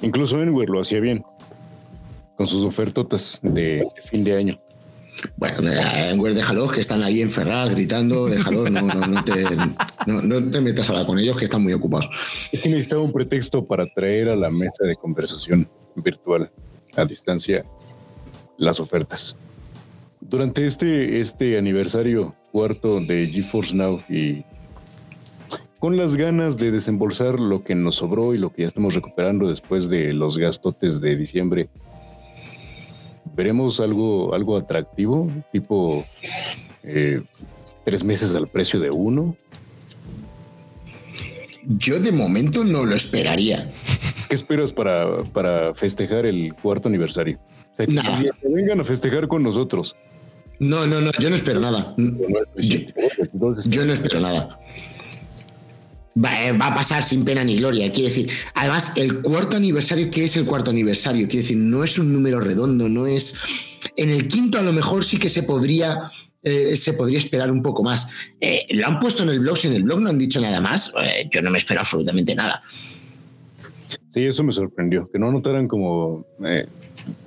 Incluso 0.00 0.40
Enware 0.40 0.70
lo 0.70 0.80
hacía 0.80 1.00
bien, 1.00 1.24
con 2.36 2.46
sus 2.46 2.64
ofertotas 2.64 3.40
de 3.42 3.84
fin 4.08 4.22
de 4.22 4.36
año. 4.36 4.63
Bueno, 5.36 5.70
en 5.70 6.34
déjalos 6.34 6.72
que 6.72 6.80
están 6.80 7.02
ahí 7.02 7.20
enferrados, 7.20 7.70
gritando, 7.70 8.26
déjalos, 8.26 8.70
no, 8.70 8.82
no, 8.82 9.06
no, 9.06 9.24
te, 9.24 9.32
no, 10.06 10.50
te 10.50 10.60
metas 10.60 10.88
a 10.88 10.92
hablar 10.92 11.06
con 11.06 11.18
ellos 11.18 11.36
que 11.36 11.44
están 11.44 11.62
muy 11.62 11.72
ocupados. 11.72 12.10
Es 12.52 12.62
que 12.62 12.68
necesitaba 12.68 13.02
un 13.02 13.12
pretexto 13.12 13.64
para 13.64 13.86
traer 13.86 14.28
a 14.28 14.36
la 14.36 14.50
mesa 14.50 14.84
de 14.84 14.96
conversación 14.96 15.68
virtual 15.96 16.50
a 16.96 17.04
distancia 17.04 17.64
las 18.58 18.80
ofertas. 18.80 19.36
Durante 20.20 20.66
este, 20.66 21.20
este 21.20 21.58
aniversario 21.58 22.34
cuarto 22.52 23.00
de 23.00 23.26
GeForce 23.26 23.74
Now 23.74 24.02
y 24.08 24.44
con 25.78 25.96
las 25.96 26.16
ganas 26.16 26.56
de 26.56 26.70
desembolsar 26.70 27.38
lo 27.38 27.62
que 27.62 27.74
nos 27.74 27.96
sobró 27.96 28.34
y 28.34 28.38
lo 28.38 28.50
que 28.50 28.62
ya 28.62 28.66
estamos 28.66 28.94
recuperando 28.94 29.48
después 29.48 29.88
de 29.90 30.14
los 30.14 30.38
gastotes 30.38 31.00
de 31.00 31.16
diciembre 31.16 31.68
veremos 33.34 33.80
algo, 33.80 34.34
algo 34.34 34.56
atractivo, 34.56 35.28
tipo 35.52 36.04
eh, 36.82 37.20
tres 37.84 38.04
meses 38.04 38.34
al 38.34 38.48
precio 38.48 38.80
de 38.80 38.90
uno. 38.90 39.36
Yo 41.66 41.98
de 41.98 42.12
momento 42.12 42.64
no 42.64 42.84
lo 42.84 42.94
esperaría. 42.94 43.68
¿qué 44.28 44.34
esperas 44.34 44.72
para, 44.72 45.22
para 45.24 45.74
festejar 45.74 46.26
el 46.26 46.54
cuarto 46.54 46.88
aniversario? 46.88 47.38
O 47.72 47.74
sea, 47.74 47.86
que 47.86 48.48
vengan 48.48 48.80
a 48.80 48.84
festejar 48.84 49.28
con 49.28 49.42
nosotros. 49.42 49.96
No, 50.60 50.86
no, 50.86 51.00
no, 51.00 51.10
yo 51.18 51.30
no 51.30 51.36
espero 51.36 51.60
nada. 51.60 51.94
Yo, 51.96 53.84
no 53.84 53.92
espero 53.92 54.20
nada. 54.20 54.58
Va, 56.16 56.44
eh, 56.44 56.52
va, 56.52 56.68
a 56.68 56.74
pasar 56.74 57.02
sin 57.02 57.24
pena 57.24 57.42
ni 57.42 57.56
gloria. 57.56 57.90
Quiero 57.92 58.08
decir, 58.08 58.30
además, 58.54 58.92
el 58.96 59.20
cuarto 59.20 59.56
aniversario, 59.56 60.10
¿qué 60.10 60.24
es 60.24 60.36
el 60.36 60.44
cuarto 60.44 60.70
aniversario? 60.70 61.26
Quiero 61.26 61.42
decir, 61.42 61.56
no 61.56 61.82
es 61.82 61.98
un 61.98 62.12
número 62.12 62.40
redondo, 62.40 62.88
no 62.88 63.06
es. 63.06 63.36
En 63.96 64.10
el 64.10 64.28
quinto, 64.28 64.58
a 64.58 64.62
lo 64.62 64.72
mejor 64.72 65.04
sí 65.04 65.18
que 65.18 65.28
se 65.28 65.42
podría. 65.42 66.10
Eh, 66.42 66.76
se 66.76 66.92
podría 66.92 67.16
esperar 67.16 67.50
un 67.50 67.62
poco 67.62 67.82
más. 67.82 68.10
Eh, 68.38 68.66
lo 68.74 68.86
han 68.86 69.00
puesto 69.00 69.22
en 69.22 69.30
el 69.30 69.40
blog, 69.40 69.56
si 69.56 69.68
en 69.68 69.74
el 69.74 69.84
blog 69.84 70.00
no 70.00 70.10
han 70.10 70.18
dicho 70.18 70.42
nada 70.42 70.60
más, 70.60 70.92
yo 71.30 71.40
no 71.40 71.50
me 71.50 71.56
espero 71.56 71.80
absolutamente 71.80 72.34
nada. 72.34 72.62
Sí, 74.10 74.26
eso 74.26 74.44
me 74.44 74.52
sorprendió, 74.52 75.10
que 75.10 75.18
no 75.18 75.32
notaran 75.32 75.66
como 75.66 76.26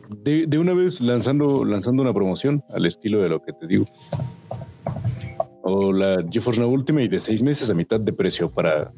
de, 0.10 0.58
una 0.58 0.74
vez 0.74 1.02
lanzando, 1.02 1.66
lanzando 1.66 2.02
una 2.02 2.14
promoción 2.14 2.64
al 2.70 2.86
estilo 2.86 3.22
de 3.22 3.30
lo 3.30 3.42
que 3.42 3.54
te 3.54 3.68
digo. 3.68 3.88
O 5.70 5.92
la 5.92 6.24
GeForce 6.32 6.62
Now 6.62 6.72
Ultimate 6.72 7.10
de 7.10 7.20
seis 7.20 7.44
meses 7.44 7.70
a 7.70 7.74
mitad 7.74 8.00
de 8.00 8.14
precio 8.14 8.50
para 8.50 8.94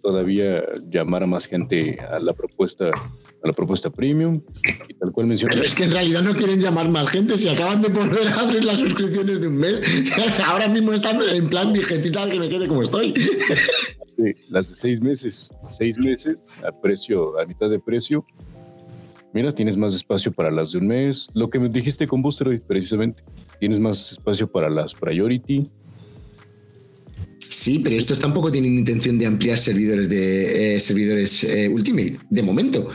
todavía 0.00 0.64
llamar 0.90 1.22
a 1.22 1.26
más 1.26 1.46
gente 1.46 1.98
a 2.00 2.18
la 2.18 2.32
propuesta 2.32 2.86
a 2.86 3.46
la 3.46 3.52
propuesta 3.52 3.90
premium 3.90 4.40
y 4.88 4.94
tal 4.94 5.12
cual 5.12 5.26
mencioné. 5.26 5.52
Pero 5.52 5.66
es 5.66 5.74
que 5.74 5.84
en 5.84 5.90
realidad 5.90 6.22
no 6.22 6.32
quieren 6.32 6.60
llamar 6.60 6.88
más 6.88 7.10
gente 7.10 7.36
si 7.36 7.48
acaban 7.48 7.82
de 7.82 7.88
volver 7.88 8.26
a 8.28 8.40
abrir 8.40 8.64
las 8.64 8.78
suscripciones 8.78 9.42
de 9.42 9.48
un 9.48 9.58
mes. 9.58 9.82
Ahora 10.46 10.66
mismo 10.66 10.94
están 10.94 11.18
en 11.20 11.48
plan 11.50 11.70
mi 11.72 11.82
gentita 11.82 12.26
que 12.30 12.38
me 12.38 12.48
quede 12.48 12.66
como 12.68 12.82
estoy. 12.82 13.12
Sí, 14.16 14.32
las 14.48 14.70
de 14.70 14.76
seis 14.76 14.98
meses, 14.98 15.50
seis 15.68 15.98
meses 15.98 16.38
a 16.66 16.72
precio, 16.72 17.38
a 17.38 17.44
mitad 17.44 17.68
de 17.68 17.78
precio, 17.78 18.24
Mira, 19.34 19.54
tienes 19.54 19.78
más 19.78 19.94
espacio 19.94 20.30
para 20.30 20.50
las 20.50 20.72
de 20.72 20.78
un 20.78 20.88
mes. 20.88 21.28
Lo 21.32 21.48
que 21.48 21.58
me 21.58 21.70
dijiste 21.70 22.06
con 22.06 22.20
Booster 22.20 22.60
precisamente. 22.66 23.22
Tienes 23.58 23.80
más 23.80 24.12
espacio 24.12 24.46
para 24.46 24.68
las 24.68 24.94
Priority. 24.94 25.70
Sí, 27.52 27.78
pero 27.80 27.96
estos 27.96 28.18
tampoco 28.18 28.50
tienen 28.50 28.78
intención 28.78 29.18
de 29.18 29.26
ampliar 29.26 29.58
servidores 29.58 30.08
de 30.08 30.76
eh, 30.76 30.80
servidores 30.80 31.44
eh, 31.44 31.68
Ultimate, 31.68 32.18
de 32.30 32.42
momento. 32.42 32.90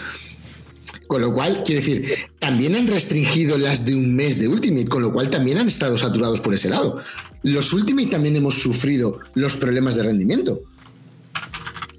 Con 1.05 1.21
lo 1.21 1.31
cual, 1.31 1.63
quiero 1.63 1.79
decir, 1.79 2.11
también 2.39 2.75
han 2.75 2.87
restringido 2.87 3.57
las 3.57 3.85
de 3.85 3.95
un 3.95 4.15
mes 4.15 4.39
de 4.39 4.47
Ultimate, 4.47 4.87
con 4.87 5.03
lo 5.03 5.13
cual 5.13 5.29
también 5.29 5.59
han 5.59 5.67
estado 5.67 5.97
saturados 5.97 6.41
por 6.41 6.53
ese 6.53 6.69
lado. 6.69 7.01
Los 7.43 7.71
Ultimate 7.71 8.07
también 8.07 8.35
hemos 8.35 8.55
sufrido 8.55 9.19
los 9.35 9.55
problemas 9.55 9.95
de 9.95 10.03
rendimiento 10.03 10.63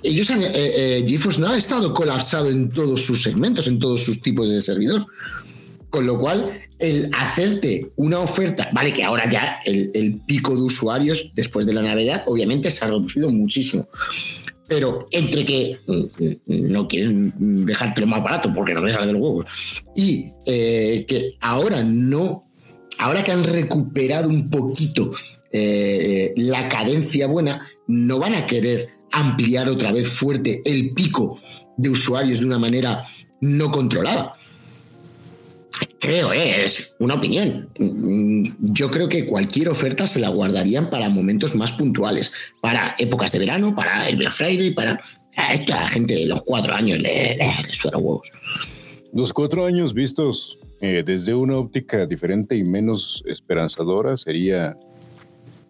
ellos 0.03 0.31
han, 0.31 0.43
eh, 0.43 0.51
eh, 0.55 1.05
GeForce 1.07 1.41
no 1.41 1.49
ha 1.49 1.57
estado 1.57 1.93
colapsado 1.93 2.51
en 2.51 2.71
todos 2.71 3.03
sus 3.03 3.23
segmentos, 3.23 3.67
en 3.67 3.79
todos 3.79 4.03
sus 4.03 4.23
tipos 4.23 4.51
de 4.51 4.61
servidor. 4.61 5.07
Con 5.91 6.07
lo 6.07 6.19
cual, 6.19 6.61
el 6.79 7.11
hacerte 7.15 7.91
una 7.97 8.19
oferta, 8.19 8.71
vale 8.73 8.93
que 8.93 9.05
ahora 9.05 9.29
ya 9.29 9.61
el, 9.65 10.21
pico 10.27 10.55
de 10.55 10.63
usuarios 10.63 11.33
después 11.35 11.65
de 11.67 11.73
la 11.73 11.83
Navidad 11.83 12.25
obviamente 12.27 12.71
se 12.71 12.85
ha 12.85 12.89
reducido 12.89 13.31
muchísimo. 13.31 13.89
Pero 14.67 15.09
entre 15.13 15.47
que 15.47 15.79
mm, 15.87 15.93
mm, 15.93 16.73
no 16.73 16.87
quieren 16.87 17.65
dejártelo 17.65 18.07
más 18.07 18.23
barato 18.23 18.53
porque 18.53 18.75
no 18.75 18.83
les 18.83 18.93
sale 18.93 19.07
de 19.07 19.13
los 19.15 19.23
huevos 19.23 19.47
y 19.97 20.27
eh, 20.45 21.07
que 21.09 21.37
ahora 21.41 21.83
no, 21.83 22.51
ahora 22.99 23.25
que 23.25 23.33
han 23.33 23.45
recuperado 23.45 24.29
un 24.29 24.51
poquito 24.51 25.13
la 25.51 26.69
cadencia 26.69 27.27
buena, 27.27 27.67
no 27.87 28.19
van 28.19 28.35
a 28.35 28.47
querer 28.47 28.99
ampliar 29.13 29.69
otra 29.69 29.93
vez 29.93 30.09
fuerte 30.09 30.63
el 30.65 30.93
pico 30.93 31.39
de 31.77 31.89
usuarios 31.89 32.41
de 32.41 32.47
una 32.47 32.59
manera 32.59 33.03
no 33.41 33.71
controlada. 33.71 34.35
Creo, 36.01 36.33
¿eh? 36.33 36.65
es 36.65 36.95
una 37.01 37.15
opinión. 37.15 37.69
Yo 38.61 38.91
creo 38.91 39.09
que 39.09 39.27
cualquier 39.27 39.69
oferta 39.69 40.07
se 40.07 40.21
la 40.21 40.29
guardarían 40.29 40.91
para 40.91 41.09
momentos 41.09 41.55
más 41.55 41.73
puntuales, 41.73 42.33
para 42.61 42.95
épocas 42.99 43.33
de 43.33 43.41
verano, 43.41 43.75
para 43.75 44.09
el 44.09 44.17
Black 44.17 44.33
Friday, 44.33 44.71
para 44.71 45.01
a 45.37 45.53
esta 45.53 45.87
gente 45.87 46.15
de 46.15 46.27
los 46.27 46.43
cuatro 46.43 46.75
años 46.75 47.01
le, 47.01 47.37
le, 47.37 47.73
suena 47.73 47.99
huevos. 47.99 48.29
Los 49.13 49.33
cuatro 49.33 49.65
años 49.67 49.95
vistos 49.95 50.59
eh, 50.81 51.03
desde 51.07 51.33
una 51.33 51.57
óptica 51.57 52.07
diferente 52.07 52.57
y 52.57 52.65
menos 52.65 53.23
esperanzadora 53.27 54.17
sería 54.17 54.77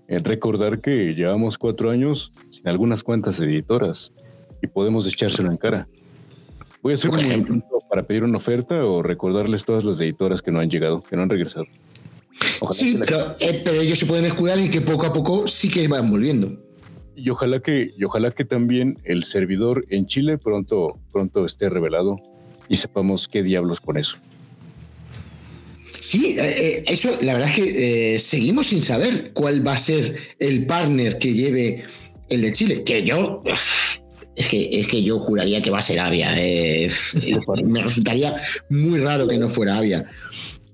recordar 0.08 0.80
que 0.80 1.14
llevamos 1.14 1.58
cuatro 1.58 1.90
años 1.90 2.32
sin 2.50 2.66
algunas 2.66 3.02
cuantas 3.02 3.38
editoras 3.40 4.10
y 4.62 4.66
podemos 4.66 5.06
echárselo 5.06 5.50
en 5.50 5.58
cara. 5.58 5.86
Voy 6.82 6.92
a 6.92 6.94
hacer 6.94 7.10
un 7.10 7.20
ejemplo 7.20 7.77
para 7.88 8.02
pedir 8.04 8.24
una 8.24 8.36
oferta 8.36 8.84
o 8.84 9.02
recordarles 9.02 9.64
todas 9.64 9.84
las 9.84 10.00
editoras 10.00 10.42
que 10.42 10.50
no 10.50 10.60
han 10.60 10.70
llegado, 10.70 11.02
que 11.02 11.16
no 11.16 11.22
han 11.22 11.30
regresado. 11.30 11.66
sí, 12.70 12.98
eh, 13.40 13.62
pero, 13.64 13.80
ellos 13.80 13.98
se 13.98 14.06
pueden 14.06 14.24
escudar 14.26 14.58
y 14.58 14.68
que 14.70 14.80
poco 14.80 15.06
a 15.06 15.12
poco 15.12 15.46
sí 15.46 15.70
que 15.70 15.86
van 15.88 16.10
volviendo. 16.10 16.52
Y 17.16 17.30
ojalá 17.30 17.60
que, 17.60 17.90
y 17.96 18.04
ojalá 18.04 18.30
que 18.30 18.44
también 18.44 18.98
el 19.04 19.24
servidor 19.24 19.84
en 19.90 20.06
Chile 20.06 20.38
pronto, 20.38 20.98
pronto 21.12 21.44
esté 21.44 21.68
revelado 21.68 22.16
y 22.68 22.76
sepamos 22.76 23.26
qué 23.26 23.42
diablos 23.42 23.80
con 23.80 23.96
eso. 23.96 24.18
Sí, 26.08 26.36
eh, 26.38 26.42
eh, 26.42 26.84
eso, 26.86 27.18
la 27.20 27.34
verdad 27.34 27.50
es 27.50 27.56
que 27.56 28.14
eh, 28.14 28.18
seguimos 28.18 28.68
sin 28.68 28.82
saber 28.82 29.32
cuál 29.34 29.66
va 29.66 29.72
a 29.74 29.76
ser 29.76 30.16
el 30.38 30.64
partner 30.64 31.18
que 31.18 31.34
lleve 31.34 31.82
el 32.30 32.40
de 32.40 32.52
Chile. 32.52 32.82
Que 32.82 33.02
yo. 33.02 33.42
Es 34.38 34.46
que, 34.46 34.68
es 34.78 34.86
que 34.86 35.02
yo 35.02 35.18
juraría 35.18 35.60
que 35.60 35.70
va 35.70 35.78
a 35.78 35.82
ser 35.82 35.98
Avia. 35.98 36.30
me 37.64 37.82
resultaría 37.82 38.36
muy 38.70 39.00
raro 39.00 39.26
que 39.26 39.36
no 39.36 39.48
fuera 39.48 39.78
Avia. 39.78 40.06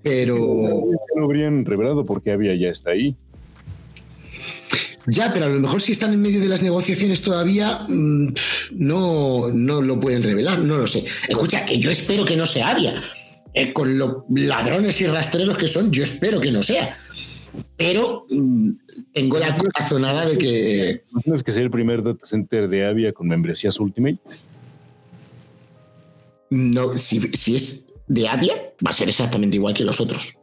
Pero. 0.02 0.36
No 1.16 1.24
habrían 1.24 1.64
revelado 1.64 2.04
porque 2.04 2.30
Avia 2.30 2.54
ya 2.54 2.68
está 2.68 2.90
ahí. 2.90 3.16
Ya, 5.06 5.32
pero 5.32 5.46
a 5.46 5.48
lo 5.48 5.60
mejor 5.60 5.80
si 5.80 5.92
están 5.92 6.12
en 6.12 6.20
medio 6.20 6.40
de 6.40 6.48
las 6.48 6.62
negociaciones 6.62 7.22
todavía, 7.22 7.86
mm, 7.88 8.34
no, 8.72 9.48
no 9.50 9.80
lo 9.80 9.98
pueden 9.98 10.22
revelar, 10.22 10.58
no 10.60 10.76
lo 10.76 10.86
sé. 10.86 11.04
Escucha, 11.26 11.64
que 11.64 11.78
yo 11.78 11.90
espero 11.90 12.24
que 12.24 12.36
no 12.36 12.46
sea 12.46 12.70
Avia, 12.70 13.02
eh, 13.54 13.72
con 13.72 13.98
los 13.98 14.24
ladrones 14.34 15.00
y 15.00 15.06
rastreros 15.06 15.56
que 15.56 15.68
son, 15.68 15.90
yo 15.90 16.02
espero 16.02 16.40
que 16.40 16.50
no 16.50 16.62
sea. 16.62 16.98
Pero 17.76 18.26
mm, 18.30 18.70
tengo 19.12 19.38
la 19.38 19.56
corazonada 19.56 20.26
de 20.26 20.38
que. 20.38 21.02
¿No 21.24 21.34
es 21.34 21.42
que 21.42 21.52
sea 21.52 21.62
el 21.62 21.70
primer 21.70 22.02
data 22.02 22.24
center 22.24 22.68
de 22.68 22.86
Avia 22.86 23.12
con 23.12 23.28
membresías 23.28 23.78
Ultimate? 23.80 24.18
No, 26.50 26.96
si, 26.96 27.16
es 27.54 27.86
de 28.06 28.28
Avia, 28.28 28.54
va 28.84 28.90
a 28.90 28.92
ser 28.92 29.08
exactamente 29.08 29.56
igual 29.56 29.74
que 29.74 29.84
los 29.84 30.00
otros. 30.00 30.38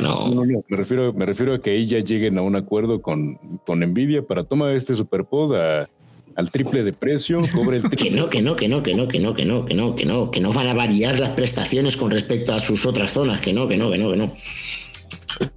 No, 0.00 0.28
no, 0.28 0.44
me, 0.44 0.76
refiero, 0.76 1.12
me 1.12 1.24
refiero 1.24 1.54
a 1.54 1.62
que 1.62 1.70
ahí 1.70 1.86
ya 1.86 2.00
lleguen 2.00 2.38
a 2.38 2.42
un 2.42 2.56
acuerdo 2.56 3.00
con, 3.00 3.36
con 3.64 3.80
Nvidia 3.80 4.22
para 4.22 4.44
tomar 4.44 4.74
este 4.74 4.94
superpod 4.94 5.54
a 5.54 5.88
al 6.36 6.50
triple 6.50 6.82
de 6.82 6.92
precio, 6.92 7.40
cobre 7.52 7.78
el 7.78 7.90
que 7.90 8.10
no, 8.10 8.28
que 8.30 8.42
no, 8.42 8.56
que 8.56 8.68
no, 8.68 8.82
que 8.82 8.94
no, 8.94 9.08
que 9.08 9.18
no, 9.18 9.34
que 9.34 9.44
no, 9.44 9.64
que 9.64 9.74
no, 9.74 9.94
que 9.94 10.04
no, 10.04 10.30
que 10.30 10.40
no 10.40 10.52
van 10.52 10.68
a 10.68 10.74
variar 10.74 11.18
las 11.18 11.30
prestaciones 11.30 11.96
con 11.96 12.10
respecto 12.10 12.54
a 12.54 12.60
sus 12.60 12.86
otras 12.86 13.10
zonas, 13.10 13.40
que 13.40 13.52
no, 13.52 13.68
que 13.68 13.76
no, 13.76 13.90
que 13.90 13.98
no, 13.98 14.10
que 14.10 14.16
no. 14.16 14.34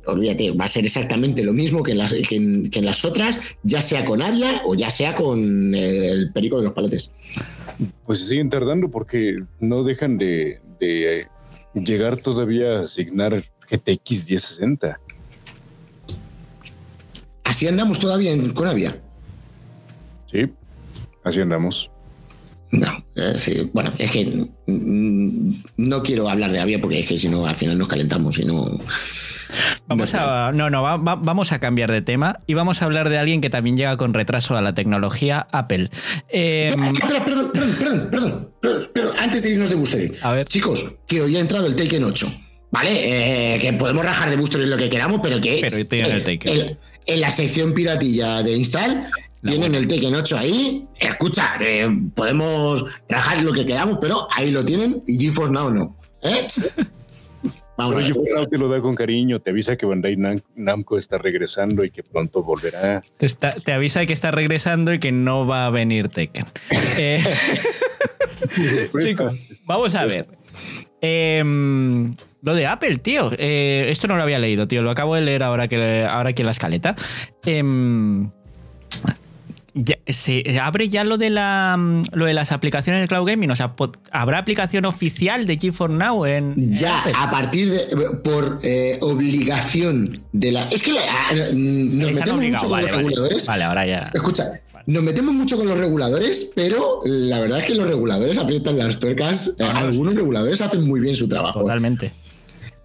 Olvídate, 0.06 0.52
va 0.52 0.66
a 0.66 0.68
ser 0.68 0.86
exactamente 0.86 1.44
lo 1.44 1.54
mismo 1.54 1.84
que 1.84 1.92
en 1.92 1.98
las, 1.98 2.14
que 2.14 2.36
en, 2.36 2.86
las 2.86 3.06
otras, 3.06 3.58
ya 3.64 3.82
sea 3.82 4.06
con 4.06 4.22
Avia 4.22 4.62
o 4.66 4.76
ya 4.76 4.90
sea 4.90 5.16
con 5.16 5.74
el 5.74 6.32
perico 6.32 6.58
de 6.58 6.66
los 6.66 6.74
palotes. 6.74 7.16
Pues 8.06 8.28
siguen 8.28 8.50
tardando 8.50 8.90
porque 8.90 9.36
no 9.60 9.84
dejan 9.84 10.18
de, 10.18 10.60
llegar 11.74 12.18
todavía 12.18 12.78
a 12.78 12.82
asignar 12.82 13.44
GTX 13.70 14.30
1060. 14.30 15.00
Así 17.44 17.68
andamos 17.68 18.00
todavía 18.00 18.32
con 18.54 18.68
Avia. 18.68 19.00
Sí. 20.32 20.52
Así 21.24 21.42
andamos. 21.42 21.90
No, 22.72 23.06
eh, 23.16 23.70
bueno, 23.74 23.94
es 23.98 24.12
que 24.12 24.48
no 25.78 26.04
quiero 26.04 26.30
hablar 26.30 26.52
de 26.52 26.60
Avia 26.60 26.82
porque 26.82 27.00
es 27.00 27.08
que 27.08 27.16
si 27.16 27.30
no 27.30 27.46
al 27.46 27.56
final 27.56 27.78
nos 27.78 27.88
calentamos 27.88 28.38
y 28.40 28.46
no. 28.46 28.80
Vamos 29.88 30.14
a, 30.16 30.52
no, 30.52 30.70
no, 30.70 30.82
vamos 30.82 31.52
a 31.52 31.60
cambiar 31.60 31.92
de 31.92 32.02
tema 32.02 32.40
y 32.48 32.56
vamos 32.56 32.82
a 32.82 32.86
hablar 32.86 33.10
de 33.10 33.20
alguien 33.20 33.40
que 33.40 33.52
también 33.52 33.78
llega 33.78 33.96
con 33.98 34.14
retraso 34.14 34.58
a 34.58 34.62
la 34.62 34.74
tecnología, 34.74 35.48
Apple. 35.52 35.90
Em, 36.30 36.76
perdón, 36.94 37.24
perdón, 37.24 37.52
perdón, 37.54 38.08
perdón, 38.12 38.52
perdón, 38.94 39.14
antes 39.20 39.44
de 39.44 39.52
irnos 39.52 39.70
de 39.70 39.76
Booster, 39.76 40.12
a 40.24 40.32
ver. 40.32 40.48
chicos, 40.48 40.96
que 41.08 41.22
hoy 41.22 41.38
ha 41.38 41.40
entrado 41.40 41.68
el 41.68 41.76
Taken 41.76 42.04
8, 42.04 42.34
¿vale? 42.72 43.56
Eh, 43.56 43.60
que 43.60 43.74
podemos 43.74 44.04
rajar 44.04 44.30
de 44.32 44.38
Booster 44.38 44.62
lo 44.62 44.76
que 44.76 44.90
queramos, 44.90 45.22
pero 45.22 45.40
que 45.40 45.66
pero 45.88 46.10
el 46.10 46.24
Taken. 46.24 46.78
en 47.06 47.22
la 47.22 47.30
sección 47.30 47.74
piratilla 47.74 48.42
de 48.42 48.58
install 48.58 49.08
tienen 49.46 49.76
el 49.76 49.88
Tekken 49.88 50.16
8 50.16 50.38
ahí. 50.38 50.88
Escucha, 51.00 51.58
podemos 52.16 52.86
trabajar 53.08 53.42
lo 53.44 53.54
que 53.54 53.66
queramos, 53.66 54.00
pero 54.02 54.28
ahí 54.32 54.52
lo 54.52 54.66
tienen 54.66 55.04
y 55.08 55.20
GeForce 55.20 55.54
Now 55.54 55.72
no. 55.72 55.98
¿Eh? 56.24 56.48
Vamos 57.78 57.96
pero 57.96 58.08
GeForce 58.08 58.34
Now 58.34 58.48
te 58.48 58.58
lo 58.58 58.70
da 58.70 58.82
con 58.82 58.96
cariño, 58.96 59.40
te 59.40 59.52
avisa 59.52 59.76
que 59.76 59.86
Bandai 59.86 60.18
Namco 60.56 60.98
está 60.98 61.18
regresando 61.18 61.84
y 61.84 61.92
que 61.92 62.04
pronto 62.04 62.44
volverá. 62.44 63.04
Te, 63.64 63.72
avisa 63.72 64.06
que 64.06 64.14
está 64.14 64.32
regresando 64.32 64.94
y 64.94 65.00
que 65.00 65.12
no 65.12 65.46
va 65.46 65.68
a 65.68 65.70
venir 65.70 66.10
Tekken. 66.10 66.46
Eh, 66.98 67.20
Chicos, 69.02 69.34
vamos 69.66 69.96
a 69.96 70.06
ver. 70.06 70.28
Em, 71.02 72.16
lo 72.42 72.54
de 72.54 72.68
Apple, 72.68 72.98
tío. 72.98 73.32
Eh, 73.38 73.88
esto 73.90 74.08
no 74.08 74.18
lo 74.18 74.24
había 74.24 74.40
leído, 74.40 74.68
tío. 74.68 74.82
Lo 74.82 74.92
acabo 74.92 75.16
de 75.16 75.22
leer 75.22 75.44
ahora 75.44 75.68
que 75.68 76.06
ahora 76.06 76.30
aquí 76.30 76.42
en 76.42 76.46
la 76.46 76.52
escaleta. 76.52 76.96
Se 80.08 80.60
abre 80.60 80.88
ya 80.88 81.04
lo 81.04 81.18
de 81.18 81.30
la 81.30 81.78
lo 82.14 82.26
de 82.26 82.34
las 82.34 82.52
aplicaciones 82.54 83.02
de 83.02 83.08
cloud 83.08 83.28
gaming, 83.28 83.52
o 83.52 83.56
sea, 83.56 83.76
habrá 84.12 84.40
aplicación 84.40 84.86
oficial 84.86 85.46
de 85.46 85.58
G4 85.58 85.90
Now 85.90 86.26
en 86.26 86.72
ya 86.72 87.04
a 87.14 87.30
partir 87.30 87.70
de 87.72 88.10
por 88.24 88.60
eh, 88.64 88.98
obligación 89.02 90.18
de 90.32 90.54
la 90.54 90.64
es 90.70 90.82
que 90.82 90.92
ah, 90.98 91.34
nos 91.54 92.14
metemos 92.14 92.42
mucho 92.42 92.70
con 92.70 92.82
los 92.82 92.92
reguladores. 92.92 93.48
Vale, 93.48 93.64
ahora 93.66 93.86
ya. 93.86 94.12
Escucha, 94.14 94.62
nos 94.88 95.04
metemos 95.04 95.34
mucho 95.34 95.58
con 95.58 95.68
los 95.68 95.78
reguladores, 95.78 96.52
pero 96.54 97.02
la 97.06 97.40
verdad 97.40 97.60
es 97.60 97.66
que 97.66 97.76
los 97.76 97.88
reguladores 97.88 98.38
aprietan 98.38 98.78
las 98.78 99.00
tuercas. 99.00 99.56
Algunos 99.60 100.14
reguladores 100.14 100.62
hacen 100.62 100.88
muy 100.88 101.00
bien 101.00 101.16
su 101.16 101.28
trabajo. 101.28 101.62
Totalmente. 101.62 102.12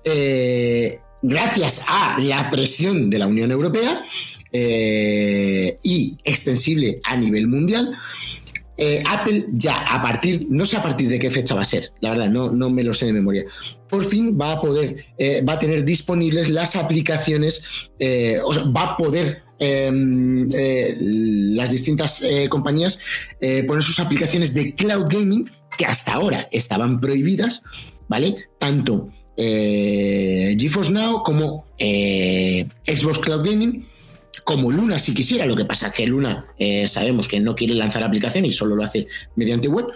Eh, 0.04 0.98
gracias 1.20 1.82
a 1.86 2.18
la 2.18 2.50
presión 2.50 3.10
de 3.10 3.18
la 3.18 3.26
Unión 3.26 3.50
Europea, 3.50 4.02
eh, 4.52 5.76
y 5.84 6.18
extensible 6.24 7.00
a 7.04 7.16
nivel 7.16 7.46
mundial. 7.46 7.92
Eh, 8.76 9.02
Apple 9.06 9.46
ya 9.52 9.74
a 9.74 10.02
partir, 10.02 10.46
no 10.48 10.64
sé 10.64 10.78
a 10.78 10.82
partir 10.82 11.08
de 11.08 11.18
qué 11.18 11.30
fecha 11.30 11.54
va 11.54 11.60
a 11.60 11.64
ser, 11.64 11.92
la 12.00 12.10
verdad, 12.10 12.30
no, 12.30 12.50
no 12.50 12.70
me 12.70 12.82
lo 12.82 12.94
sé 12.94 13.06
de 13.06 13.12
memoria. 13.12 13.44
Por 13.88 14.04
fin 14.04 14.38
va 14.40 14.52
a 14.52 14.60
poder, 14.60 15.04
eh, 15.18 15.44
va 15.46 15.52
a 15.52 15.58
tener 15.58 15.84
disponibles 15.84 16.48
las 16.48 16.76
aplicaciones, 16.76 17.90
va 18.00 18.82
a 18.82 18.96
poder 18.96 19.42
em, 19.58 20.48
las 21.54 21.70
distintas 21.70 22.22
compañías 22.48 22.98
poner 23.66 23.82
sus 23.82 24.00
aplicaciones 24.00 24.54
de 24.54 24.74
cloud 24.74 25.06
gaming 25.10 25.50
que 25.76 25.84
hasta 25.84 26.14
ahora 26.14 26.48
estaban 26.50 27.00
prohibidas, 27.00 27.62
¿vale? 28.08 28.36
Tanto 28.58 29.10
GeForce 29.36 30.90
Now 30.90 31.22
como 31.22 31.66
Xbox 31.78 33.18
Cloud 33.18 33.44
Gaming 33.44 33.84
como 34.44 34.70
Luna 34.72 34.98
si 34.98 35.14
quisiera, 35.14 35.46
lo 35.46 35.56
que 35.56 35.64
pasa 35.64 35.88
es 35.88 35.92
que 35.92 36.06
Luna 36.06 36.46
eh, 36.58 36.88
sabemos 36.88 37.28
que 37.28 37.40
no 37.40 37.54
quiere 37.54 37.74
lanzar 37.74 38.02
aplicación 38.02 38.44
y 38.44 38.52
solo 38.52 38.76
lo 38.76 38.84
hace 38.84 39.06
mediante 39.36 39.68
web, 39.68 39.86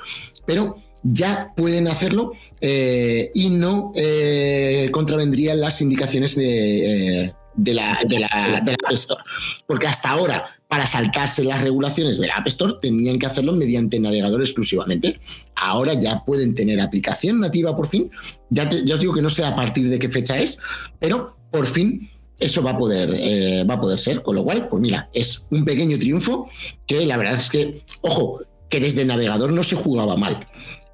pero 0.47 0.77
ya 1.03 1.53
pueden 1.57 1.87
hacerlo 1.89 2.33
eh, 2.61 3.31
y 3.35 3.51
no 3.51 3.93
eh, 3.95 4.89
contravendrían 4.91 5.61
las 5.61 5.81
indicaciones 5.83 6.35
de, 6.35 7.35
la, 7.57 7.99
de, 8.07 8.19
la, 8.21 8.27
App 8.27 8.93
Store. 8.93 9.23
Porque 9.67 9.87
hasta 9.87 10.11
ahora, 10.11 10.47
para 10.67 10.87
saltarse 10.87 11.45
las 11.45 11.61
regulaciones 11.61 12.19
de 12.19 12.29
la 12.29 12.37
App 12.37 12.47
Store, 12.47 12.75
tenían 12.81 13.19
que 13.19 13.27
hacerlo 13.27 13.53
mediante 13.53 14.01
navegador 14.01 14.41
exclusivamente. 14.41 15.21
Ahora 15.55 15.95
ya 15.95 16.25
pueden 16.25 16.55
tener 16.55 16.81
aplicación 16.81 17.41
nativa 17.41 17.77
por 17.77 17.87
fin. 17.87 18.11
Ya 18.49 18.67
os 18.67 19.01
digo 19.01 19.13
que 19.13 19.23
no 19.23 19.31
sé 19.31 19.45
a 19.45 19.55
partir 19.55 19.89
de 19.91 19.99
qué 19.99 20.09
fecha 20.09 20.39
es, 20.39 20.59
pero 20.99 21.37
por 21.51 21.67
fin 21.67 22.09
eso 22.39 22.63
va 22.63 22.73
a 22.73 22.79
poder, 22.79 23.11
eh, 23.15 23.65
va 23.65 23.75
a 23.75 23.81
poder 23.81 23.99
ser. 23.99 24.23
Con 24.23 24.37
lo 24.37 24.45
cual, 24.45 24.67
pues 24.69 24.83
mira, 24.83 25.09
es 25.13 25.47
un 25.51 25.65
pequeño 25.65 25.99
triunfo 25.99 26.49
que 26.87 27.07
la 27.07 27.17
verdad 27.17 27.35
es 27.35 27.51
que, 27.51 27.81
ojo, 28.03 28.41
que 28.69 28.81
desde 28.81 29.05
navegador 29.05 29.53
no 29.53 29.63
se 29.63 29.77
jugaba 29.77 30.17
mal, 30.17 30.47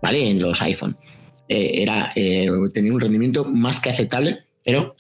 ¿vale? 0.03 0.29
En 0.29 0.41
los 0.41 0.61
iPhone. 0.63 0.97
Eh, 1.49 1.83
era, 1.83 2.13
eh, 2.15 2.49
tenía 2.73 2.93
un 2.93 3.01
rendimiento 3.01 3.45
más 3.45 3.81
que 3.81 3.91
aceptable, 3.91 4.45
pero 4.65 4.95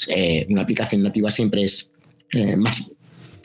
una 0.49 0.62
aplicación 0.62 1.03
nativa 1.03 1.30
siempre 1.30 1.62
es 1.62 1.93
más, 2.57 2.91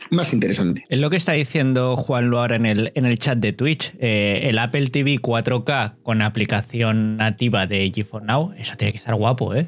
más 0.10 0.34
interesante. 0.34 0.84
Es 0.90 1.02
lo 1.02 1.10
que 1.10 1.18
está 1.18 1.34
diciendo 1.34 1.96
Juan 1.98 2.34
ahora 2.34 2.56
en 2.56 2.66
el, 2.66 2.92
en 2.96 3.06
el 3.06 3.20
chat 3.20 3.38
de 3.38 3.52
Twitch. 3.52 3.94
el 4.00 4.58
Apple 4.58 4.88
TV 4.88 5.18
4K 5.18 5.96
con 6.02 6.22
aplicación 6.22 7.18
nativa 7.18 7.68
de 7.68 7.92
GeForce 7.94 8.26
Now, 8.26 8.54
eso 8.58 8.76
tiene 8.76 8.94
que 8.94 8.98
estar 8.98 9.14
guapo, 9.14 9.54
¿eh? 9.54 9.68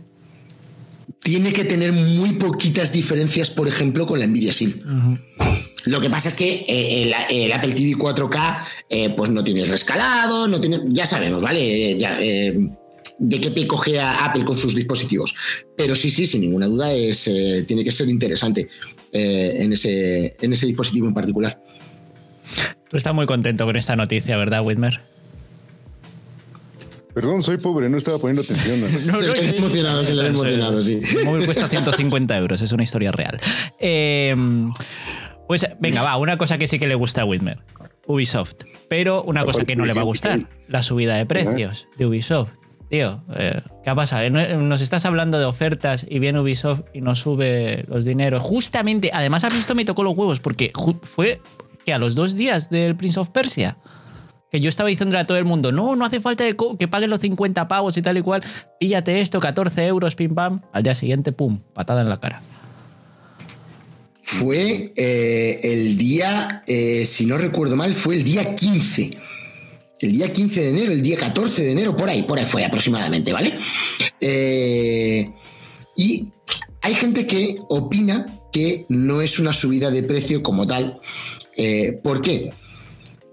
Tiene 1.21 1.51
que 1.53 1.65
tener 1.65 1.91
muy 1.91 2.33
poquitas 2.33 2.93
diferencias, 2.93 3.49
por 3.49 3.67
ejemplo, 3.67 4.07
con 4.07 4.19
la 4.19 4.27
Nvidia 4.27 4.51
Shield. 4.51 4.83
Lo 5.85 6.01
que 6.01 6.09
pasa 6.09 6.27
es 6.27 6.35
que 6.35 6.65
eh, 6.67 7.13
el, 7.29 7.53
Apple 7.53 7.73
TV 7.73 7.91
4K 7.95 8.65
eh, 8.89 9.09
pues 9.15 9.29
no 9.29 9.43
tiene 9.43 9.61
el 9.61 9.69
rescalado, 9.69 10.47
no 10.47 10.59
tiene, 10.59 10.79
ya 10.87 11.05
sabemos, 11.05 11.41
¿vale? 11.41 11.91
Eh, 11.91 12.57
de 13.19 13.41
qué 13.41 13.51
pie 13.51 13.65
cogea 13.65 14.25
Apple 14.25 14.43
con 14.43 14.57
sus 14.57 14.75
dispositivos. 14.75 15.35
Pero 15.75 15.95
sí, 15.95 16.09
sí, 16.09 16.25
sin 16.25 16.41
ninguna 16.41 16.67
duda, 16.67 16.93
es, 16.93 17.29
tiene 17.65 17.83
que 17.83 17.91
ser 17.91 18.09
interesante 18.09 18.69
en, 19.11 19.73
ese, 19.73 20.35
en 20.39 20.53
ese 20.53 20.67
dispositivo 20.67 21.07
en 21.07 21.13
particular. 21.13 21.61
Tú 22.89 22.97
estás 22.97 23.13
muy 23.13 23.25
contento 23.25 23.65
con 23.65 23.75
esta 23.75 23.95
noticia, 23.95 24.37
¿verdad, 24.37 24.63
Whitmer? 24.63 25.01
Perdón, 27.17 27.41
soy 27.41 27.57
pobre, 27.57 27.89
no 27.89 27.97
estaba 27.97 28.19
poniendo 28.19 28.43
atención. 28.43 28.79
no, 29.07 29.19
se 29.19 29.41
le 29.41 29.57
emocionado, 29.57 30.03
se 30.03 30.13
le 30.13 30.21
ha 30.21 30.27
emocionado, 30.27 30.79
sí. 30.79 31.01
El 31.17 31.25
móvil 31.25 31.45
cuesta 31.45 31.67
150 31.67 32.37
euros, 32.37 32.61
es 32.61 32.71
una 32.71 32.83
historia 32.83 33.11
real. 33.11 33.39
Em, 33.79 34.71
pues 35.47 35.67
venga, 35.79 36.03
va, 36.03 36.15
una 36.17 36.37
cosa 36.37 36.59
que 36.59 36.67
sí 36.67 36.77
que 36.77 36.85
le 36.85 36.93
gusta 36.93 37.23
a 37.23 37.25
Whitmer, 37.25 37.57
Ubisoft. 38.05 38.65
Pero 38.87 39.23
una 39.23 39.43
cosa 39.45 39.65
que 39.65 39.75
no 39.75 39.87
le 39.87 39.93
va 39.93 40.01
a 40.01 40.03
gustar, 40.03 40.47
la 40.67 40.83
subida 40.83 41.15
de 41.15 41.25
precios 41.25 41.87
de 41.97 42.05
Ubisoft. 42.05 42.51
Tío, 42.87 43.23
eh, 43.35 43.61
¿qué 43.83 43.89
ha 43.89 43.95
pasado? 43.95 44.29
Nos 44.29 44.81
estás 44.81 45.03
hablando 45.05 45.39
de 45.39 45.45
ofertas 45.45 46.05
y 46.07 46.19
viene 46.19 46.39
Ubisoft 46.39 46.81
y 46.93 47.01
nos 47.01 47.17
sube 47.17 47.83
los 47.87 48.05
dineros. 48.05 48.43
Justamente, 48.43 49.09
además, 49.11 49.43
has 49.43 49.55
visto, 49.55 49.73
me 49.73 49.85
tocó 49.85 50.03
los 50.03 50.15
huevos 50.15 50.39
porque 50.39 50.71
fue 51.01 51.41
que 51.83 51.93
a 51.93 51.97
los 51.97 52.13
dos 52.13 52.35
días 52.35 52.69
del 52.69 52.95
Prince 52.95 53.19
of 53.19 53.29
Persia 53.29 53.79
que 54.51 54.59
yo 54.59 54.69
estaba 54.69 54.89
diciendo 54.89 55.17
a 55.17 55.25
todo 55.25 55.37
el 55.37 55.45
mundo, 55.45 55.71
no, 55.71 55.95
no 55.95 56.05
hace 56.05 56.19
falta 56.19 56.45
que 56.79 56.87
paguen 56.87 57.09
los 57.09 57.19
50 57.21 57.67
pavos 57.67 57.97
y 57.97 58.01
tal 58.01 58.17
y 58.17 58.21
cual, 58.21 58.43
píllate 58.79 59.21
esto, 59.21 59.39
14 59.39 59.85
euros, 59.87 60.15
pim 60.15 60.33
pam. 60.33 60.61
Al 60.71 60.83
día 60.83 60.95
siguiente, 60.95 61.31
pum, 61.31 61.59
patada 61.73 62.01
en 62.01 62.09
la 62.09 62.17
cara. 62.17 62.41
Fue 64.21 64.91
eh, 64.95 65.59
el 65.63 65.97
día, 65.97 66.63
eh, 66.67 67.05
si 67.05 67.25
no 67.25 67.37
recuerdo 67.37 67.75
mal, 67.75 67.93
fue 67.93 68.15
el 68.15 68.23
día 68.23 68.55
15. 68.55 69.09
El 69.99 70.11
día 70.11 70.31
15 70.31 70.61
de 70.61 70.69
enero, 70.69 70.91
el 70.91 71.01
día 71.01 71.17
14 71.17 71.63
de 71.63 71.71
enero, 71.71 71.95
por 71.95 72.09
ahí, 72.09 72.23
por 72.23 72.37
ahí 72.37 72.45
fue 72.45 72.63
aproximadamente, 72.63 73.33
¿vale? 73.33 73.55
Eh, 74.19 75.29
y 75.95 76.27
hay 76.81 76.93
gente 76.93 77.25
que 77.25 77.55
opina 77.69 78.41
que 78.51 78.85
no 78.89 79.21
es 79.21 79.39
una 79.39 79.53
subida 79.53 79.91
de 79.91 80.03
precio 80.03 80.43
como 80.43 80.67
tal. 80.67 80.99
¿Por 82.03 82.21
qué? 82.21 82.51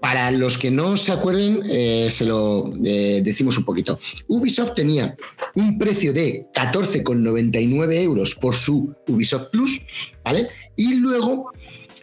Para 0.05 0.29
los 0.29 0.59
que 0.59 0.69
no 0.69 0.97
se 0.97 1.11
acuerden, 1.11 1.63
eh, 1.67 2.09
se 2.11 2.25
lo 2.25 2.71
eh, 2.85 3.21
decimos 3.23 3.57
un 3.57 3.65
poquito. 3.65 3.99
Ubisoft 4.27 4.75
tenía 4.75 5.17
un 5.55 5.79
precio 5.79 6.13
de 6.13 6.45
14,99 6.53 8.03
euros 8.03 8.35
por 8.35 8.55
su 8.55 8.93
Ubisoft 9.07 9.49
Plus, 9.49 9.81
¿vale? 10.23 10.47
Y 10.75 10.93
luego, 10.97 11.51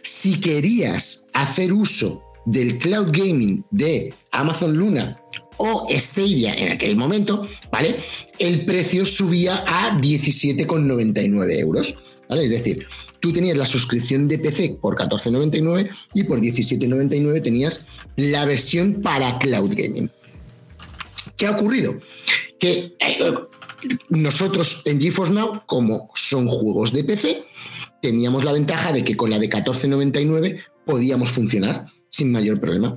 si 0.01 0.41
querías 0.41 1.27
hacer 1.31 1.71
uso 1.71 2.21
del 2.45 2.77
cloud 2.77 3.07
gaming 3.09 3.63
de 3.71 4.13
Amazon 4.33 4.75
Luna 4.75 5.21
o 5.55 5.87
Stadia 5.89 6.55
en 6.55 6.73
aquel 6.73 6.97
momento, 6.97 7.47
¿vale? 7.71 7.95
El 8.37 8.65
precio 8.65 9.05
subía 9.05 9.63
a 9.65 9.97
17,99 9.97 11.57
euros, 11.57 11.97
¿vale? 12.27 12.43
Es 12.43 12.49
decir, 12.49 12.85
tú 13.23 13.31
tenías 13.31 13.57
la 13.57 13.65
suscripción 13.65 14.27
de 14.27 14.37
PC 14.37 14.79
por 14.81 14.97
14.99 14.97 15.89
y 16.13 16.25
por 16.25 16.41
17.99 16.41 17.41
tenías 17.41 17.85
la 18.17 18.43
versión 18.43 19.01
para 19.01 19.39
cloud 19.39 19.73
gaming. 19.73 20.11
¿Qué 21.37 21.47
ha 21.47 21.51
ocurrido? 21.51 22.01
Que 22.59 22.97
eh, 22.99 23.33
nosotros 24.09 24.81
en 24.83 24.99
GeForce 24.99 25.31
Now, 25.31 25.61
como 25.65 26.11
son 26.15 26.49
juegos 26.49 26.91
de 26.91 27.05
PC, 27.05 27.45
teníamos 28.01 28.43
la 28.43 28.51
ventaja 28.51 28.91
de 28.91 29.05
que 29.05 29.15
con 29.15 29.29
la 29.29 29.39
de 29.39 29.49
14.99 29.49 30.59
podíamos 30.85 31.31
funcionar 31.31 31.85
sin 32.09 32.29
mayor 32.29 32.59
problema. 32.59 32.93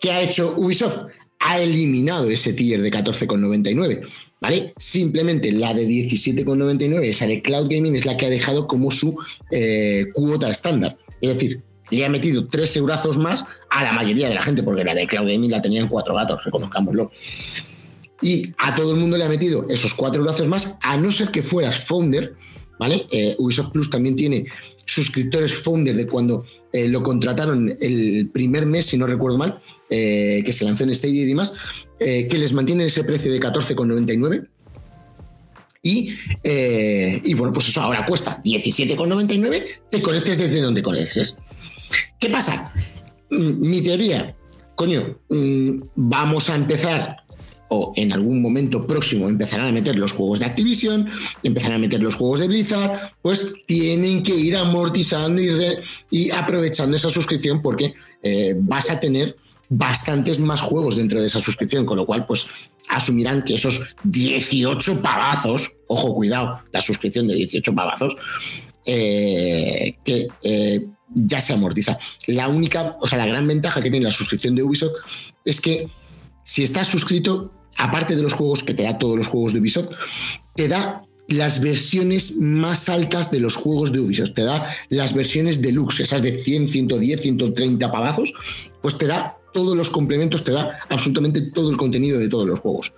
¿Qué 0.00 0.12
ha 0.12 0.22
hecho 0.22 0.54
Ubisoft? 0.56 1.08
Ha 1.40 1.60
eliminado 1.60 2.30
ese 2.30 2.52
tier 2.52 2.80
de 2.80 2.92
14,99 2.92 4.06
¿vale? 4.42 4.74
Simplemente 4.76 5.52
la 5.52 5.72
de 5.72 5.86
17,99, 5.86 7.04
esa 7.04 7.26
de 7.26 7.40
Cloud 7.40 7.68
Gaming, 7.70 7.94
es 7.94 8.04
la 8.04 8.16
que 8.16 8.26
ha 8.26 8.30
dejado 8.30 8.66
como 8.66 8.90
su 8.90 9.16
eh, 9.52 10.06
cuota 10.12 10.50
estándar. 10.50 10.98
Es 11.20 11.34
decir, 11.34 11.62
le 11.90 12.04
ha 12.04 12.10
metido 12.10 12.48
tres 12.48 12.76
eurazos 12.76 13.16
más 13.16 13.44
a 13.70 13.84
la 13.84 13.92
mayoría 13.92 14.28
de 14.28 14.34
la 14.34 14.42
gente, 14.42 14.64
porque 14.64 14.82
la 14.82 14.94
de 14.94 15.06
Cloud 15.06 15.28
Gaming 15.30 15.50
la 15.50 15.62
tenían 15.62 15.88
cuatro 15.88 16.14
gatos, 16.14 16.44
reconozcámoslo. 16.44 17.10
Y 18.20 18.52
a 18.58 18.74
todo 18.74 18.94
el 18.94 19.00
mundo 19.00 19.16
le 19.16 19.24
ha 19.24 19.28
metido 19.28 19.66
esos 19.70 19.94
cuatro 19.94 20.20
eurazos 20.20 20.48
más, 20.48 20.76
a 20.80 20.96
no 20.96 21.12
ser 21.12 21.28
que 21.28 21.44
fueras 21.44 21.84
founder, 21.84 22.34
¿vale? 22.82 23.06
Eh, 23.12 23.36
Ubisoft 23.38 23.70
Plus 23.70 23.90
también 23.90 24.16
tiene 24.16 24.44
suscriptores 24.84 25.54
founder 25.54 25.94
de 25.94 26.08
cuando 26.08 26.44
eh, 26.72 26.88
lo 26.88 27.00
contrataron 27.00 27.72
el 27.80 28.28
primer 28.32 28.66
mes, 28.66 28.86
si 28.86 28.98
no 28.98 29.06
recuerdo 29.06 29.38
mal, 29.38 29.60
que 29.88 30.52
se 30.52 30.64
lanzó 30.64 30.82
en 30.82 30.92
Stadia 30.92 31.22
y 31.22 31.26
demás, 31.26 31.54
eh, 32.00 32.26
que 32.26 32.38
les 32.38 32.52
mantienen 32.52 32.88
ese 32.88 33.04
precio 33.04 33.30
de 33.30 33.38
14,99. 33.38 34.48
Y, 35.80 36.16
eh, 36.42 37.20
y 37.24 37.34
bueno, 37.34 37.52
pues 37.52 37.68
eso 37.68 37.80
ahora 37.80 38.04
cuesta 38.04 38.42
17,99, 38.42 39.64
te 39.88 40.02
conectes 40.02 40.38
desde 40.38 40.60
donde 40.60 40.82
conectes. 40.82 41.36
¿Qué 42.18 42.30
pasa? 42.30 42.72
Mm, 43.30 43.68
mi 43.68 43.80
teoría, 43.80 44.34
coño, 44.74 45.20
mm, 45.28 45.82
vamos 45.94 46.50
a 46.50 46.56
empezar 46.56 47.18
o 47.74 47.92
en 47.96 48.12
algún 48.12 48.42
momento 48.42 48.86
próximo 48.86 49.28
empezarán 49.28 49.68
a 49.68 49.72
meter 49.72 49.96
los 49.96 50.12
juegos 50.12 50.40
de 50.40 50.46
Activision, 50.46 51.08
empezarán 51.42 51.76
a 51.76 51.80
meter 51.80 52.02
los 52.02 52.14
juegos 52.14 52.40
de 52.40 52.48
Blizzard, 52.48 52.98
pues 53.22 53.52
tienen 53.66 54.22
que 54.22 54.34
ir 54.34 54.56
amortizando 54.56 55.40
y, 56.10 56.30
aprovechando 56.30 56.96
esa 56.96 57.08
suscripción 57.08 57.62
porque 57.62 57.94
eh, 58.22 58.54
vas 58.58 58.90
a 58.90 59.00
tener 59.00 59.36
bastantes 59.70 60.38
más 60.38 60.60
juegos 60.60 60.96
dentro 60.96 61.18
de 61.18 61.28
esa 61.28 61.40
suscripción, 61.40 61.86
con 61.86 61.96
lo 61.96 62.04
cual 62.04 62.26
pues 62.26 62.46
asumirán 62.90 63.42
que 63.42 63.54
esos 63.54 63.80
18 64.04 65.00
pavazos, 65.00 65.72
ojo 65.88 66.14
cuidado, 66.14 66.60
la 66.72 66.82
suscripción 66.82 67.26
de 67.26 67.36
18 67.36 67.74
pavazos, 67.74 68.16
eh, 68.84 69.96
que 70.04 70.28
eh, 70.42 70.86
ya 71.14 71.40
se 71.40 71.54
amortiza. 71.54 71.96
La 72.26 72.48
única, 72.48 72.98
o 73.00 73.08
sea, 73.08 73.16
la 73.16 73.26
gran 73.26 73.46
ventaja 73.46 73.80
que 73.80 73.90
tiene 73.90 74.04
la 74.04 74.10
suscripción 74.10 74.54
de 74.54 74.62
Ubisoft 74.62 74.92
es 75.42 75.58
que 75.60 75.88
si 76.44 76.62
estás 76.62 76.88
suscrito, 76.88 77.50
aparte 77.76 78.16
de 78.16 78.22
los 78.22 78.32
juegos 78.32 78.62
que 78.62 78.74
te 78.74 78.82
da 78.82 78.98
todos 78.98 79.16
los 79.16 79.28
juegos 79.28 79.52
de 79.52 79.60
Ubisoft, 79.60 79.90
te 80.54 80.68
da 80.68 81.04
las 81.28 81.60
versiones 81.60 82.36
más 82.36 82.88
altas 82.88 83.30
de 83.30 83.40
los 83.40 83.56
juegos 83.56 83.92
de 83.92 84.00
Ubisoft. 84.00 84.34
Te 84.34 84.42
da 84.42 84.66
las 84.88 85.14
versiones 85.14 85.62
deluxe, 85.62 86.00
esas 86.00 86.22
de 86.22 86.32
100, 86.32 86.68
110, 86.68 87.20
130 87.20 87.90
pavazos, 87.90 88.34
pues 88.80 88.98
te 88.98 89.06
da 89.06 89.36
todos 89.52 89.76
los 89.76 89.90
complementos, 89.90 90.44
te 90.44 90.52
da 90.52 90.80
absolutamente 90.88 91.40
todo 91.40 91.70
el 91.70 91.76
contenido 91.76 92.18
de 92.18 92.28
todos 92.28 92.46
los 92.46 92.60
juegos. 92.60 92.94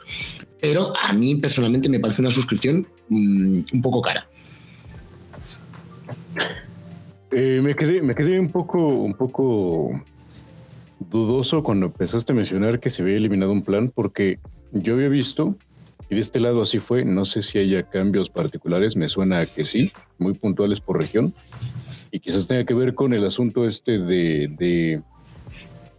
Pero 0.60 0.92
a 0.96 1.12
mí 1.12 1.34
personalmente 1.36 1.88
me 1.88 2.00
parece 2.00 2.22
una 2.22 2.30
suscripción 2.30 2.86
mm, 3.08 3.60
un 3.72 3.82
poco 3.82 4.00
cara. 4.00 4.26
Eh, 7.30 7.60
me, 7.62 7.74
quedé, 7.74 8.00
me 8.00 8.14
quedé 8.14 8.38
un 8.38 8.50
poco, 8.50 8.78
un 8.78 9.14
poco 9.14 10.00
dudoso 11.10 11.62
cuando 11.62 11.86
empezaste 11.86 12.32
a 12.32 12.36
mencionar 12.36 12.78
que 12.78 12.90
se 12.90 13.02
había 13.02 13.16
eliminado 13.16 13.52
un 13.52 13.62
plan, 13.62 13.90
porque 13.92 14.38
yo 14.74 14.94
había 14.94 15.08
visto, 15.08 15.56
y 16.10 16.14
de 16.14 16.20
este 16.20 16.40
lado 16.40 16.62
así 16.62 16.78
fue, 16.78 17.04
no 17.04 17.24
sé 17.24 17.42
si 17.42 17.58
haya 17.58 17.88
cambios 17.88 18.28
particulares, 18.28 18.96
me 18.96 19.08
suena 19.08 19.46
que 19.46 19.64
sí, 19.64 19.92
muy 20.18 20.34
puntuales 20.34 20.80
por 20.80 21.00
región, 21.00 21.32
y 22.10 22.20
quizás 22.20 22.46
tenga 22.46 22.64
que 22.64 22.74
ver 22.74 22.94
con 22.94 23.12
el 23.12 23.24
asunto 23.24 23.66
este 23.66 23.98
de, 23.98 24.48
de 24.58 25.02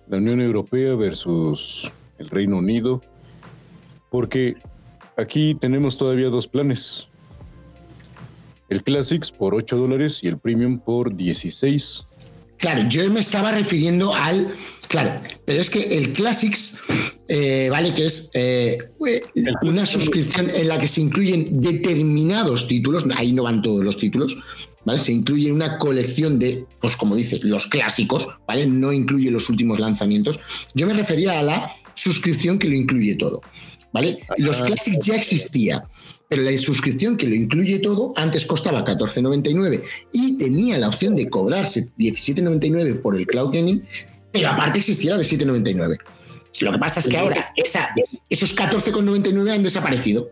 la 0.08 0.18
Unión 0.18 0.42
Europea 0.42 0.96
versus 0.96 1.92
el 2.20 2.30
Reino 2.30 2.58
Unido, 2.58 3.02
porque 4.10 4.56
aquí 5.18 5.56
tenemos 5.56 5.98
todavía 5.98 6.30
dos 6.30 6.48
planes. 6.48 7.08
El 8.70 8.84
Classics 8.84 9.32
por 9.32 9.54
8 9.54 9.78
dólares 9.78 10.20
y 10.24 10.28
el 10.28 10.38
Premium 10.38 10.80
por 10.80 11.16
16. 11.16 12.06
Claro, 12.58 12.88
yo 12.88 13.10
me 13.12 13.20
estaba 13.20 13.52
refiriendo 13.52 14.14
al. 14.14 14.48
Claro, 14.88 15.22
pero 15.46 15.62
es 15.62 15.70
que 15.70 15.98
el 15.98 16.14
Classics, 16.14 16.80
eh, 17.28 17.68
vale, 17.72 17.94
que 17.94 18.06
es 18.06 18.30
eh, 18.34 18.78
una 19.64 19.86
suscripción 19.86 20.50
en 20.54 20.68
la 20.68 20.78
que 20.78 20.88
se 20.88 21.02
incluyen 21.02 21.62
determinados 21.62 22.68
títulos, 22.68 23.06
ahí 23.16 23.32
no 23.32 23.44
van 23.44 23.62
todos 23.62 23.84
los 23.84 23.98
títulos, 23.98 24.38
¿vale? 24.86 25.00
Se 25.00 25.12
incluye 25.12 25.52
una 25.52 25.78
colección 25.78 26.38
de, 26.38 26.66
pues 26.80 26.96
como 26.96 27.16
dice, 27.16 27.40
los 27.42 27.68
clásicos, 27.68 28.30
¿vale? 28.48 28.68
No 28.68 28.92
incluye 28.94 29.32
los 29.32 29.50
últimos 29.50 29.80
lanzamientos. 29.80 30.40
Yo 30.74 30.86
me 30.88 30.94
refería 30.94 31.40
a 31.40 31.44
la 31.44 31.72
suscripción 31.96 32.60
que 32.60 32.68
lo 32.68 32.76
incluye 32.76 33.16
todo, 33.16 33.42
¿vale? 33.92 34.20
Los 34.38 34.62
Classics 34.62 35.06
ya 35.06 35.16
existía 35.16 35.88
pero 36.28 36.42
la 36.42 36.58
suscripción 36.58 37.18
que 37.18 37.28
lo 37.28 37.36
incluye 37.36 37.80
todo 37.80 38.14
antes 38.16 38.46
costaba 38.46 38.84
14.99 38.84 39.84
y 40.12 40.38
tenía 40.38 40.78
la 40.78 40.88
opción 40.88 41.16
de 41.16 41.30
cobrarse 41.30 41.90
17.99 41.98 43.02
por 43.02 43.16
el 43.16 43.28
cloud 43.28 43.54
gaming, 43.54 43.84
pero 44.32 44.50
aparte 44.50 44.80
existía 44.80 45.18
de 45.18 45.24
7.99. 45.24 45.98
Lo 46.62 46.72
que 46.72 46.78
pasa 46.78 47.00
es 47.00 47.08
que 47.08 47.18
ahora 47.18 47.52
esa, 47.56 47.94
esos 48.30 48.56
14,99 48.56 49.52
han 49.52 49.64
desaparecido. 49.64 50.30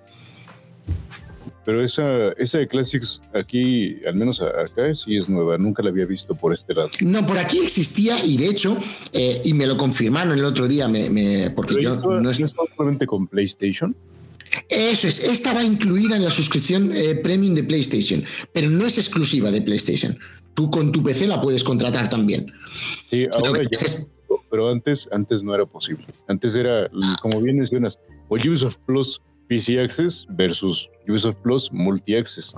Pero 1.65 1.81
esa, 1.81 2.33
esa 2.33 2.57
de 2.57 2.67
Classics 2.67 3.21
aquí, 3.33 3.97
al 4.05 4.15
menos 4.15 4.41
acá, 4.41 4.93
sí 4.93 5.15
es 5.15 5.29
nueva. 5.29 5.57
Nunca 5.57 5.81
la 5.81 5.89
había 5.89 6.05
visto 6.05 6.35
por 6.35 6.53
este 6.53 6.73
lado. 6.73 6.89
No, 6.99 7.25
por 7.25 7.37
aquí 7.37 7.59
existía 7.59 8.23
y 8.23 8.35
de 8.35 8.47
hecho, 8.47 8.77
eh, 9.13 9.41
y 9.45 9.53
me 9.53 9.65
lo 9.65 9.77
confirmaron 9.77 10.37
el 10.37 10.43
otro 10.43 10.67
día, 10.67 10.87
me, 10.89 11.51
porque 11.51 11.81
yo 11.81 11.95
no 11.95 12.29
es 12.29 12.53
solamente 12.75 13.07
con 13.07 13.27
PlayStation. 13.27 13.95
Eso 14.69 15.07
es, 15.07 15.19
esta 15.19 15.53
va 15.53 15.63
incluida 15.63 16.15
en 16.15 16.23
la 16.23 16.29
suscripción 16.29 16.91
eh, 16.93 17.15
premium 17.15 17.55
de 17.55 17.63
PlayStation, 17.63 18.23
pero 18.53 18.69
no 18.69 18.85
es 18.85 18.97
exclusiva 18.97 19.49
de 19.49 19.61
PlayStation. 19.61 20.17
Tú 20.53 20.69
con 20.69 20.91
tu 20.91 21.01
PC 21.01 21.27
la 21.27 21.41
puedes 21.41 21.63
contratar 21.63 22.09
también. 22.09 22.51
Sí, 23.09 23.25
ahora 23.31 23.63
ya, 23.71 23.79
pero 24.53 24.69
antes, 24.69 25.09
antes 25.11 25.41
no 25.41 25.55
era 25.55 25.65
posible. 25.65 26.05
Antes 26.27 26.55
era, 26.55 26.87
como 27.23 27.41
bien 27.41 27.57
mencionas, 27.57 27.97
o 28.29 28.35
Ubisoft 28.35 28.77
Plus 28.85 29.19
PC 29.47 29.81
Access 29.81 30.27
versus 30.29 30.91
Ubisoft 31.07 31.41
Plus 31.41 31.71
Multi 31.73 32.15
Access, 32.15 32.53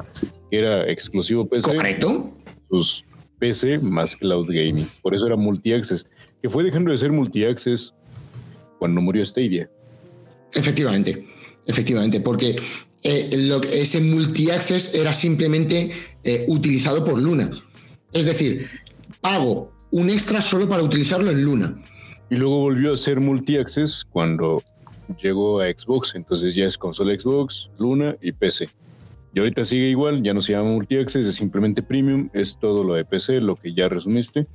que 0.52 0.60
era 0.60 0.91
exclusivo 0.91 1.48
PC. 1.48 1.74
Correcto. 1.74 2.34
Sus 2.70 3.06
PC 3.39 3.78
más 3.78 4.14
Cloud 4.18 4.46
Gaming. 4.50 4.86
Por 5.02 5.16
eso 5.16 5.26
era 5.26 5.38
Multi 5.38 5.72
Access, 5.72 6.06
que 6.41 6.50
fue 6.50 6.66
dejando 6.66 6.91
de 6.91 6.98
ser 6.98 7.14
Multi 7.14 7.46
Access 7.46 7.93
cuando 8.78 9.00
murió 9.00 9.26
Stadia. 9.26 9.70
Efectivamente. 10.54 11.26
Efectivamente, 11.66 12.20
porque 12.20 12.58
eh, 13.04 13.38
lo, 13.38 13.64
ese 13.64 14.02
multi-access 14.02 14.96
era 14.96 15.14
simplemente 15.14 15.91
eh, 16.26 16.43
utilizado 16.50 17.06
por 17.06 17.18
Luna. 17.18 17.50
Es 18.12 18.26
decir, 18.26 18.70
pago 19.22 19.74
un 19.96 20.10
extra 20.10 20.41
solo 20.41 20.68
para 20.68 20.84
utilizarlo 20.84 21.32
en 21.32 21.41
Luna. 21.41 21.74
Y 22.30 22.36
luego 22.36 22.60
volvió 22.60 22.93
a 22.93 22.98
ser 22.98 23.22
multi-access 23.22 24.06
cuando 24.10 24.62
llegó 25.24 25.62
a 25.62 25.68
Xbox. 25.68 26.16
Entonces 26.16 26.54
ya 26.54 26.66
es 26.66 26.78
consola 26.78 27.18
Xbox, 27.18 27.70
Luna 27.80 28.18
y 28.22 28.34
PC. 28.34 28.68
Y 29.34 29.39
ahorita 29.39 29.64
sigue 29.64 29.88
igual, 29.88 30.22
ya 30.22 30.34
no 30.34 30.41
se 30.41 30.52
llama 30.52 30.72
multi-access, 30.72 31.26
es 31.26 31.36
simplemente 31.36 31.82
premium, 31.82 32.30
es 32.34 32.58
todo 32.60 32.84
lo 32.84 32.96
de 32.96 33.06
PC, 33.06 33.39
lo 33.39 33.56
que 33.56 33.74
ya 33.74 33.88
resumiste. 33.88 34.48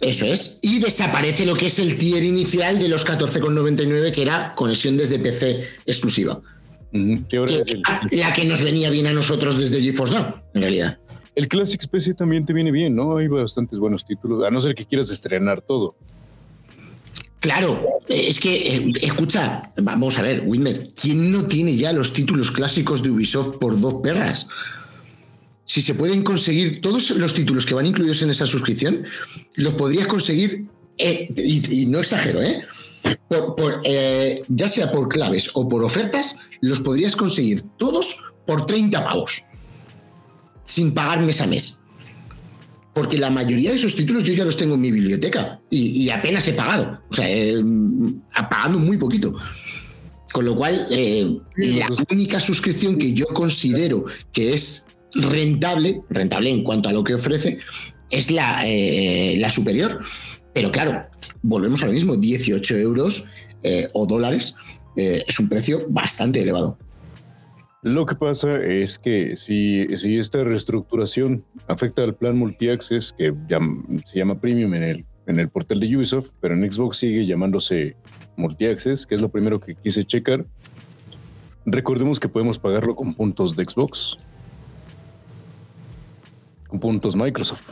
Eso 0.00 0.24
es. 0.24 0.58
Y 0.62 0.78
desaparece 0.78 1.44
lo 1.44 1.54
que 1.54 1.66
es 1.66 1.78
el 1.78 1.98
tier 1.98 2.24
inicial 2.24 2.78
de 2.78 2.88
los 2.88 3.06
14,99, 3.06 4.12
que 4.12 4.22
era 4.22 4.54
conexión 4.54 4.96
desde 4.96 5.18
PC 5.18 5.62
exclusiva. 5.84 6.40
la 6.92 8.32
que 8.32 8.44
nos 8.46 8.62
venía 8.62 8.88
bien 8.88 9.08
a 9.08 9.12
nosotros 9.12 9.58
desde 9.58 9.82
GeForce 9.82 10.14
Now, 10.14 10.36
en 10.54 10.62
realidad. 10.62 10.98
El 11.40 11.48
Classic 11.48 11.88
PC 11.88 12.12
también 12.12 12.44
te 12.44 12.52
viene 12.52 12.70
bien, 12.70 12.94
¿no? 12.94 13.16
Hay 13.16 13.26
bastantes 13.26 13.78
buenos 13.78 14.04
títulos, 14.04 14.44
a 14.44 14.50
no 14.50 14.60
ser 14.60 14.74
que 14.74 14.84
quieras 14.84 15.08
estrenar 15.08 15.62
todo. 15.62 15.94
Claro, 17.38 17.82
es 18.06 18.38
que, 18.38 18.76
eh, 18.76 18.92
escucha, 19.00 19.72
vamos 19.78 20.18
a 20.18 20.22
ver, 20.22 20.42
Winner, 20.44 20.90
¿quién 21.00 21.32
no 21.32 21.46
tiene 21.46 21.74
ya 21.76 21.94
los 21.94 22.12
títulos 22.12 22.50
clásicos 22.50 23.02
de 23.02 23.08
Ubisoft 23.08 23.56
por 23.56 23.80
dos 23.80 24.02
perras? 24.02 24.48
si 25.64 25.80
se 25.80 25.94
pueden 25.94 26.24
conseguir 26.24 26.82
todos 26.82 27.10
los 27.12 27.32
títulos 27.32 27.64
que 27.64 27.74
van 27.74 27.86
incluidos 27.86 28.20
en 28.20 28.28
esa 28.28 28.44
suscripción, 28.44 29.04
los 29.54 29.72
podrías 29.74 30.08
conseguir, 30.08 30.66
eh, 30.98 31.32
y, 31.34 31.86
no 31.86 32.00
exagero, 32.00 32.42
¿eh? 32.42 32.66
¿eh? 33.84 34.42
ya 34.48 34.68
sea 34.68 34.92
por 34.92 35.08
claves 35.08 35.50
o 35.54 35.70
por 35.70 35.84
ofertas, 35.84 36.36
los 36.60 36.80
podrías 36.80 37.16
conseguir 37.16 37.62
todos 37.78 38.20
por 38.46 38.66
30 38.66 39.04
pavos, 39.04 39.44
sin 40.70 40.92
pagar 40.92 41.22
mes 41.22 41.40
a 41.40 41.46
mes. 41.46 41.80
Porque 42.94 43.18
la 43.18 43.30
mayoría 43.30 43.70
de 43.70 43.76
esos 43.76 43.94
títulos 43.94 44.24
yo 44.24 44.34
ya 44.34 44.44
los 44.44 44.56
tengo 44.56 44.74
en 44.74 44.80
mi 44.80 44.90
biblioteca 44.90 45.60
y, 45.70 46.08
apenas 46.10 46.46
he 46.48 46.52
pagado, 46.52 47.00
o 47.08 47.14
sea, 47.14 47.26
pagando 48.48 48.78
muy 48.78 48.96
poquito. 48.96 49.34
Con 50.32 50.44
lo 50.44 50.54
cual, 50.54 50.86
eh, 50.90 51.38
la 51.56 51.86
única 52.10 52.38
suscripción 52.38 52.96
que 52.96 53.12
yo 53.12 53.26
considero 53.26 54.04
que 54.32 54.54
es 54.54 54.86
rentable, 55.14 56.02
rentable 56.08 56.50
en 56.50 56.62
cuanto 56.62 56.88
a 56.88 56.92
lo 56.92 57.02
que 57.02 57.14
ofrece, 57.14 57.58
es 58.10 58.30
la, 58.30 58.62
eh, 58.66 59.36
la 59.38 59.50
superior. 59.50 60.00
Pero 60.52 60.70
claro, 60.70 61.06
volvemos 61.42 61.82
a 61.82 61.86
lo 61.86 61.92
mismo, 61.92 62.16
18 62.16 62.76
euros 62.76 63.26
eh, 63.62 63.88
o 63.92 64.06
dólares 64.06 64.54
eh, 64.96 65.24
es 65.26 65.38
un 65.38 65.48
precio 65.48 65.86
bastante 65.88 66.42
elevado. 66.42 66.78
Lo 67.82 68.04
que 68.04 68.14
pasa 68.14 68.62
es 68.62 68.98
que 68.98 69.36
si, 69.36 69.86
si 69.96 70.18
esta 70.18 70.44
reestructuración 70.44 71.44
afecta 71.66 72.02
al 72.02 72.14
plan 72.14 72.36
multi-access, 72.36 73.14
que 73.16 73.34
se 74.04 74.18
llama 74.18 74.38
Premium 74.38 74.74
en 74.74 74.82
el, 74.82 75.04
en 75.26 75.38
el 75.38 75.48
portal 75.48 75.80
de 75.80 75.96
Ubisoft, 75.96 76.28
pero 76.40 76.54
en 76.54 76.70
Xbox 76.70 76.98
sigue 76.98 77.24
llamándose 77.24 77.96
multi-access, 78.36 79.06
que 79.06 79.14
es 79.14 79.22
lo 79.22 79.30
primero 79.30 79.60
que 79.60 79.74
quise 79.74 80.04
checar, 80.04 80.44
recordemos 81.64 82.20
que 82.20 82.28
podemos 82.28 82.58
pagarlo 82.58 82.94
con 82.94 83.14
puntos 83.14 83.56
de 83.56 83.64
Xbox 83.64 84.18
con 86.68 86.78
puntos 86.78 87.16
Microsoft. 87.16 87.70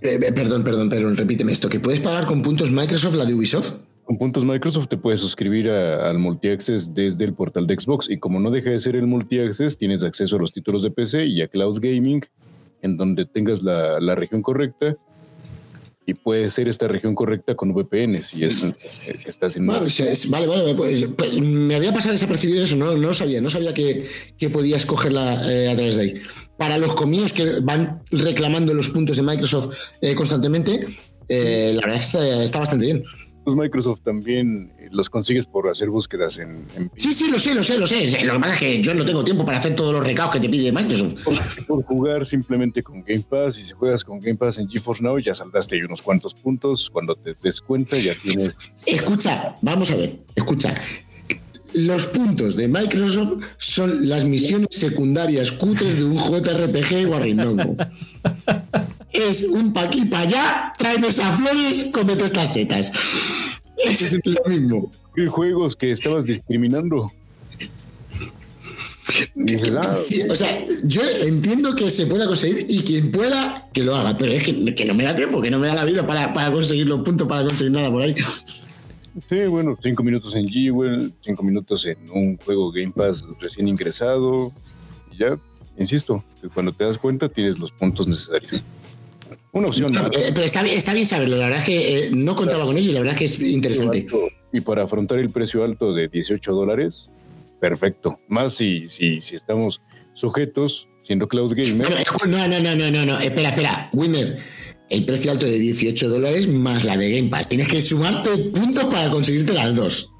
Eh, 0.00 0.18
eh, 0.22 0.32
perdón, 0.32 0.64
perdón, 0.64 0.88
perdón, 0.88 1.16
repíteme 1.16 1.52
esto, 1.52 1.68
que 1.68 1.78
puedes 1.78 2.00
pagar 2.00 2.24
con 2.24 2.40
puntos 2.40 2.70
Microsoft 2.70 3.14
la 3.14 3.26
de 3.26 3.34
Ubisoft. 3.34 3.74
Con 4.10 4.18
puntos 4.18 4.44
Microsoft 4.44 4.88
te 4.88 4.96
puedes 4.96 5.20
suscribir 5.20 5.70
al 5.70 6.18
multi-access 6.18 6.92
desde 6.92 7.22
el 7.22 7.32
portal 7.32 7.68
de 7.68 7.76
Xbox 7.76 8.10
y 8.10 8.18
como 8.18 8.40
no 8.40 8.50
deja 8.50 8.70
de 8.70 8.80
ser 8.80 8.96
el 8.96 9.06
multi-access, 9.06 9.78
tienes 9.78 10.02
acceso 10.02 10.34
a 10.34 10.40
los 10.40 10.52
títulos 10.52 10.82
de 10.82 10.90
PC 10.90 11.26
y 11.26 11.42
a 11.42 11.46
Cloud 11.46 11.78
Gaming 11.80 12.20
en 12.82 12.96
donde 12.96 13.24
tengas 13.24 13.62
la, 13.62 14.00
región 14.16 14.42
correcta 14.42 14.96
y 16.06 16.14
puede 16.14 16.50
ser 16.50 16.68
esta 16.68 16.88
región 16.88 17.14
correcta 17.14 17.54
con 17.54 17.72
VPN 17.72 18.20
si 18.24 18.42
es, 18.42 18.74
estás 19.26 19.56
en 19.56 19.68
vale, 19.68 19.86
vale, 20.28 20.46
vale 20.48 20.74
pues, 20.74 21.04
pues, 21.16 21.40
me 21.40 21.76
había 21.76 21.94
pasado 21.94 22.10
desapercibido 22.10 22.64
eso, 22.64 22.74
no, 22.74 22.96
no 22.96 23.14
sabía, 23.14 23.40
no 23.40 23.48
sabía 23.48 23.72
que, 23.72 24.08
que 24.36 24.50
podías 24.50 24.86
cogerla 24.86 25.48
eh, 25.48 25.70
a 25.70 25.76
través 25.76 25.94
de 25.94 26.02
ahí. 26.02 26.14
Para 26.58 26.78
los 26.78 26.94
comíos 26.94 27.32
que 27.32 27.60
van 27.60 28.02
reclamando 28.10 28.74
los 28.74 28.90
puntos 28.90 29.18
de 29.18 29.22
Microsoft 29.22 29.72
eh, 30.00 30.16
constantemente, 30.16 30.84
eh, 31.28 31.74
la 31.76 31.82
verdad 31.82 32.02
está, 32.02 32.42
está 32.42 32.58
bastante 32.58 32.86
bien. 32.86 33.04
Pues 33.50 33.64
Microsoft 33.64 34.02
también 34.02 34.72
los 34.92 35.10
consigues 35.10 35.44
por 35.44 35.66
hacer 35.66 35.90
búsquedas 35.90 36.38
en, 36.38 36.68
Sí, 36.96 37.12
sí, 37.12 37.28
lo 37.28 37.38
sé, 37.40 37.52
lo 37.52 37.64
sé, 37.64 37.78
lo 37.78 37.86
sé. 37.86 38.24
Lo 38.24 38.34
que 38.34 38.38
pasa 38.38 38.54
es 38.54 38.60
que 38.60 38.80
yo 38.80 38.94
no 38.94 39.04
tengo 39.04 39.24
tiempo 39.24 39.44
para 39.44 39.58
hacer 39.58 39.74
todos 39.74 39.92
los 39.92 40.04
recados 40.04 40.34
que 40.34 40.38
te 40.38 40.48
pide 40.48 40.70
Microsoft. 40.70 41.14
Por, 41.66 41.82
jugar 41.82 42.24
simplemente 42.24 42.80
con 42.80 43.02
Game 43.02 43.24
Pass 43.28 43.58
y 43.58 43.64
si 43.64 43.72
juegas 43.72 44.04
con 44.04 44.20
Game 44.20 44.36
Pass 44.36 44.58
en 44.58 44.68
GeForce 44.68 45.02
Now 45.02 45.18
ya 45.18 45.34
saldaste 45.34 45.84
unos 45.84 46.00
cuantos 46.00 46.32
puntos. 46.32 46.90
Cuando 46.90 47.16
te 47.16 47.34
des 47.42 47.60
cuenta 47.60 47.98
ya 47.98 48.14
tienes... 48.14 48.54
Escucha, 48.86 49.56
vamos 49.62 49.90
a 49.90 49.96
ver, 49.96 50.20
escucha. 50.36 50.72
Los 51.74 52.06
puntos 52.06 52.54
de 52.54 52.68
Microsoft 52.68 53.42
son 53.58 54.08
las 54.08 54.24
misiones 54.24 54.68
secundarias 54.70 55.50
cutres 55.50 55.98
de 55.98 56.04
un 56.04 56.16
JRPG 56.18 57.08
guarrindongo. 57.08 57.76
Es 59.12 59.42
un 59.42 59.72
pa' 59.72 59.82
aquí, 59.82 60.04
pa' 60.04 60.20
allá, 60.20 60.72
tráeme 60.78 61.08
esas 61.08 61.36
flores, 61.36 61.90
comete 61.92 62.24
estas 62.24 62.52
setas. 62.52 62.92
Es 63.84 64.12
lo 64.24 64.42
mismo. 64.46 64.90
Juegos 65.28 65.76
que 65.76 65.90
estabas 65.90 66.24
discriminando. 66.24 67.10
Ah, 69.82 69.96
o 70.30 70.34
sea, 70.34 70.64
yo 70.84 71.02
entiendo 71.22 71.74
que 71.74 71.90
se 71.90 72.06
pueda 72.06 72.26
conseguir 72.26 72.64
y 72.68 72.80
quien 72.80 73.10
pueda 73.10 73.68
que 73.72 73.82
lo 73.82 73.94
haga, 73.96 74.16
pero 74.16 74.32
es 74.32 74.44
que, 74.44 74.84
no 74.84 74.94
me 74.94 75.04
da 75.04 75.14
tiempo, 75.14 75.42
que 75.42 75.50
no 75.50 75.58
me 75.58 75.66
da 75.66 75.74
la 75.74 75.84
vida 75.84 76.06
para, 76.06 76.32
para 76.32 76.52
conseguir 76.52 76.86
los 76.86 77.00
puntos, 77.02 77.26
para 77.26 77.44
conseguir 77.44 77.72
nada 77.72 77.90
por 77.90 78.02
ahí. 78.02 78.14
Sí, 79.28 79.46
bueno, 79.48 79.76
cinco 79.82 80.04
minutos 80.04 80.34
en 80.36 80.48
Jewel, 80.48 81.12
cinco 81.20 81.42
minutos 81.42 81.84
en 81.86 81.98
un 82.12 82.36
juego 82.36 82.70
Game 82.70 82.92
Pass 82.92 83.24
recién 83.40 83.66
ingresado. 83.66 84.52
Y 85.10 85.18
ya, 85.18 85.38
insisto, 85.76 86.24
cuando 86.54 86.72
te 86.72 86.84
das 86.84 86.96
cuenta 86.96 87.28
tienes 87.28 87.58
los 87.58 87.72
puntos 87.72 88.06
necesarios. 88.06 88.62
Una 89.52 89.68
opción. 89.68 89.90
pero 90.12 90.42
está, 90.42 90.64
está, 90.64 90.94
bien 90.94 91.06
saberlo, 91.06 91.36
la 91.36 91.46
verdad 91.46 91.60
es 91.60 91.66
que 91.66 91.98
eh, 92.06 92.10
no 92.12 92.36
contaba 92.36 92.64
con 92.64 92.76
ello 92.76 92.90
y 92.90 92.92
la 92.92 93.00
verdad 93.00 93.14
es 93.14 93.18
que 93.18 93.24
es 93.24 93.52
interesante. 93.52 94.06
Y 94.52 94.60
para 94.60 94.84
afrontar 94.84 95.18
el 95.18 95.30
precio 95.30 95.64
alto 95.64 95.92
de 95.92 96.08
18 96.08 96.52
dólares, 96.52 97.10
perfecto. 97.60 98.20
Más 98.28 98.54
si, 98.54 98.88
si, 98.88 99.20
si 99.20 99.34
estamos 99.34 99.80
sujetos, 100.14 100.88
siendo 101.02 101.26
cloud 101.26 101.52
gamer. 101.54 101.88
No, 102.28 102.48
no, 102.48 102.60
no, 102.60 102.74
no, 102.76 102.90
no, 102.90 103.06
no, 103.06 103.18
espera, 103.18 103.50
espera, 103.50 103.88
Winner. 103.92 104.38
El 104.88 105.04
precio 105.04 105.30
alto 105.30 105.46
de 105.46 105.58
18 105.58 106.08
dólares 106.08 106.48
más 106.48 106.84
la 106.84 106.96
de 106.96 107.16
Game 107.16 107.28
Pass. 107.28 107.48
Tienes 107.48 107.68
que 107.68 107.80
sumarte 107.80 108.30
puntos 108.54 108.84
para 108.84 109.10
conseguirte 109.10 109.52
las 109.52 109.76
dos. 109.76 110.12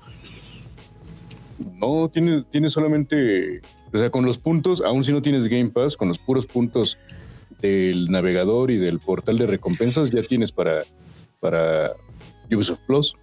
No, 1.81 2.09
tienes, 2.09 2.47
tienes 2.51 2.73
solamente, 2.73 3.61
o 3.93 3.99
sea, 3.99 4.11
con 4.11 4.25
los 4.25 4.39
puntos, 4.39 4.81
aún 4.81 5.03
si 5.03 5.13
no 5.13 5.23
tienes 5.23 5.49
Game 5.49 5.71
Pass, 5.71 5.97
con 5.97 6.09
los 6.09 6.19
puros 6.19 6.47
puntos 6.47 6.99
del 7.61 8.11
navegador 8.11 8.71
y 8.71 8.77
del 8.77 8.99
portal 8.99 9.39
de 9.39 9.47
recompensas 9.47 10.11
ya 10.11 10.23
tienes 10.23 10.53
para, 10.53 10.85
para 11.41 11.93
Ubisoft 12.51 12.81
Plus. 12.87 13.15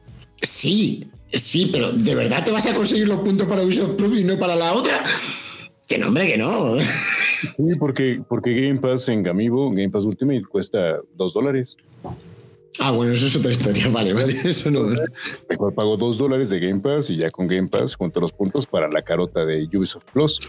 Sí, 0.42 1.08
sí, 1.32 1.70
pero 1.72 1.92
¿de 1.92 2.16
verdad 2.16 2.44
te 2.44 2.52
vas 2.52 2.68
a 2.68 2.74
conseguir 2.74 3.08
los 3.08 3.20
puntos 3.20 3.48
para 3.48 3.64
Ubisoft 3.64 3.96
Plus 3.96 4.22
y 4.22 4.24
no 4.24 4.38
para 4.38 4.56
la 4.56 4.74
otra? 4.74 5.04
Que 5.88 5.98
no, 5.98 6.08
hombre, 6.08 6.28
que 6.28 6.38
no. 6.38 6.78
Sí, 6.80 7.76
porque, 7.80 8.22
porque 8.28 8.54
Game 8.54 8.80
Pass 8.80 9.08
en 9.10 9.24
Gamibo, 9.24 9.70
Game 9.70 9.90
Pass 9.90 10.06
Ultimate 10.06 10.42
cuesta 10.42 11.00
dos 11.16 11.34
dólares. 11.34 11.78
Ah, 12.80 12.92
bueno, 12.92 13.14
eso 13.14 13.26
es 13.26 13.36
otra 13.36 13.52
historia, 13.52 13.88
vale, 13.92 14.14
vale, 14.14 14.34
eso 14.44 14.70
no. 14.70 14.90
Mejor 15.50 15.74
pago 15.74 15.98
dos 15.98 16.18
dólares 16.18 16.50
de 16.50 16.60
Game 16.60 16.82
Pass 16.82 17.10
y 17.10 17.18
ya 17.18 17.32
con 17.32 17.48
Game 17.48 17.68
Pass 17.68 17.96
junto 17.96 18.20
los 18.20 18.32
puntos 18.32 18.68
para 18.68 18.88
la 18.88 19.02
carota 19.02 19.46
de 19.46 19.68
Ubisoft 19.74 20.06
Plus 20.12 20.40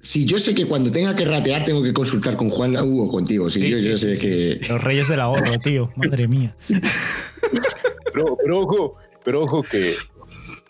si 0.00 0.24
yo 0.24 0.38
sé 0.38 0.54
que 0.54 0.66
cuando 0.66 0.90
tenga 0.90 1.16
que 1.16 1.24
ratear 1.24 1.64
tengo 1.64 1.82
que 1.82 1.92
consultar 1.92 2.36
con 2.36 2.50
Juan 2.50 2.76
Hugo 2.76 3.08
contigo. 3.10 3.50
Si 3.50 3.68
yo, 3.68 3.94
sé 3.94 4.18
que. 4.18 4.60
Los 4.68 4.82
reyes 4.82 5.08
del 5.08 5.20
ahorro, 5.20 5.56
tío. 5.58 5.90
Madre 5.96 6.28
mía. 6.28 6.56
Pero, 8.12 8.60
ojo, 8.60 8.94
pero 9.24 9.42
ojo 9.42 9.62
que, 9.62 9.94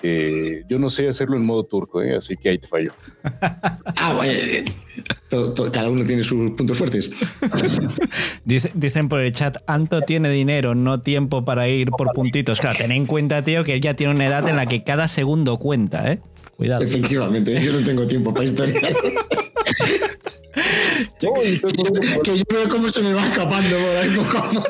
yo 0.02 0.78
no 0.78 0.90
sé 0.90 1.08
hacerlo 1.08 1.36
en 1.36 1.44
modo 1.44 1.64
turco, 1.64 2.02
¿eh? 2.02 2.16
así 2.16 2.36
que 2.36 2.50
ahí 2.50 2.58
te 2.58 2.68
fallo. 2.68 2.92
ah, 3.22 4.12
bueno. 4.14 4.32
Eh, 4.32 4.64
cada 5.72 5.90
uno 5.90 6.04
tiene 6.04 6.22
sus 6.22 6.52
puntos 6.52 6.78
fuertes. 6.78 7.10
dicen 8.44 9.08
por 9.08 9.20
el 9.20 9.32
chat, 9.32 9.56
Anto 9.66 10.02
tiene 10.02 10.30
dinero, 10.30 10.74
no 10.74 11.00
tiempo 11.00 11.44
para 11.44 11.68
ir 11.68 11.90
por 11.90 12.12
puntitos. 12.12 12.60
Claro, 12.60 12.76
ten 12.78 12.92
en 12.92 13.06
cuenta, 13.06 13.42
tío, 13.42 13.64
que 13.64 13.74
él 13.74 13.80
ya 13.80 13.94
tiene 13.94 14.14
una 14.14 14.26
edad 14.26 14.48
en 14.48 14.56
la 14.56 14.66
que 14.66 14.84
cada 14.84 15.08
segundo 15.08 15.58
cuenta, 15.58 16.12
¿eh? 16.12 16.20
Cuidado. 16.56 16.82
Efectivamente, 16.82 17.60
yo 17.62 17.72
no 17.72 17.84
tengo 17.84 18.06
tiempo 18.06 18.32
para 18.32 18.44
historiar. 18.44 18.80
que 21.18 21.26
yo 21.26 22.44
veo 22.50 22.68
cómo 22.68 22.88
se 22.88 23.02
me 23.02 23.12
va 23.12 23.26
escapando 23.26 23.76
por 23.76 23.96
ahí 23.96 24.10
poco 24.10 24.38
a 24.38 24.50
poco. 24.50 24.68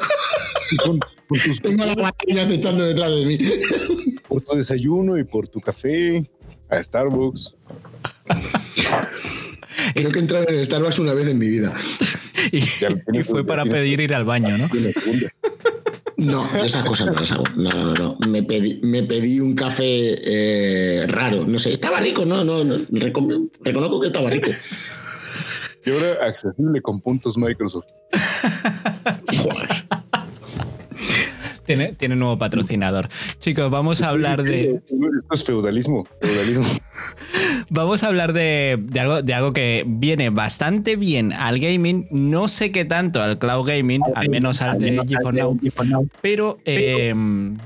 Tengo 1.63 1.85
la 1.85 1.95
máquina 1.97 2.43
echando 2.43 2.85
detrás 2.85 3.11
de 3.11 3.25
mí. 3.25 3.39
Por 4.29 4.43
tu 4.43 4.57
desayuno 4.57 5.19
y 5.19 5.25
por 5.25 5.49
tu 5.49 5.61
café 5.61 6.25
a 6.69 6.83
Starbucks. 6.83 7.55
Creo 9.95 10.11
que 10.11 10.19
he 10.19 10.23
entrado 10.23 10.49
en 10.49 10.65
Starbucks 10.65 10.99
una 10.99 11.15
vez 11.15 11.29
en 11.29 11.39
mi 11.39 11.49
vida. 11.49 11.73
y, 12.53 12.61
fue 13.23 13.45
para 13.45 13.65
pedir 13.65 14.01
ir 14.01 14.15
al 14.15 14.25
baño, 14.25 14.59
¿no? 14.59 14.69
No, 16.19 16.49
esas 16.57 16.83
cosas 16.85 17.09
no 17.09 17.21
las 17.21 17.31
hago. 17.33 17.45
No, 17.57 17.71
no, 17.71 17.95
no. 17.95 18.17
Me 18.27 18.43
pedí, 18.43 18.81
me 18.83 19.03
pedí 19.03 19.39
un 19.41 19.55
café 19.55 19.85
eh, 20.25 21.07
raro. 21.07 21.45
No 21.47 21.59
sé, 21.59 21.73
estaba 21.73 22.01
rico, 22.01 22.25
no, 22.25 22.43
no, 22.43 22.65
no. 22.65 22.77
reconozco 22.91 24.01
que 24.01 24.07
estaba 24.07 24.31
rico. 24.31 24.51
Y 25.85 25.91
ahora 25.91 26.27
accesible 26.27 26.81
con 26.81 27.01
puntos 27.01 27.37
Microsoft. 27.37 27.87
Tiene, 31.67 31.93
tiene 31.93 32.17
nuevo 32.17 32.39
patrocinador. 32.39 33.09
Chicos, 33.41 33.71
vamos 33.71 34.03
a 34.03 34.11
hablar 34.11 34.43
de. 34.43 34.77
Esto 34.77 34.95
es 35.33 35.45
feudalismo. 35.45 36.07
feudalismo. 36.21 36.67
Vamos 37.69 38.05
a 38.05 38.09
hablar 38.09 38.33
de, 38.33 38.81
algo, 38.99 39.23
de 39.23 39.35
algo 39.35 39.53
que 39.53 39.85
viene 39.87 40.31
bastante 40.31 40.95
bien 40.95 41.33
al 41.33 41.59
gaming. 41.59 42.07
No 42.11 42.47
sé 42.47 42.71
qué 42.71 42.85
tanto 42.85 43.21
al 43.21 43.39
cloud 43.39 43.67
gaming, 43.67 44.03
al 44.15 44.29
menos 44.29 44.63
al 44.63 44.79
de 44.79 45.03
GeForce 45.07 45.91
Now. 45.91 46.09
Pero. 46.23 46.59
Em, 46.65 47.57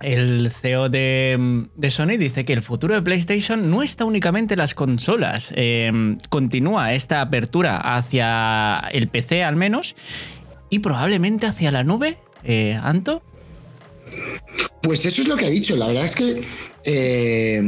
el 0.00 0.50
CEO 0.50 0.88
de, 0.88 1.68
Sony 1.88 2.16
dice 2.18 2.44
que 2.44 2.52
el 2.52 2.62
futuro 2.62 2.94
de 2.94 3.02
PlayStation 3.02 3.70
no 3.70 3.82
está 3.82 4.04
únicamente 4.04 4.54
en 4.54 4.58
las 4.58 4.74
consolas. 4.74 5.52
Em, 5.56 6.18
continúa 6.28 6.92
esta 6.92 7.20
apertura 7.20 7.76
hacia 7.78 8.80
el 8.92 9.08
PC 9.08 9.44
al 9.44 9.56
menos 9.56 9.94
y 10.70 10.80
probablemente 10.80 11.46
hacia 11.46 11.70
la 11.70 11.84
nube. 11.84 12.16
Eh, 12.44 12.78
¿Anto? 12.82 13.22
Pues 14.82 15.06
eso 15.06 15.22
es 15.22 15.28
lo 15.28 15.36
que 15.36 15.46
ha 15.46 15.50
dicho. 15.50 15.76
La 15.76 15.86
verdad 15.86 16.04
es 16.04 16.16
que 16.16 16.40
eh, 16.84 17.62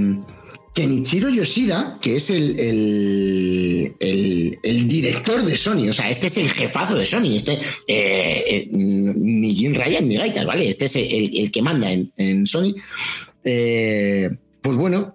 Kenichiro 0.75 1.29
Yoshida, 1.29 1.97
que 2.01 2.17
es 2.17 2.31
el, 2.31 3.95
director 4.89 5.45
de 5.45 5.57
Sony, 5.57 5.89
o 5.89 5.93
sea, 5.93 6.11
este 6.11 6.27
es 6.27 6.37
el 6.39 6.49
jefazo 6.49 6.97
de 6.97 7.07
Sony, 7.07 7.37
este, 7.37 7.53
eh, 7.53 8.45
eh, 8.49 8.69
ni 8.73 9.55
Jim 9.55 9.75
Ryan 9.75 10.09
ni 10.09 10.17
Gaitas, 10.17 10.45
¿vale? 10.45 10.69
Este 10.69 10.87
es 10.87 10.97
el, 10.97 11.53
que 11.53 11.63
manda 11.63 11.89
en, 11.93 12.47
Sony. 12.47 12.75
pues 13.43 14.77
bueno, 14.77 15.15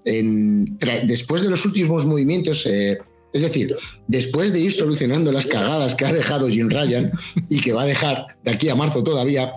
después 1.04 1.42
de 1.42 1.50
los 1.50 1.66
últimos 1.66 2.06
movimientos, 2.06 2.66
es 2.66 3.42
decir, 3.42 3.76
después 4.08 4.54
de 4.54 4.62
ir 4.62 4.72
solucionando 4.72 5.34
las 5.34 5.46
cagadas 5.46 5.96
que 5.96 6.06
ha 6.06 6.14
dejado 6.14 6.48
Jim 6.48 6.70
Ryan 6.70 7.12
y 7.50 7.60
que 7.60 7.74
va 7.74 7.84
a 7.84 7.86
dejar 7.86 8.38
de 8.44 8.52
aquí 8.52 8.70
a 8.70 8.76
marzo 8.76 9.04
todavía, 9.04 9.54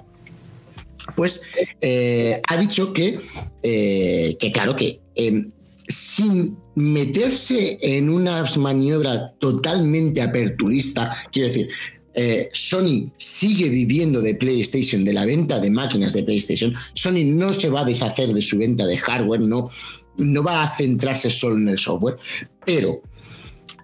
pues 1.17 1.43
eh, 1.81 2.41
ha 2.49 2.57
dicho 2.57 2.93
que, 2.93 3.19
eh, 3.63 4.37
claro, 4.53 4.77
que 4.77 5.01
em, 5.15 5.51
sin 5.89 6.57
meterse 6.75 7.79
en 7.83 8.09
una 8.09 8.45
maniobra 8.57 9.35
totalmente 9.39 10.23
aperturista, 10.23 11.15
quiero 11.33 11.49
decir, 11.49 11.69
eh, 12.15 12.49
Sony 12.53 13.11
sigue 13.17 13.69
viviendo 13.69 14.21
de 14.21 14.35
PlayStation, 14.35 15.05
de 15.05 15.13
la 15.13 15.25
venta 15.25 15.59
de 15.59 15.71
máquinas 15.71 16.13
de 16.13 16.23
PlayStation. 16.23 16.75
Sony 16.95 17.25
no 17.25 17.53
se 17.53 17.71
va 17.71 17.81
a 17.81 17.85
deshacer 17.85 18.33
de 18.33 18.43
su 18.43 18.59
venta 18.59 18.87
de 18.87 18.99
hardware, 18.99 19.41
no, 19.41 19.71
no 20.19 20.43
va 20.43 20.63
a 20.63 20.77
centrarse 20.77 21.31
solo 21.31 21.57
en 21.57 21.69
el 21.69 21.79
software, 21.79 22.17
pero 22.65 23.03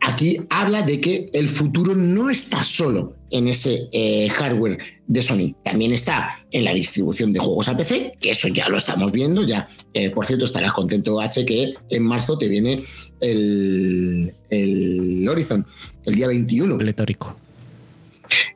aquí 0.03 0.41
habla 0.51 0.83
de 0.83 1.01
que 1.01 1.31
el 1.33 1.49
futuro 1.49 1.95
no 1.95 2.31
está 2.31 2.63
solo 2.63 3.18
en 3.31 3.49
ese 3.49 3.89
eh, 3.93 4.29
hardware 4.29 4.79
de 5.07 5.23
Sony. 5.23 5.55
También 5.63 5.93
está 5.93 6.31
en 6.51 6.65
la 6.65 6.73
distribución 6.73 7.33
de 7.33 7.39
juegos 7.39 7.69
a 7.69 7.77
PC, 7.77 8.13
que 8.21 8.31
eso 8.31 8.49
ya 8.49 8.69
lo 8.69 8.77
estamos 8.77 9.13
viendo. 9.13 9.43
Ya, 9.45 9.69
eh, 9.95 10.11
por 10.11 10.27
cierto, 10.27 10.45
estarás 10.45 10.73
contento, 10.73 11.21
H, 11.21 11.45
que 11.45 11.75
en 11.91 12.03
marzo 12.03 12.39
te 12.39 12.49
viene 12.49 12.83
el, 13.21 14.33
el 14.51 15.29
Horizon, 15.29 15.65
el 16.05 16.15
día 16.15 16.27
21. 16.27 16.79
Pletórico. 16.79 17.37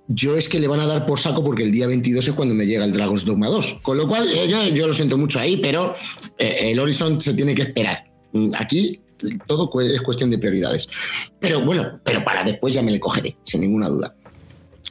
Yo 0.09 0.37
es 0.37 0.49
que 0.49 0.61
le 0.61 0.69
van 0.69 0.81
a 0.81 0.87
dar 0.87 1.07
por 1.07 1.19
saco 1.19 1.43
porque 1.43 1.63
el 1.63 1.73
día 1.73 1.87
22 1.87 2.29
es 2.29 2.35
cuando 2.35 2.55
me 2.55 2.67
llega 2.67 2.85
el 2.85 2.93
Dragon's 2.93 3.25
Dogma 3.25 3.47
2. 3.47 3.81
Con 3.83 3.97
lo 3.97 4.07
cual, 4.07 4.31
eh, 4.31 4.47
yo, 4.75 4.87
lo 4.87 4.93
siento 4.93 5.17
mucho 5.17 5.41
ahí, 5.41 5.57
pero 5.57 5.95
el 6.39 6.79
Horizon 6.79 7.21
se 7.21 7.33
tiene 7.35 7.55
que 7.55 7.63
esperar. 7.63 8.05
Mm, 8.33 8.53
aquí 8.59 9.01
todo 9.47 9.71
es 9.81 10.01
cuestión 10.03 10.31
de 10.31 10.39
prioridades. 10.39 10.89
Pero 11.39 11.65
bueno, 11.65 12.01
pero 12.05 12.25
para 12.25 12.43
después 12.43 12.75
ya 12.75 12.83
me 12.83 12.91
le 12.91 13.01
cogeré, 13.01 13.37
sin 13.43 13.63
ninguna 13.63 13.89
duda. 13.89 14.15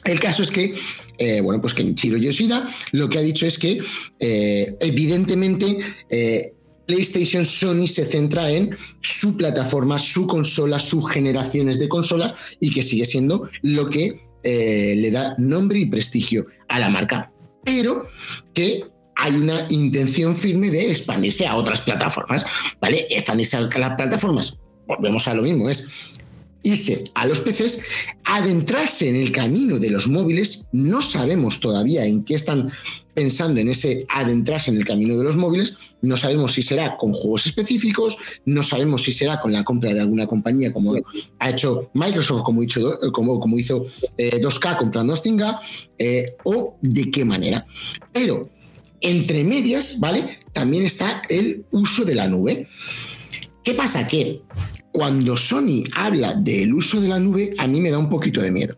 El 0.04 0.18
caso 0.18 0.42
es 0.42 0.50
que, 0.50 0.74
eh, 1.18 1.40
bueno, 1.40 1.60
pues 1.60 1.74
que 1.74 1.84
Michiro 1.84 2.16
Yoshida 2.16 2.68
lo 2.92 3.08
que 3.08 3.18
ha 3.18 3.22
dicho 3.22 3.46
es 3.46 3.58
que, 3.58 3.80
evidentemente, 4.80 5.78
PlayStation 6.86 7.44
Sony 7.44 7.86
se 7.86 8.04
centra 8.04 8.50
en 8.50 8.76
su 9.00 9.36
plataforma, 9.36 9.98
su 9.98 10.26
consola, 10.26 10.78
sus 10.78 11.10
generaciones 11.10 11.78
de 11.78 11.88
consolas 11.88 12.34
y 12.60 12.70
que 12.70 12.82
sigue 12.82 13.04
siendo 13.04 13.48
lo 13.62 13.88
que 13.88 14.20
eh, 14.42 14.94
le 14.98 15.10
da 15.10 15.34
nombre 15.38 15.78
y 15.78 15.86
prestigio 15.86 16.46
a 16.68 16.78
la 16.78 16.90
marca. 16.90 17.32
Pero 17.64 18.08
que 18.52 18.84
hay 19.14 19.34
una 19.36 19.66
intención 19.70 20.36
firme 20.36 20.70
de 20.70 20.90
expandirse 20.90 21.46
a 21.46 21.56
otras 21.56 21.80
plataformas, 21.82 22.44
¿vale? 22.80 23.06
Expandirse 23.08 23.56
a 23.56 23.60
las 23.60 23.96
plataformas. 23.96 24.58
Volvemos 24.86 25.28
a 25.28 25.34
lo 25.34 25.42
mismo, 25.42 25.70
es 25.70 25.88
irse 26.62 27.04
a 27.14 27.26
los 27.26 27.40
PCs, 27.40 27.80
adentrarse 28.24 29.08
en 29.08 29.16
el 29.16 29.32
camino 29.32 29.78
de 29.78 29.90
los 29.90 30.08
móviles. 30.08 30.68
No 30.72 31.02
sabemos 31.02 31.60
todavía 31.60 32.04
en 32.06 32.24
qué 32.24 32.34
están 32.34 32.72
pensando 33.14 33.60
en 33.60 33.68
ese 33.68 34.06
adentrarse 34.08 34.70
en 34.70 34.78
el 34.78 34.84
camino 34.84 35.16
de 35.16 35.24
los 35.24 35.36
móviles. 35.36 35.76
No 36.00 36.16
sabemos 36.16 36.52
si 36.52 36.62
será 36.62 36.96
con 36.96 37.12
juegos 37.12 37.46
específicos, 37.46 38.18
no 38.46 38.62
sabemos 38.62 39.02
si 39.02 39.12
será 39.12 39.40
con 39.40 39.52
la 39.52 39.64
compra 39.64 39.92
de 39.92 40.00
alguna 40.00 40.26
compañía 40.26 40.72
como 40.72 40.94
ha 41.38 41.50
hecho 41.50 41.90
Microsoft, 41.94 42.42
como, 42.42 42.62
como, 43.12 43.40
como 43.40 43.58
hizo 43.58 43.86
2K 44.16 44.72
eh, 44.72 44.76
comprando 44.78 45.16
Stinga, 45.16 45.60
eh, 45.98 46.36
o 46.44 46.76
de 46.80 47.10
qué 47.10 47.24
manera. 47.24 47.66
Pero 48.12 48.48
entre 49.00 49.44
medias, 49.44 49.98
¿vale? 49.98 50.38
También 50.52 50.84
está 50.84 51.22
el 51.28 51.66
uso 51.70 52.04
de 52.04 52.14
la 52.14 52.28
nube. 52.28 52.68
¿Qué 53.64 53.74
pasa? 53.74 54.06
Que 54.06 54.42
cuando 54.92 55.36
Sony 55.36 55.84
habla 55.94 56.34
del 56.34 56.74
uso 56.74 57.00
de 57.00 57.08
la 57.08 57.18
nube, 57.18 57.54
a 57.58 57.66
mí 57.66 57.80
me 57.80 57.90
da 57.90 57.98
un 57.98 58.10
poquito 58.10 58.42
de 58.42 58.50
miedo, 58.50 58.76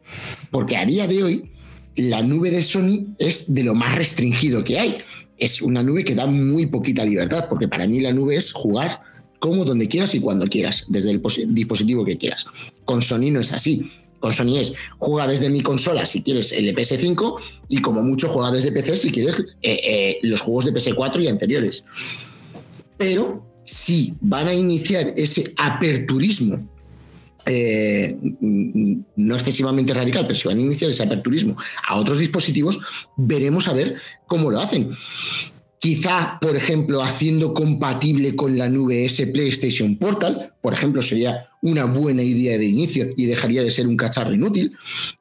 porque 0.51 0.77
a 0.77 0.87
día 0.87 1.09
de 1.09 1.23
hoy 1.23 1.51
la 1.97 2.23
nube 2.23 2.51
de 2.51 2.63
Sony 2.63 3.15
es 3.19 3.53
de 3.53 3.65
lo 3.65 3.75
más 3.75 3.95
restringido 3.97 4.65
que 4.65 4.79
hay. 4.79 4.99
Es 5.37 5.61
una 5.61 5.83
nube 5.83 6.05
que 6.05 6.15
da 6.15 6.27
muy 6.27 6.67
poquita 6.67 7.05
libertad, 7.05 7.47
porque 7.49 7.69
para 7.69 7.87
mí 7.87 8.01
la 8.01 8.13
nube 8.13 8.37
es 8.37 8.53
jugar 8.53 9.01
como 9.41 9.65
donde 9.65 9.89
quieras 9.89 10.15
y 10.15 10.21
cuando 10.21 10.47
quieras, 10.47 10.87
desde 10.89 11.11
el 11.11 11.21
dispositivo 11.49 12.05
que 12.05 12.17
quieras. 12.17 12.47
Con 12.85 13.03
Sony 13.03 13.31
no 13.31 13.41
es 13.41 13.53
así. 13.53 13.91
Con 14.21 14.33
Sony 14.33 14.57
es 14.59 14.73
juega 14.99 15.27
desde 15.27 15.51
mi 15.51 15.61
consola 15.61 16.07
si 16.07 16.23
quieres 16.23 16.53
el 16.53 16.75
PS5 16.75 17.41
y 17.69 17.83
como 17.83 18.03
mucho 18.03 18.29
juega 18.29 18.51
desde 18.51 18.73
PC 18.73 18.97
si 18.97 19.11
quieres 19.11 19.41
eh, 19.61 19.81
eh, 19.83 20.19
los 20.23 20.41
juegos 20.41 20.65
de 20.65 20.73
PS4 20.73 21.23
y 21.23 21.29
anteriores. 21.29 21.85
Pero 22.97 23.54
si 23.65 24.15
van 24.21 24.49
a 24.49 24.55
iniciar 24.55 25.15
ese 25.17 25.53
aperturismo, 25.57 26.69
eh, 27.47 28.17
no 29.17 29.35
excesivamente 29.35 29.93
radical, 29.93 30.27
pero 30.27 30.39
si 30.39 30.49
van 30.49 30.59
a 30.59 30.63
iniciar 30.63 30.91
ese 30.91 31.03
aperturismo 31.03 31.57
a 31.87 31.97
otros 31.97 32.19
dispositivos, 32.19 32.81
veremos 33.17 33.69
a 33.69 33.73
ver 33.73 33.97
cómo 34.27 34.51
lo 34.51 34.61
hacen. 34.61 34.91
Quizá, 35.79 36.39
por 36.41 36.57
ejemplo, 36.57 37.03
haciendo 37.03 37.53
compatible 37.53 38.35
con 38.35 38.57
la 38.57 38.71
nube 38.71 39.05
ese 39.05 39.27
PlayStation 39.27 39.97
Portal, 39.97 40.55
por 40.63 40.73
ejemplo, 40.73 41.03
sería 41.03 41.51
una 41.61 41.85
buena 41.85 42.23
idea 42.23 42.57
de 42.57 42.65
inicio 42.65 43.11
y 43.17 43.27
dejaría 43.27 43.63
de 43.63 43.71
ser 43.71 43.87
un 43.87 43.97
cacharro 43.97 44.33
inútil. 44.33 44.73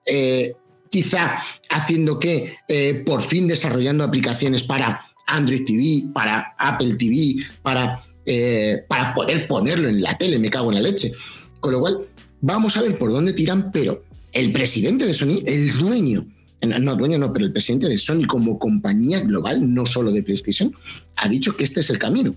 Eh, 0.06 0.54
quizá 0.90 1.36
haciendo 1.70 2.20
que 2.20 2.56
eh, 2.68 3.04
por 3.06 3.22
fin 3.24 3.48
desarrollando 3.48 4.04
aplicaciones 4.06 4.64
para 4.64 5.02
Android 5.28 5.66
TV, 5.66 6.14
para 6.14 6.56
Apple 6.58 6.96
TV, 6.96 7.36
para 7.62 8.02
eh, 8.26 8.84
para 8.88 9.14
poder 9.14 9.48
ponerlo 9.48 9.90
en 9.90 10.02
la 10.02 10.18
tele, 10.18 10.40
me 10.40 10.50
cago 10.50 10.70
en 10.72 10.76
la 10.76 10.90
leche. 10.90 11.12
Con 11.60 11.74
lo 11.74 11.80
cual, 11.80 12.00
vamos 12.42 12.78
a 12.78 12.82
ver 12.82 12.98
por 12.98 13.12
dónde 13.12 13.34
tiran, 13.34 13.72
pero 13.72 14.04
el 14.32 14.52
presidente 14.52 15.06
de 15.06 15.14
Sony, 15.14 15.40
el 15.46 15.78
dueño, 15.78 16.26
no 16.62 16.96
dueño 16.96 17.18
no, 17.18 17.34
pero 17.34 17.46
el 17.46 17.52
presidente 17.52 17.88
de 17.88 17.98
Sony 17.98 18.26
como 18.28 18.58
compañía 18.58 19.20
global, 19.22 19.74
no 19.74 19.86
solo 19.86 20.12
de 20.12 20.24
PlayStation, 20.24 20.74
ha 21.18 21.28
dicho 21.28 21.56
que 21.56 21.64
este 21.64 21.82
es 21.82 21.90
el 21.90 22.00
camino. 22.00 22.34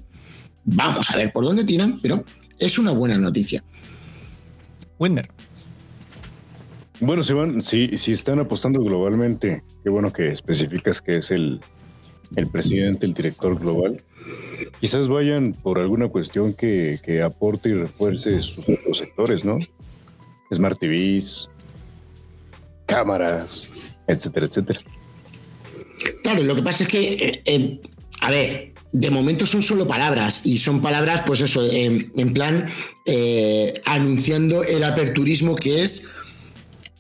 Vamos 0.65 1.11
a 1.11 1.17
ver 1.17 1.33
por 1.33 1.45
dónde 1.45 1.65
tiran, 1.65 1.97
pero 2.03 2.25
es 2.59 2.79
una 2.79 2.91
buena 2.91 3.19
noticia. 3.19 3.63
Winner. 4.99 5.29
Bueno, 7.01 7.23
si, 7.23 7.33
van, 7.35 7.63
si, 7.63 7.99
si 7.99 8.13
están 8.13 8.39
apostando 8.39 8.81
globalmente, 8.81 9.63
qué 9.85 9.91
bueno 9.91 10.13
que 10.13 10.29
especificas 10.29 11.03
que 11.03 11.19
es 11.19 11.31
el, 11.31 11.61
el 12.35 12.49
presidente, 12.49 13.07
el 13.07 13.15
director 13.15 13.59
global, 13.59 14.03
quizás 14.81 15.09
vayan 15.09 15.53
por 15.53 15.79
alguna 15.79 16.09
cuestión 16.09 16.53
que, 16.53 17.23
aporte 17.25 17.71
y 17.71 17.75
refuerce 17.75 18.41
sus 18.43 18.65
sectores, 18.93 19.45
¿no? 19.45 19.59
Smart 20.53 20.79
TVs, 20.79 21.51
cámaras, 22.87 23.99
etcétera, 24.07 24.47
etcétera. 24.47 24.81
Claro, 26.23 26.43
lo 26.43 26.55
que 26.55 26.63
pasa 26.63 26.85
es 26.85 26.89
que, 26.89 27.13
eh, 27.13 27.43
eh, 27.45 27.81
a 28.21 28.31
ver, 28.31 28.73
de 28.93 29.11
momento 29.11 29.47
son 29.47 29.63
solo 29.63 29.87
palabras 29.87 30.43
y 30.45 30.59
son 30.59 30.81
palabras, 30.81 31.23
pues 31.27 31.41
eso, 31.41 31.69
en 31.71 32.33
plan 32.33 32.67
eh, 33.05 33.75
anunciando 33.85 34.63
el 34.63 34.85
aperturismo 34.85 35.57
que 35.57 35.83
es 35.83 36.09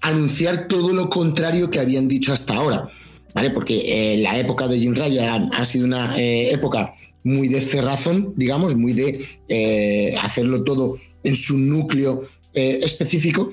anunciar 0.02 0.68
todo 0.68 0.92
lo 0.92 1.08
contrario 1.08 1.70
que 1.70 1.80
habían 1.80 2.06
dicho 2.06 2.32
hasta 2.32 2.54
ahora. 2.54 2.88
¿Vale? 3.36 3.50
Porque 3.50 4.14
eh, 4.14 4.16
la 4.16 4.38
época 4.38 4.66
de 4.66 4.78
Jim 4.78 4.94
Ryan 4.94 5.50
ha, 5.52 5.64
sido 5.66 5.84
una 5.84 6.18
eh, 6.18 6.52
época 6.52 6.94
muy 7.22 7.48
de 7.48 7.60
cerrazón, 7.60 8.32
digamos, 8.34 8.74
muy 8.74 8.94
de 8.94 9.22
eh, 9.46 10.16
hacerlo 10.22 10.64
todo 10.64 10.96
en 11.22 11.36
su 11.36 11.58
núcleo 11.58 12.22
específico, 12.54 13.50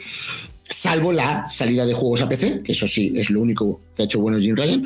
salvo 0.70 1.12
la 1.12 1.46
salida 1.46 1.86
de 1.86 1.94
juegos 1.94 2.22
a 2.22 2.30
PC, 2.30 2.62
que 2.64 2.72
eso 2.72 2.88
sí 2.88 3.12
es 3.18 3.30
lo 3.30 3.42
único 3.42 3.82
que 3.94 4.04
ha 4.04 4.06
hecho 4.06 4.22
bueno 4.22 4.40
Jim 4.40 4.56
Ryan, 4.56 4.86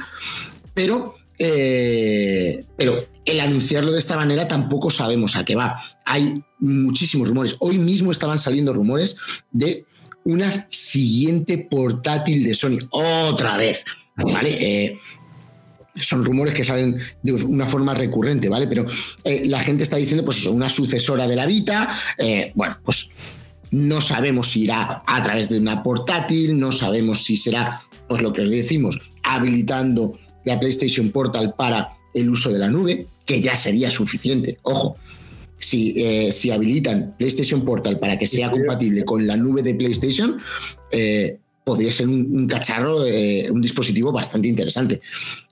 pero, 0.74 1.14
pero 1.38 3.06
el 3.26 3.39
anunciarlo 3.39 3.91
de 3.91 4.00
esta 4.00 4.16
manera 4.16 4.48
tampoco 4.48 4.89
sabemos 4.89 5.36
a 5.36 5.45
qué 5.45 5.56
va. 5.56 5.80
Hay 6.04 6.41
muchísimos 6.58 7.28
rumores. 7.28 7.58
Hoy 7.60 7.78
mismo 7.78 8.10
estaban 8.10 8.39
saliendo 8.39 8.74
rumores 8.74 9.18
de 9.52 9.86
una 10.28 10.52
siguiente 10.70 11.58
portátil 11.58 12.44
de 12.44 12.54
Sony. 12.54 12.80
Otra 12.90 13.56
vez. 13.56 13.86
¿vale? 14.16 14.58
Eh, 14.60 14.98
son 15.96 16.24
rumores 16.26 16.54
que 16.54 16.66
salen 16.66 17.00
de 17.24 17.32
una 17.32 17.66
forma 17.66 17.94
recurrente, 17.94 18.50
¿vale? 18.50 18.68
Pero 18.68 18.86
eh, 19.24 19.44
la 19.46 19.62
gente 19.62 19.84
está 19.84 19.96
diciendo, 19.96 20.26
pues 20.26 20.38
eso, 20.38 20.52
una 20.52 20.70
sucesora 20.70 21.28
de 21.28 21.36
la 21.36 21.46
Vita, 21.46 21.90
eh, 22.18 22.52
bueno, 22.56 22.78
pues 22.84 23.10
no 23.72 24.02
sabemos 24.02 24.50
si 24.50 24.64
irá 24.64 25.02
a 25.08 25.24
través 25.24 25.48
de 25.50 25.60
una 25.60 25.82
portátil, 25.82 26.60
no 26.60 26.74
sabemos 26.74 27.24
si 27.24 27.38
será, 27.38 27.82
pues 28.08 28.22
lo 28.22 28.34
que 28.34 28.42
os 28.42 28.50
decimos, 28.50 29.00
habilitando 29.24 30.20
la 30.44 30.60
PlayStation 30.60 31.10
Portal 31.10 31.56
para 31.58 31.94
el 32.14 32.30
uso 32.30 32.52
de 32.52 32.60
la 32.60 32.70
nube, 32.70 33.08
que 33.26 33.40
ya 33.40 33.56
sería 33.56 33.90
suficiente, 33.90 34.60
ojo. 34.64 34.98
Si, 35.60 36.32
si 36.32 36.51
habilitan 36.51 37.16
PlayStation 37.18 37.66
Portal 37.66 37.99
para 37.99 38.18
que 38.18 38.28
sea 38.28 38.51
compatible 38.51 39.03
con 39.03 39.26
la 39.26 39.36
nube 39.36 39.64
de 39.64 39.74
PlayStation, 39.74 40.39
podría 41.68 41.91
ser 41.91 42.08
un, 42.08 42.47
cacharro, 42.47 43.05
eh, 43.05 43.51
un 43.51 43.62
dispositivo 43.62 44.14
bastante 44.14 44.47
interesante, 44.47 45.01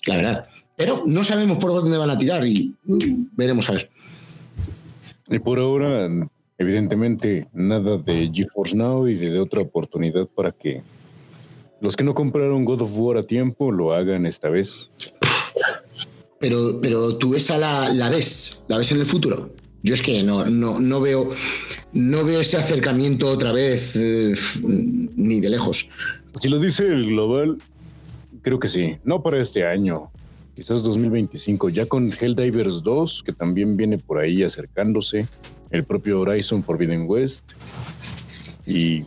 la 0.06 0.16
verdad. 0.16 0.48
Pero 0.78 1.04
no 1.06 1.26
sabemos 1.26 1.58
por 1.58 1.72
dónde 1.72 1.98
van 1.98 2.10
a 2.10 2.18
tirar 2.18 2.48
y 2.48 2.74
veremos 3.36 3.70
a 3.70 3.74
ver. 3.74 3.90
Y 5.28 5.40
por 5.40 5.60
ahora, 5.60 6.08
evidentemente, 6.58 7.48
nada 7.54 7.98
de 7.98 8.32
GeForce 8.34 8.78
Now 8.78 9.08
y 9.10 9.16
de 9.16 9.40
otra 9.40 9.62
oportunidad 9.62 10.26
para 10.28 10.54
que 10.54 10.84
los 11.82 11.98
que 11.98 12.06
no 12.06 12.14
compraron 12.14 12.64
God 12.64 12.84
of 12.84 12.98
War 12.98 13.18
a 13.18 13.24
tiempo 13.24 13.72
lo 13.72 13.94
hagan 13.94 14.26
esta 14.26 14.48
vez. 14.50 14.90
Pero, 16.40 16.80
pero 16.82 17.18
tú 17.18 17.36
esa 17.36 17.58
la, 17.58 17.90
la 17.90 18.10
ves, 18.10 18.64
la 18.70 18.78
ves 18.78 18.92
en 18.94 19.00
el 19.02 19.06
futuro. 19.06 19.50
Yo 19.86 19.94
es 19.94 20.02
que 20.02 20.24
no, 20.24 20.46
no, 20.46 20.80
no 20.80 21.00
veo 21.00 21.30
no 21.94 22.24
veo 22.24 22.42
ese 22.42 22.58
acercamiento 22.58 23.28
otra 23.28 23.52
vez 23.52 23.96
eh, 23.96 24.34
ni 24.64 25.40
de 25.40 25.50
lejos. 25.52 25.92
Si 26.42 26.50
lo 26.50 26.60
dice 26.60 26.88
el 26.88 27.06
global, 27.06 27.60
creo 28.42 28.60
que 28.60 28.68
sí. 28.68 28.98
No 29.04 29.22
para 29.22 29.40
este 29.40 29.64
año, 29.64 30.10
quizás 30.56 30.82
2025, 30.82 31.70
ya 31.70 31.86
con 31.86 32.12
Helldivers 32.12 32.82
2, 32.82 33.22
que 33.28 33.32
también 33.32 33.78
viene 33.78 34.00
por 34.00 34.18
ahí 34.18 34.42
acercándose, 34.42 35.28
el 35.70 35.84
propio 35.84 36.20
Horizon 36.20 36.64
Forbidden 36.64 37.06
West 37.08 37.46
y 38.66 39.04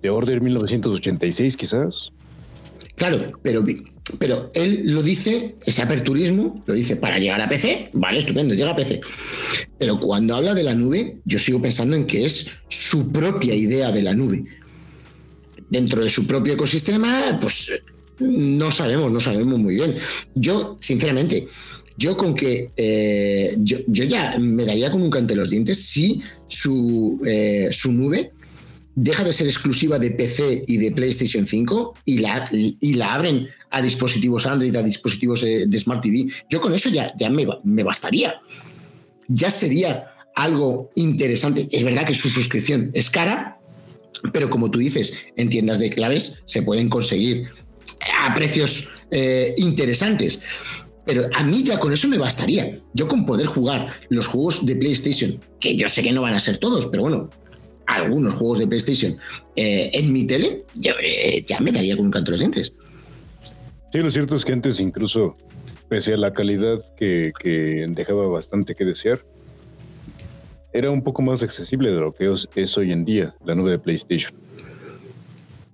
The 0.00 0.10
Order 0.10 0.40
1986 0.40 1.56
quizás. 1.56 2.12
Claro, 2.96 3.18
pero 3.42 3.62
pero 4.18 4.50
él 4.54 4.82
lo 4.84 5.02
dice, 5.02 5.56
ese 5.64 5.82
aperturismo, 5.82 6.62
lo 6.66 6.74
dice 6.74 6.96
para 6.96 7.18
llegar 7.18 7.40
a 7.40 7.48
PC, 7.48 7.90
vale, 7.94 8.18
estupendo, 8.18 8.54
llega 8.54 8.70
a 8.70 8.76
PC. 8.76 9.00
Pero 9.78 9.98
cuando 9.98 10.36
habla 10.36 10.54
de 10.54 10.62
la 10.62 10.74
nube, 10.74 11.18
yo 11.24 11.38
sigo 11.38 11.60
pensando 11.60 11.96
en 11.96 12.06
que 12.06 12.24
es 12.24 12.46
su 12.68 13.10
propia 13.10 13.54
idea 13.54 13.90
de 13.90 14.02
la 14.02 14.14
nube. 14.14 14.44
dentro 15.68 16.04
de 16.04 16.08
su 16.08 16.28
propio 16.28 16.52
ecosistema, 16.54 17.36
pues 17.40 17.72
no 18.20 18.70
sabemos, 18.70 19.10
no 19.10 19.18
sabemos 19.18 19.58
muy 19.58 19.74
bien. 19.74 19.96
Yo, 20.36 20.76
sinceramente, 20.80 21.48
yo 21.98 22.16
con 22.16 22.34
que 22.34 22.70
eh, 22.76 23.56
yo, 23.58 23.78
ya 23.88 24.36
me 24.38 24.64
daría 24.64 24.92
con 24.92 25.02
un 25.02 25.10
cante 25.10 25.34
los 25.34 25.50
dientes 25.50 25.82
si 25.82 26.22
su, 26.46 27.20
eh, 27.26 27.68
su 27.72 27.90
nube 27.90 28.30
deja 28.94 29.24
de 29.24 29.32
ser 29.32 29.48
exclusiva 29.48 29.98
de 29.98 30.12
PC 30.12 30.64
y 30.68 30.76
de 30.76 30.92
PlayStation 30.92 31.46
5 31.46 31.94
y 32.04 32.18
la, 32.18 32.48
y 32.52 32.94
la 32.94 33.14
abren 33.14 33.48
a 33.70 33.82
dispositivos 33.82 34.46
Android, 34.46 34.74
a 34.76 34.82
dispositivos 34.82 35.42
de, 35.42 35.78
Smart 35.78 36.02
TV. 36.02 36.28
Yo 36.48 36.60
con 36.60 36.74
eso 36.74 36.88
ya, 36.88 37.12
ya 37.16 37.30
me, 37.30 37.46
me 37.64 37.82
bastaría. 37.82 38.40
Ya 39.28 39.50
sería 39.50 40.14
algo 40.34 40.90
interesante. 40.94 41.68
Es 41.72 41.82
verdad 41.82 42.04
que 42.04 42.14
su 42.14 42.28
suscripción 42.28 42.90
es 42.94 43.10
cara, 43.10 43.58
pero 44.32 44.48
como 44.50 44.70
tú 44.70 44.78
dices, 44.78 45.14
en 45.36 45.48
tiendas 45.48 45.78
de 45.78 45.90
claves 45.90 46.42
se 46.44 46.62
pueden 46.62 46.88
conseguir 46.88 47.48
a 48.22 48.34
precios 48.34 48.90
eh, 49.10 49.54
interesantes. 49.58 50.40
Pero 51.04 51.28
a 51.34 51.44
mí 51.44 51.62
ya 51.62 51.78
con 51.78 51.92
eso 51.92 52.08
me 52.08 52.18
bastaría. 52.18 52.80
Yo 52.92 53.06
con 53.06 53.24
poder 53.24 53.46
jugar 53.46 53.92
los 54.08 54.26
juegos 54.26 54.66
de 54.66 54.76
PlayStation, 54.76 55.40
que 55.60 55.76
yo 55.76 55.88
sé 55.88 56.02
que 56.02 56.12
no 56.12 56.22
van 56.22 56.34
a 56.34 56.40
ser 56.40 56.58
todos, 56.58 56.86
pero 56.88 57.04
bueno, 57.04 57.30
algunos 57.86 58.34
juegos 58.34 58.58
de 58.58 58.66
PlayStation 58.66 59.16
eh, 59.54 59.90
en 59.92 60.12
mi 60.12 60.26
tele, 60.26 60.64
eh, 60.82 61.44
ya, 61.46 61.60
me 61.60 61.70
daría 61.70 61.96
con 61.96 62.06
un 62.06 62.10
canto 62.10 62.32
de 62.32 62.38
dientes. 62.38 62.74
Sí, 63.96 64.02
lo 64.02 64.10
cierto 64.10 64.36
es 64.36 64.44
que 64.44 64.52
antes 64.52 64.78
incluso, 64.78 65.38
pese 65.88 66.12
a 66.12 66.18
la 66.18 66.34
calidad 66.34 66.84
que, 66.98 67.32
que 67.40 67.86
dejaba 67.88 68.28
bastante 68.28 68.74
que 68.74 68.84
desear, 68.84 69.24
era 70.70 70.90
un 70.90 71.02
poco 71.02 71.22
más 71.22 71.42
accesible 71.42 71.90
de 71.90 72.00
lo 72.00 72.12
que 72.12 72.30
es 72.56 72.76
hoy 72.76 72.92
en 72.92 73.06
día 73.06 73.34
la 73.46 73.54
nube 73.54 73.70
de 73.70 73.78
PlayStation. 73.78 74.34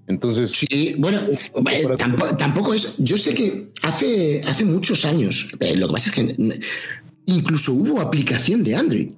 Entonces. 0.06 0.52
Sí, 0.52 0.94
bueno, 0.98 1.18
eh, 1.68 1.88
tampoco, 2.38 2.72
es. 2.72 2.94
Yo 2.98 3.18
sé 3.18 3.34
que 3.34 3.72
hace, 3.82 4.42
hace 4.46 4.64
muchos 4.66 5.04
años, 5.04 5.50
eh, 5.58 5.74
lo 5.74 5.88
que 5.88 5.92
pasa 5.94 6.10
es 6.10 6.14
que 6.14 6.60
incluso 7.26 7.72
hubo 7.72 8.00
aplicación 8.00 8.62
de 8.62 8.76
Android 8.76 9.12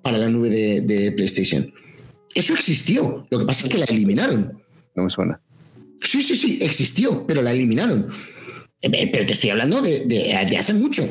para 0.00 0.16
la 0.16 0.30
nube 0.30 0.48
de, 0.48 1.12
PlayStation. 1.12 1.70
Eso 2.34 2.54
existió. 2.54 3.26
Lo 3.28 3.38
que 3.38 3.44
pasa 3.44 3.64
es 3.64 3.68
que 3.68 3.76
la 3.76 3.84
eliminaron. 3.84 4.62
No 4.94 5.02
me 5.02 5.10
suena. 5.10 5.38
Sí, 6.02 6.22
sí, 6.22 6.36
sí, 6.36 6.58
existió, 6.62 7.26
pero 7.26 7.42
la 7.42 7.52
eliminaron. 7.52 8.08
Eh, 8.80 9.10
pero 9.10 9.26
te 9.26 9.32
estoy 9.32 9.50
hablando 9.50 9.82
de, 9.82 10.56
hace 10.58 10.74
mucho. 10.74 11.08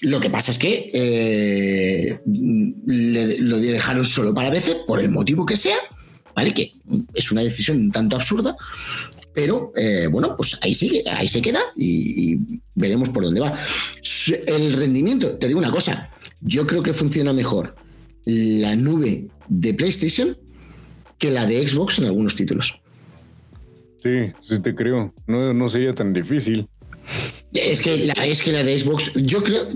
Lo 0.00 0.20
que 0.20 0.30
pasa 0.30 0.50
es 0.50 0.58
que 0.58 2.20
lo 2.86 3.58
dejaron 3.58 4.06
solo 4.06 4.34
para 4.34 4.50
PC, 4.50 4.78
por 4.86 5.00
el 5.00 5.10
motivo 5.10 5.44
que 5.44 5.56
sea, 5.56 5.76
¿vale? 6.34 6.54
Que 6.54 6.72
es 7.14 7.30
una 7.30 7.42
decisión 7.42 7.78
un 7.78 7.92
tanto 7.92 8.16
absurda, 8.16 8.56
pero 9.34 9.72
eh, 9.76 10.06
bueno, 10.10 10.34
pues 10.36 10.58
ahí 10.62 10.74
sigue, 10.74 11.04
ahí 11.06 11.28
se 11.28 11.42
queda 11.42 11.60
y, 11.76 12.38
veremos 12.74 13.10
por 13.10 13.24
dónde 13.24 13.40
va. 13.40 13.54
El 14.46 14.72
rendimiento, 14.72 15.36
te 15.36 15.48
digo 15.48 15.58
una 15.58 15.70
cosa, 15.70 16.10
yo 16.40 16.66
creo 16.66 16.82
que 16.82 16.94
funciona 16.94 17.32
mejor 17.32 17.74
la 18.24 18.74
nube 18.74 19.28
de 19.48 19.74
PlayStation 19.74 20.36
que 21.18 21.30
la 21.30 21.46
de 21.46 21.66
Xbox 21.66 21.98
en 21.98 22.06
algunos 22.06 22.36
títulos. 22.36 22.80
Sí, 23.98 24.32
sí 24.40 24.60
te 24.60 24.74
creo. 24.74 25.12
No, 25.26 25.52
no 25.52 25.68
sería 25.68 25.94
tan 25.94 26.12
difícil. 26.12 26.68
Es 27.52 27.80
que, 27.80 27.98
la, 27.98 28.26
es 28.26 28.42
que 28.42 28.52
la 28.52 28.62
de 28.62 28.78
Xbox, 28.78 29.12
yo 29.14 29.42
creo, 29.42 29.68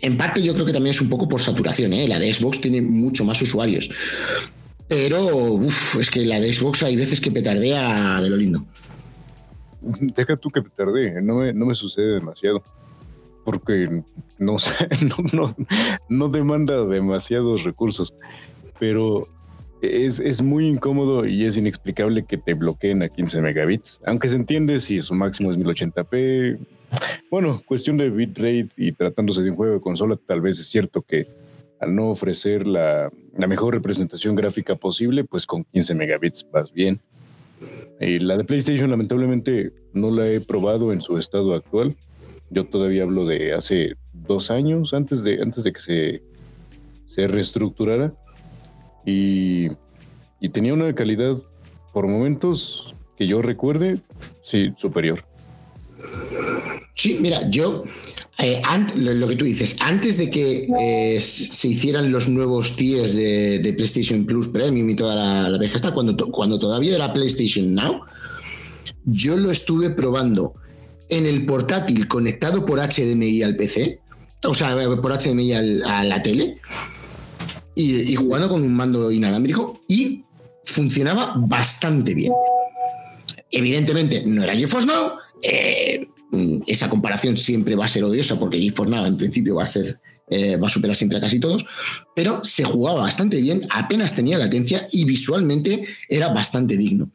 en 0.00 0.16
parte 0.16 0.42
yo 0.42 0.52
creo 0.54 0.66
que 0.66 0.72
también 0.72 0.94
es 0.94 1.00
un 1.00 1.08
poco 1.08 1.28
por 1.28 1.40
saturación, 1.40 1.92
¿eh? 1.92 2.06
la 2.06 2.18
de 2.18 2.32
Xbox 2.32 2.60
tiene 2.60 2.82
mucho 2.82 3.24
más 3.24 3.40
usuarios. 3.40 3.90
Pero, 4.88 5.24
uff, 5.54 5.96
es 6.00 6.10
que 6.10 6.24
la 6.26 6.38
de 6.40 6.52
Xbox 6.52 6.82
hay 6.82 6.96
veces 6.96 7.20
que 7.20 7.30
petardea 7.30 8.20
de 8.20 8.28
lo 8.28 8.36
lindo. 8.36 8.66
Deja 9.80 10.36
tú 10.36 10.50
que 10.50 10.62
petardee, 10.62 11.22
no 11.22 11.36
me, 11.36 11.52
no 11.52 11.66
me 11.66 11.74
sucede 11.74 12.14
demasiado. 12.14 12.62
Porque 13.44 14.02
no, 14.38 14.56
no, 15.32 15.56
no, 16.08 16.28
demanda 16.28 16.84
demasiados 16.84 17.64
recursos. 17.64 18.12
Pero 18.78 19.22
es, 19.82 20.20
es, 20.20 20.40
muy 20.42 20.66
incómodo 20.66 21.26
y 21.26 21.44
es 21.44 21.56
inexplicable 21.56 22.24
que 22.24 22.38
te 22.38 22.54
bloqueen 22.54 23.02
a 23.02 23.08
15 23.08 23.42
megabits. 23.42 24.00
Aunque 24.06 24.28
se 24.28 24.36
entiende 24.36 24.78
si 24.80 25.00
su 25.00 25.14
máximo 25.14 25.50
es 25.50 25.58
1080p. 25.58 26.58
Bueno, 27.30 27.62
cuestión 27.66 27.96
de 27.96 28.10
bitrate 28.10 28.68
y 28.76 28.92
tratándose 28.92 29.42
de 29.42 29.50
un 29.50 29.56
juego 29.56 29.74
de 29.74 29.80
consola, 29.80 30.16
tal 30.26 30.40
vez 30.40 30.58
es 30.60 30.68
cierto 30.68 31.02
que 31.02 31.26
al 31.82 31.96
no 31.96 32.10
ofrecer 32.10 32.64
la, 32.66 33.10
mejor 33.36 33.74
representación 33.74 34.36
gráfica 34.36 34.76
posible, 34.76 35.24
pues 35.24 35.46
con 35.46 35.64
15 35.64 35.96
megabits 35.96 36.46
vas 36.52 36.72
bien. 36.72 37.00
Y 38.00 38.20
la 38.20 38.36
de 38.36 38.44
PlayStation 38.44 38.88
lamentablemente 38.88 39.72
no 39.92 40.12
la 40.12 40.28
he 40.28 40.40
probado 40.40 40.92
en 40.92 41.00
su 41.00 41.18
estado 41.18 41.54
actual. 41.54 41.96
Yo 42.50 42.64
todavía 42.64 43.02
hablo 43.02 43.26
de 43.26 43.52
hace 43.52 43.94
dos 44.12 44.52
años, 44.52 44.94
antes 44.94 45.24
de, 45.24 45.42
antes 45.42 45.64
de 45.64 45.72
que 45.72 45.80
se, 45.80 46.22
se 47.04 47.26
reestructurara. 47.26 48.12
Y, 49.04 49.70
tenía 50.52 50.74
una 50.74 50.94
calidad, 50.94 51.36
por 51.92 52.06
momentos 52.06 52.94
que 53.16 53.26
yo 53.26 53.42
recuerde, 53.42 54.00
sí, 54.42 54.72
superior. 54.76 55.24
Sí, 56.94 57.18
mira, 57.20 57.48
yo 57.48 57.84
eh, 58.38 58.60
lo 58.96 59.28
que 59.28 59.36
tú 59.36 59.44
dices, 59.44 59.76
antes 59.80 60.16
de 60.18 60.30
que 60.30 60.68
eh, 60.80 61.20
se 61.20 61.68
hicieran 61.68 62.10
los 62.10 62.28
nuevos 62.28 62.76
tiers 62.76 63.14
de, 63.14 63.74
PlayStation 63.76 64.24
Plus 64.24 64.48
Premium 64.48 64.90
y 64.90 64.96
toda 64.96 65.14
la, 65.14 65.48
la 65.48 65.64
está 65.64 65.92
cuando, 65.92 66.16
cuando 66.30 66.58
todavía 66.58 66.96
era 66.96 67.12
PlayStation 67.12 67.74
Now, 67.74 68.00
yo 69.04 69.36
lo 69.36 69.50
estuve 69.50 69.90
probando 69.90 70.54
en 71.08 71.26
el 71.26 71.44
portátil 71.44 72.08
conectado 72.08 72.64
por 72.64 72.80
HDMI 72.80 73.42
al 73.42 73.56
PC, 73.56 74.00
o 74.44 74.54
sea, 74.54 74.74
por 75.00 75.12
HDMI 75.12 75.52
a 75.84 76.04
la 76.04 76.22
tele, 76.22 76.58
y, 77.74 78.14
jugando 78.14 78.48
con 78.48 78.62
un 78.62 78.74
mando 78.74 79.10
inalámbrico, 79.10 79.80
y 79.88 80.24
funcionaba 80.64 81.34
bastante 81.36 82.14
bien. 82.14 82.32
Evidentemente, 83.50 84.22
no 84.26 84.42
era 84.42 84.54
GeForce 84.54 84.86
Now, 84.86 85.12
eh, 85.42 86.06
esa 86.66 86.88
comparación 86.88 87.36
siempre 87.36 87.74
va 87.74 87.84
a 87.84 87.88
ser 87.88 88.04
odiosa 88.04 88.38
porque 88.38 88.58
GeForce 88.58 88.90
Now 88.90 89.04
en 89.06 89.16
principio 89.16 89.56
va 89.56 89.64
a 89.64 89.66
ser 89.66 90.00
eh, 90.30 90.56
va 90.56 90.66
a 90.66 90.70
superar 90.70 90.96
siempre 90.96 91.18
a 91.18 91.20
casi 91.20 91.38
todos, 91.38 91.66
pero 92.16 92.42
se 92.42 92.64
jugaba 92.64 93.02
bastante 93.02 93.38
bien, 93.42 93.60
apenas 93.68 94.14
tenía 94.14 94.38
latencia 94.38 94.88
y 94.90 95.04
visualmente 95.04 95.84
era 96.08 96.28
bastante 96.30 96.78
digno. 96.78 97.10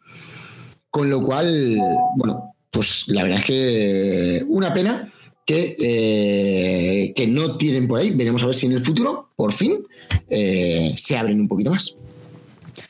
Con 0.92 1.10
lo 1.10 1.22
cual, 1.24 1.78
bueno, 2.16 2.56
pues 2.70 3.06
la 3.08 3.24
verdad 3.24 3.40
es 3.40 3.46
que 3.46 4.46
una 4.48 4.72
pena 4.72 5.12
que, 5.48 5.78
eh, 5.80 7.14
que 7.16 7.26
no 7.26 7.58
tienen 7.58 7.88
por 7.88 8.00
ahí. 8.00 8.12
Veremos 8.12 8.44
a 8.44 8.48
ver 8.48 8.56
si 8.56 8.68
en 8.68 8.74
el 8.74 8.86
futuro, 8.86 9.32
por 9.36 9.52
fin, 9.52 9.88
eh, 10.30 10.94
se 10.96 11.18
abren 11.18 11.40
un 11.40 11.48
poquito 11.48 11.72
más. 11.72 11.98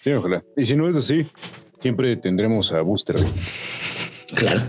Sí, 0.03 0.11
ojalá. 0.11 0.43
Y 0.55 0.65
si 0.65 0.75
no 0.75 0.87
es 0.87 0.95
así, 0.95 1.27
siempre 1.79 2.15
tendremos 2.17 2.71
a 2.71 2.81
Booster. 2.81 3.15
Claro. 4.35 4.61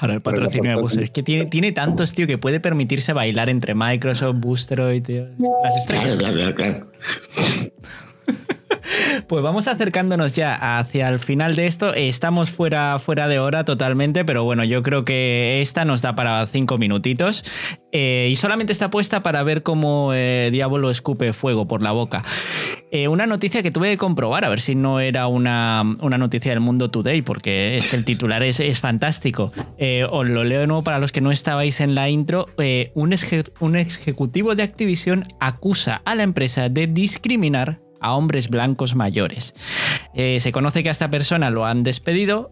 Ahora 0.00 0.14
el 0.14 0.20
patrocinio 0.20 0.70
de 0.70 0.80
Booster. 0.80 1.04
Es 1.04 1.10
que 1.10 1.22
tiene, 1.22 1.46
tiene 1.46 1.72
tantos, 1.72 2.14
tío, 2.14 2.26
que 2.26 2.38
puede 2.38 2.60
permitirse 2.60 3.12
bailar 3.12 3.48
entre 3.50 3.74
Microsoft, 3.74 4.36
Boosteroid, 4.38 5.02
tío. 5.02 5.28
Las 5.62 5.76
estrellas. 5.76 6.18
Claro, 6.18 6.34
claro, 6.34 6.54
claro. 6.54 6.86
Pues 9.26 9.42
vamos 9.42 9.68
acercándonos 9.68 10.34
ya 10.34 10.78
hacia 10.78 11.08
el 11.08 11.18
final 11.18 11.54
de 11.54 11.66
esto. 11.66 11.92
Estamos 11.94 12.50
fuera, 12.50 12.98
fuera 12.98 13.28
de 13.28 13.38
hora 13.38 13.64
totalmente, 13.64 14.24
pero 14.24 14.44
bueno, 14.44 14.64
yo 14.64 14.82
creo 14.82 15.04
que 15.04 15.60
esta 15.60 15.84
nos 15.84 16.02
da 16.02 16.14
para 16.14 16.46
cinco 16.46 16.78
minutitos. 16.78 17.44
Eh, 17.90 18.28
y 18.30 18.36
solamente 18.36 18.72
está 18.72 18.90
puesta 18.90 19.22
para 19.22 19.42
ver 19.42 19.62
cómo 19.62 20.12
eh, 20.12 20.50
Diablo 20.52 20.90
escupe 20.90 21.32
fuego 21.32 21.66
por 21.66 21.82
la 21.82 21.92
boca. 21.92 22.22
Eh, 22.90 23.08
una 23.08 23.26
noticia 23.26 23.62
que 23.62 23.70
tuve 23.70 23.90
que 23.90 23.96
comprobar, 23.96 24.44
a 24.44 24.48
ver 24.48 24.60
si 24.60 24.74
no 24.74 25.00
era 25.00 25.26
una, 25.26 25.82
noticia 25.84 26.52
del 26.52 26.60
mundo 26.60 26.90
today, 26.90 27.22
porque 27.22 27.76
es 27.76 27.88
que 27.88 27.96
el 27.96 28.04
titular 28.04 28.42
es, 28.42 28.60
es 28.60 28.80
fantástico. 28.80 29.52
os 30.10 30.28
lo 30.28 30.44
leo 30.44 30.60
de 30.60 30.66
nuevo 30.66 30.82
para 30.82 30.98
los 30.98 31.12
que 31.12 31.20
no 31.20 31.30
estabais 31.30 31.80
en 31.80 31.94
la 31.94 32.08
intro. 32.08 32.48
un 32.94 33.76
ejecutivo 33.76 34.54
de 34.54 34.62
Activision 34.62 35.24
acusa 35.40 36.02
a 36.04 36.14
la 36.14 36.22
empresa 36.22 36.68
de 36.68 36.86
discriminar 36.86 37.87
a 38.00 38.14
hombres 38.14 38.48
blancos 38.48 38.94
mayores. 38.94 39.54
Eh, 40.14 40.38
se 40.40 40.52
conoce 40.52 40.82
que 40.82 40.88
a 40.88 40.92
esta 40.92 41.10
persona 41.10 41.50
lo 41.50 41.66
han 41.66 41.82
despedido 41.82 42.50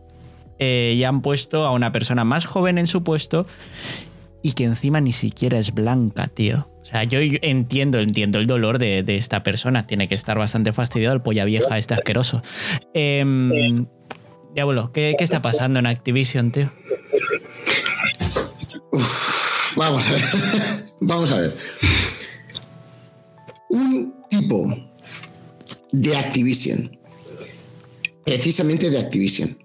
eh, 0.58 0.94
y 0.96 1.04
han 1.04 1.22
puesto 1.22 1.66
a 1.66 1.72
una 1.72 1.92
persona 1.92 2.24
más 2.24 2.46
joven 2.46 2.78
en 2.78 2.86
su 2.86 3.02
puesto 3.02 3.46
y 4.42 4.52
que 4.52 4.64
encima 4.64 5.00
ni 5.00 5.12
siquiera 5.12 5.58
es 5.58 5.74
blanca, 5.74 6.28
tío. 6.28 6.68
O 6.80 6.84
sea, 6.84 7.02
yo 7.02 7.18
entiendo, 7.20 7.98
entiendo 7.98 8.38
el 8.38 8.46
dolor 8.46 8.78
de, 8.78 9.04
esta 9.08 9.42
persona. 9.42 9.88
Tiene 9.88 10.06
que 10.06 10.14
estar 10.14 10.38
bastante 10.38 10.72
fastidiado 10.72 11.16
el 11.16 11.20
polla 11.20 11.44
vieja 11.44 11.78
este 11.78 11.94
asqueroso. 11.94 12.42
Em, 12.94 13.86
diablo, 14.54 14.92
¿qué, 14.92 15.16
está 15.18 15.42
pasando 15.42 15.80
en 15.80 15.86
Activision, 15.86 16.52
tío? 16.52 16.70
vamos 19.74 20.08
a 20.08 20.12
ver. 20.12 20.22
vamos 21.00 21.32
a 21.32 21.40
ver. 21.40 21.56
Un 23.70 24.14
tipo 24.30 24.64
de 26.00 26.16
Activision 26.16 26.96
precisamente 28.26 28.90
de 28.90 28.98
Activision, 28.98 29.56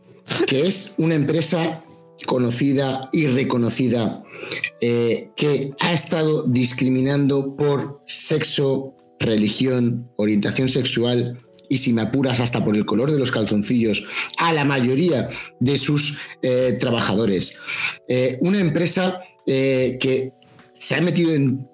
que 0.46 0.68
es 0.68 0.94
una 0.98 1.16
empresa 1.16 1.84
conocida 2.28 3.02
y 3.12 3.26
reconocida 3.26 4.24
eh, 4.80 5.32
que 5.36 5.72
ha 5.80 5.92
estado 5.92 6.44
discriminando 6.44 7.56
por 7.56 8.02
sexo, 8.06 8.96
religión, 9.20 10.12
orientación 10.16 10.70
sexual 10.70 11.40
y 11.70 11.80
si 11.80 11.92
me 11.92 12.04
apuras 12.04 12.40
hasta 12.40 12.64
por 12.64 12.76
el 12.76 12.86
color 12.86 13.12
de 13.12 13.18
los 13.18 13.32
calzoncillos 13.32 14.04
a 14.38 14.54
la 14.54 14.64
mayoría 14.64 15.28
de 15.60 15.78
sus 15.80 16.20
eh, 16.44 16.78
trabajadores. 16.80 17.56
Eh, 18.08 18.38
una 18.42 18.60
empresa 18.60 19.20
que 19.44 20.34
se 20.74 20.96
ha 20.96 21.02
metido 21.02 21.34
en 21.34 21.68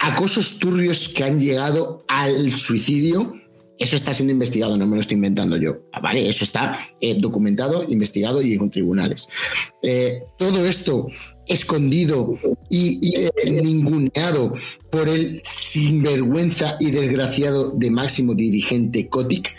acosos 0.00 0.58
turbios 0.58 1.08
que 1.08 1.22
han 1.22 1.40
llegado 1.40 2.04
al 2.08 2.50
suicidio 2.50 3.41
eso 3.82 3.96
está 3.96 4.14
siendo 4.14 4.32
investigado, 4.32 4.76
no 4.76 4.86
me 4.86 4.94
lo 4.94 5.00
estoy 5.00 5.16
inventando 5.16 5.56
yo. 5.56 5.82
Ah, 5.92 6.00
vale, 6.00 6.28
eso 6.28 6.44
está 6.44 6.78
eh, 7.00 7.16
documentado, 7.18 7.84
investigado 7.88 8.40
y 8.40 8.54
en 8.54 8.70
tribunales. 8.70 9.28
Eh, 9.82 10.22
todo 10.38 10.64
esto 10.66 11.08
escondido 11.46 12.38
y, 12.70 13.18
eh, 13.18 13.30
ninguneado 13.50 14.54
por 14.90 15.08
el 15.08 15.40
sinvergüenza 15.42 16.76
y 16.78 16.92
desgraciado 16.92 17.70
de 17.70 17.90
máximo 17.90 18.34
dirigente 18.34 19.08
Kotick, 19.08 19.54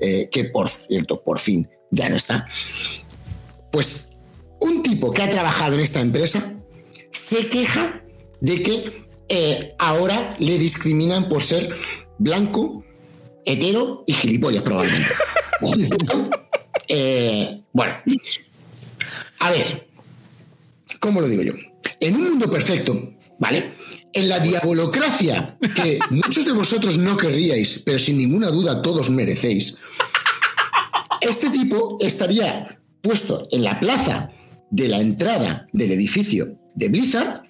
que 0.00 0.44
por 0.52 0.68
cierto, 0.68 1.22
por 1.22 1.38
fin 1.38 1.68
ya 1.90 2.08
no 2.08 2.16
está. 2.16 2.46
Pues 3.70 4.12
un 4.60 4.82
tipo 4.82 5.12
que 5.12 5.22
ha 5.22 5.30
trabajado 5.30 5.74
en 5.74 5.80
esta 5.80 6.00
empresa 6.00 6.54
se 7.10 7.48
queja 7.48 8.02
de 8.40 8.62
que 8.62 9.74
ahora 9.78 10.36
le 10.38 10.58
discriminan 10.58 11.28
por 11.28 11.42
ser 11.42 11.74
blanco, 12.18 12.85
hetero 13.46 14.04
y 14.06 14.12
gilipollas, 14.12 14.62
probablemente. 14.62 15.14
Eh, 16.88 17.62
bueno, 17.72 17.94
a 19.40 19.50
ver, 19.50 19.88
¿cómo 21.00 21.20
lo 21.20 21.26
digo 21.26 21.42
yo? 21.42 21.52
En 21.98 22.14
un 22.14 22.28
mundo 22.30 22.48
perfecto, 22.48 23.14
¿vale? 23.40 23.72
En 24.12 24.28
la 24.28 24.38
diabolocracia 24.38 25.58
que 25.74 25.98
muchos 26.10 26.44
de 26.44 26.52
vosotros 26.52 26.96
no 26.96 27.16
querríais, 27.16 27.82
pero 27.84 27.98
sin 27.98 28.18
ninguna 28.18 28.50
duda 28.50 28.82
todos 28.82 29.10
merecéis, 29.10 29.78
este 31.20 31.50
tipo 31.50 31.96
estaría 31.98 32.78
puesto 33.02 33.48
en 33.50 33.64
la 33.64 33.80
plaza 33.80 34.30
de 34.70 34.86
la 34.86 35.00
entrada 35.00 35.66
del 35.72 35.90
edificio 35.90 36.56
de 36.76 36.88
Blizzard 36.88 37.45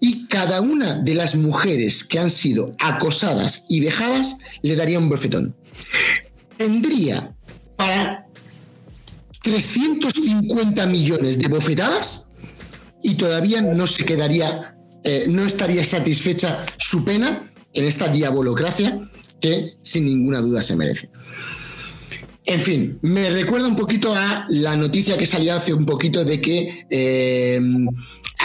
y 0.00 0.26
cada 0.26 0.60
una 0.60 0.94
de 0.94 1.14
las 1.14 1.34
mujeres 1.34 2.04
que 2.04 2.18
han 2.18 2.30
sido 2.30 2.72
acosadas 2.78 3.64
y 3.68 3.80
vejadas 3.80 4.36
le 4.62 4.76
daría 4.76 4.98
un 4.98 5.08
bofetón. 5.08 5.56
Tendría 6.56 7.34
para 7.76 8.26
350 9.42 10.86
millones 10.86 11.38
de 11.38 11.48
bofetadas 11.48 12.26
y 13.02 13.14
todavía 13.14 13.62
no 13.62 13.86
se 13.86 14.04
quedaría, 14.04 14.76
eh, 15.04 15.26
no 15.28 15.44
estaría 15.44 15.84
satisfecha 15.84 16.64
su 16.78 17.04
pena 17.04 17.50
en 17.72 17.84
esta 17.84 18.08
diabolocracia 18.08 18.98
que 19.40 19.76
sin 19.82 20.04
ninguna 20.06 20.40
duda 20.40 20.62
se 20.62 20.76
merece. 20.76 21.10
En 22.44 22.60
fin, 22.60 22.98
me 23.02 23.28
recuerda 23.28 23.68
un 23.68 23.76
poquito 23.76 24.14
a 24.14 24.46
la 24.48 24.74
noticia 24.74 25.18
que 25.18 25.26
salió 25.26 25.54
hace 25.54 25.74
un 25.74 25.84
poquito 25.84 26.24
de 26.24 26.40
que 26.40 26.86
eh, 26.88 27.60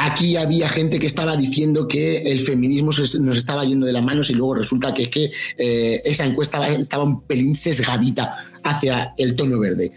aquí 0.06 0.36
había 0.38 0.70
gente 0.70 1.00
que 1.00 1.08
estaba 1.08 1.36
diciendo 1.36 1.88
que 1.88 2.24
el 2.24 2.40
feminismo 2.40 2.92
nos 2.92 3.38
estaba 3.38 3.66
yendo 3.66 3.86
de 3.86 3.94
las 3.94 4.04
manos 4.04 4.30
y 4.30 4.34
luego 4.34 4.56
resulta 4.56 4.94
que 4.94 5.04
es 5.04 5.10
que 5.10 5.32
eh, 5.58 6.02
esa 6.06 6.26
encuesta 6.26 6.68
estaba 6.68 7.04
un 7.04 7.22
pelín 7.22 7.56
sesgadita 7.56 8.36
hacia 8.64 9.14
el 9.18 9.36
tono 9.36 9.60
verde. 9.60 9.92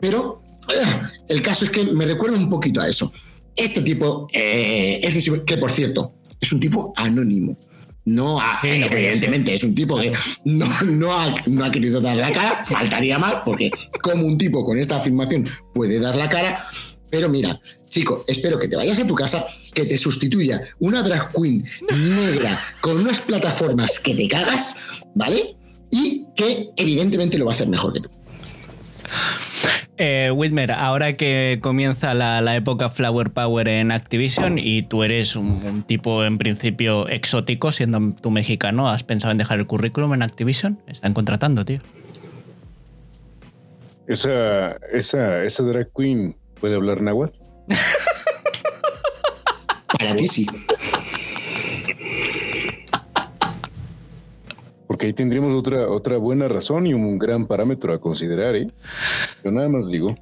Pero 0.00 0.42
eh, 0.68 1.00
el 1.28 1.42
caso 1.42 1.64
es 1.64 1.70
que 1.70 1.84
me 1.84 2.06
recuerda 2.06 2.36
un 2.36 2.50
poquito 2.50 2.80
a 2.80 2.88
eso. 2.88 3.12
Este 3.56 3.82
tipo 3.82 4.28
es 4.32 5.28
un 5.28 5.44
que, 5.44 5.58
por 5.58 5.70
cierto, 5.70 6.14
es 6.40 6.52
un 6.52 6.60
tipo 6.60 6.92
anónimo. 6.96 7.56
No, 8.06 8.40
evidentemente, 8.62 9.54
es 9.54 9.62
un 9.62 9.74
tipo 9.74 9.98
que 9.98 10.10
no, 10.44 10.66
no, 10.84 11.12
ha, 11.12 11.34
no, 11.46 11.64
ha, 11.64 11.70
querido 11.70 12.00
dar 12.00 12.16
la 12.16 12.32
cara, 12.32 12.64
faltaría 12.64 13.18
más, 13.18 13.36
porque 13.44 13.70
como 14.02 14.24
un 14.24 14.38
tipo 14.38 14.64
con 14.64 14.78
esta 14.78 14.96
afirmación 14.96 15.46
puede 15.74 16.00
dar 16.00 16.16
la 16.16 16.28
cara, 16.28 16.66
pero 17.10 17.28
mira, 17.28 17.60
chico, 17.88 18.24
espero 18.28 18.58
que 18.58 18.68
te 18.68 18.76
vayas 18.76 19.00
a 19.00 19.06
tu 19.06 19.14
casa, 19.14 19.44
que 19.74 19.84
te 19.84 19.98
sustituya 19.98 20.62
una 20.78 21.02
drag 21.02 21.32
queen 21.32 21.64
negra 21.90 22.58
con 22.80 22.98
unas 22.98 23.20
plataformas 23.20 23.98
que 23.98 24.14
te 24.14 24.28
cagas, 24.28 24.76
¿vale? 25.14 25.56
Y 25.90 26.26
que 26.36 26.70
evidentemente 26.76 27.36
lo 27.36 27.46
va 27.46 27.52
a 27.52 27.54
hacer 27.54 27.68
mejor 27.68 27.92
que 27.92 28.00
tú. 28.00 28.10
Eh, 30.02 30.30
Whitmer, 30.30 30.72
ahora 30.72 31.12
que 31.12 31.58
comienza 31.60 32.14
la, 32.14 32.56
época 32.56 32.88
Flower 32.88 33.32
Power 33.32 33.68
en 33.68 33.92
Activision 33.92 34.58
y 34.58 34.80
tú 34.80 35.02
eres 35.02 35.36
un, 35.36 35.82
tipo 35.82 36.24
en 36.24 36.38
principio 36.38 37.06
exótico, 37.06 37.70
siendo 37.70 38.14
tú 38.14 38.30
mexicano, 38.30 38.88
¿has 38.88 39.02
pensado 39.02 39.32
en 39.32 39.36
dejar 39.36 39.58
el 39.58 39.66
currículum 39.66 40.14
en 40.14 40.22
Activision? 40.22 40.80
Están 40.86 41.12
contratando, 41.12 41.66
tío. 41.66 41.80
Esa, 44.06 44.76
esa, 44.90 45.44
esa 45.44 45.62
drag 45.64 45.90
queen 45.94 46.34
puede 46.60 46.74
hablar 46.74 47.02
náhuatl. 47.02 47.36
Para 49.98 50.14
ti 50.16 50.28
sí. 50.28 50.46
Porque 54.86 55.06
ahí 55.06 55.12
tendríamos 55.12 55.54
otra, 55.54 55.88
otra 55.88 56.16
buena 56.18 56.48
razón 56.48 56.86
y 56.86 56.94
un 56.94 57.18
gran 57.18 57.46
parámetro 57.46 57.92
a 57.92 58.00
considerar, 58.00 58.56
¿eh? 58.56 58.68
Yo 59.44 59.50
nada 59.50 59.68
más 59.68 59.88
digo. 59.88 60.14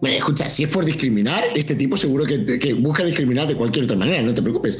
Bueno, 0.00 0.16
escucha, 0.16 0.48
si 0.48 0.64
es 0.64 0.68
por 0.68 0.84
discriminar, 0.84 1.44
este 1.54 1.74
tipo 1.74 1.96
seguro 1.96 2.24
que, 2.24 2.72
busca 2.74 3.04
discriminar 3.04 3.46
de 3.46 3.56
cualquier 3.56 3.84
otra 3.84 3.96
manera, 3.96 4.22
no 4.22 4.32
te 4.34 4.42
preocupes. 4.42 4.78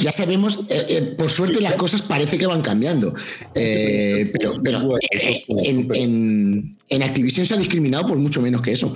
Ya 0.00 0.12
sabemos, 0.12 0.66
eh, 0.68 0.86
eh, 0.88 1.02
por 1.16 1.30
suerte 1.30 1.60
las 1.60 1.74
cosas 1.74 2.02
parece 2.02 2.38
que 2.38 2.46
van 2.46 2.62
cambiando. 2.62 3.14
Eh, 3.54 4.32
pero, 4.62 4.96
en, 5.62 6.76
en, 6.88 7.02
Activision 7.02 7.46
se 7.46 7.54
ha 7.54 7.56
discriminado 7.56 8.06
por 8.06 8.18
mucho 8.18 8.40
menos 8.40 8.62
que 8.62 8.72
eso. 8.72 8.94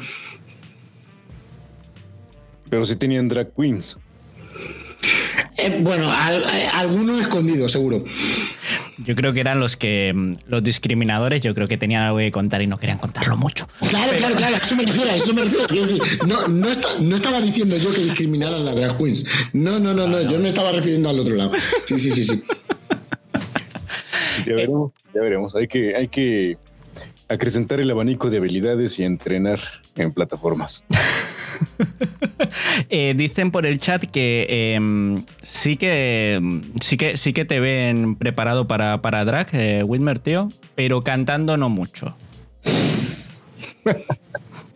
Pero 2.71 2.85
sí 2.85 2.97
tenían 2.97 3.29
drag 3.29 3.53
queens. 3.55 3.97
Bueno, 5.81 6.13
algunos 6.75 7.21
escondidos, 7.21 7.73
seguro. 7.73 8.05
Yo 9.05 9.15
creo 9.15 9.33
que 9.33 9.41
eran 9.41 9.61
los 9.61 9.77
que 9.77 10.13
mm, 10.15 10.33
los 10.49 10.63
discriminadores, 10.63 11.41
yo 11.41 11.55
creo 11.55 11.67
que 11.69 11.79
tenían 11.79 12.03
algo 12.03 12.19
que 12.19 12.31
contar 12.31 12.63
y 12.63 12.67
no 12.67 12.79
querían 12.79 12.99
contarlo 12.99 13.37
mucho. 13.37 13.67
Claro, 13.89 14.17
claro, 14.17 14.37
claro, 14.37 14.57
eso 14.57 14.75
me 14.75 14.85
refiero, 14.85 15.11
eso 15.11 15.35
me 15.35 15.45
refiero. 15.45 15.87
no, 16.27 16.49
no, 16.49 17.17
estaba 17.17 17.41
diciendo 17.41 17.77
yo 17.77 17.93
que 17.93 18.03
discriminaran 18.03 18.61
a 18.61 18.65
las 18.65 18.77
drag 18.77 18.99
queens. 18.99 19.25
No, 19.53 19.79
no, 19.79 19.95
no, 19.95 20.09
no, 20.09 20.23
yo 20.23 20.39
me 20.39 20.49
estaba 20.49 20.73
refiriendo 20.73 21.09
al 21.09 21.21
otro 21.21 21.35
lado. 21.35 21.53
Sí, 21.85 21.99
sí, 21.99 22.11
sí, 22.11 22.25
sí. 22.25 22.43
Ya 24.47 24.55
veremos, 24.55 24.93
ya 25.15 25.21
veremos. 25.21 25.55
Hay 25.55 25.69
que, 25.69 25.95
hay 25.95 26.09
que 26.09 26.59
acrecentar 27.29 27.81
el 27.81 27.91
abanico 27.91 28.31
de 28.31 28.39
habilidades 28.39 28.99
y 28.99 29.05
entrenar 29.05 29.61
en 29.97 30.13
plataformas. 30.13 30.85
Eh, 32.89 33.15
dicen 33.17 33.51
por 33.51 33.67
el 33.67 33.79
chat 33.79 34.05
que 34.05 34.47
em, 34.49 35.25
sí 35.43 35.77
que 35.77 36.41
sí 36.81 36.97
que 36.97 37.17
sí 37.17 37.33
que 37.33 37.45
te 37.45 37.61
ven 37.61 38.17
preparado 38.17 38.67
para, 38.67 39.03
para 39.03 39.25
drag, 39.25 39.49
eh, 39.53 39.83
Whitmer, 39.83 40.19
tío, 40.19 40.49
pero 40.75 41.03
cantando 41.03 41.57
no 41.57 41.69
mucho. 41.69 42.17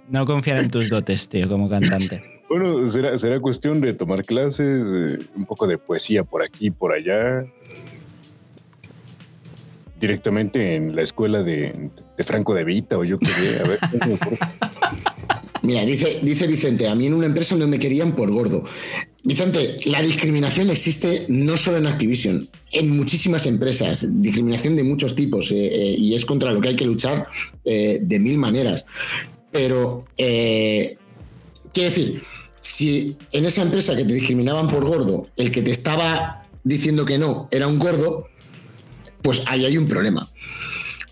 No 0.09 0.27
confiar 0.27 0.59
en 0.59 0.71
tus 0.71 0.91
dotes, 0.91 1.29
tío, 1.29 1.49
como 1.49 1.71
cantante. 1.71 2.23
Bueno, 2.49 2.87
será, 2.87 3.17
será 3.17 3.41
cuestión 3.41 3.81
de 3.81 3.95
tomar 3.95 4.25
clases, 4.25 4.85
eh, 4.87 5.27
un 5.35 5.47
poco 5.47 5.67
de 5.67 5.79
poesía 5.79 6.23
por 6.23 6.43
aquí, 6.43 6.71
por 6.71 6.93
allá. 6.93 7.47
Directamente 9.99 10.77
en 10.77 10.95
la 10.95 11.01
escuela 11.01 11.43
de, 11.43 11.91
Franco 12.19 12.53
de 12.53 12.65
Vita 12.65 12.99
o 12.99 13.05
yo 13.05 13.19
qué 13.19 13.27
sé. 13.27 13.61
A 13.61 13.69
ver. 13.69 13.79
Mira, 15.63 15.85
dice, 15.85 16.19
dice 16.23 16.47
Vicente, 16.47 16.89
a 16.89 16.95
mí 16.95 17.07
en 17.07 17.15
una 17.15 17.27
empresa 17.27 17.55
no 17.55 17.69
me 17.69 17.79
querían 17.79 18.17
por 18.17 18.31
gordo. 18.31 18.65
Vicente, 19.23 19.77
la 19.85 20.03
discriminación 20.03 20.71
existe 20.71 21.27
no 21.29 21.57
solo 21.57 21.79
en 21.79 21.87
Activision, 21.87 22.49
en 22.73 22.97
muchísimas 22.97 23.47
empresas, 23.47 24.09
discriminación 24.21 24.75
de 24.75 24.83
muchos 24.83 25.15
tipos, 25.15 25.53
eh, 25.53 25.67
eh, 25.67 25.95
y 25.97 26.15
es 26.15 26.25
contra 26.25 26.53
lo 26.53 26.61
que 26.61 26.71
hay 26.71 26.77
que 26.77 26.85
luchar 26.85 27.29
eh, 27.65 28.01
de 28.03 28.19
mil 28.19 28.39
maneras. 28.39 28.85
Pero, 29.53 30.07
quiero 30.17 30.99
decir, 31.75 32.23
si 32.61 33.17
en 33.31 33.45
esa 33.45 33.63
empresa 33.63 33.95
que 33.95 34.05
te 34.05 34.15
discriminaban 34.15 34.67
por 34.67 34.85
gordo, 34.85 35.29
el 35.37 35.53
que 35.53 35.63
te 35.63 35.71
estaba 35.71 36.43
diciendo 36.65 37.05
que 37.05 37.19
no 37.19 37.49
era 37.53 37.69
un 37.69 37.79
gordo, 37.79 38.29
pues 39.21 39.43
ahí 39.47 39.65
hay 39.65 39.77
un 39.77 39.87
problema. 39.87 40.29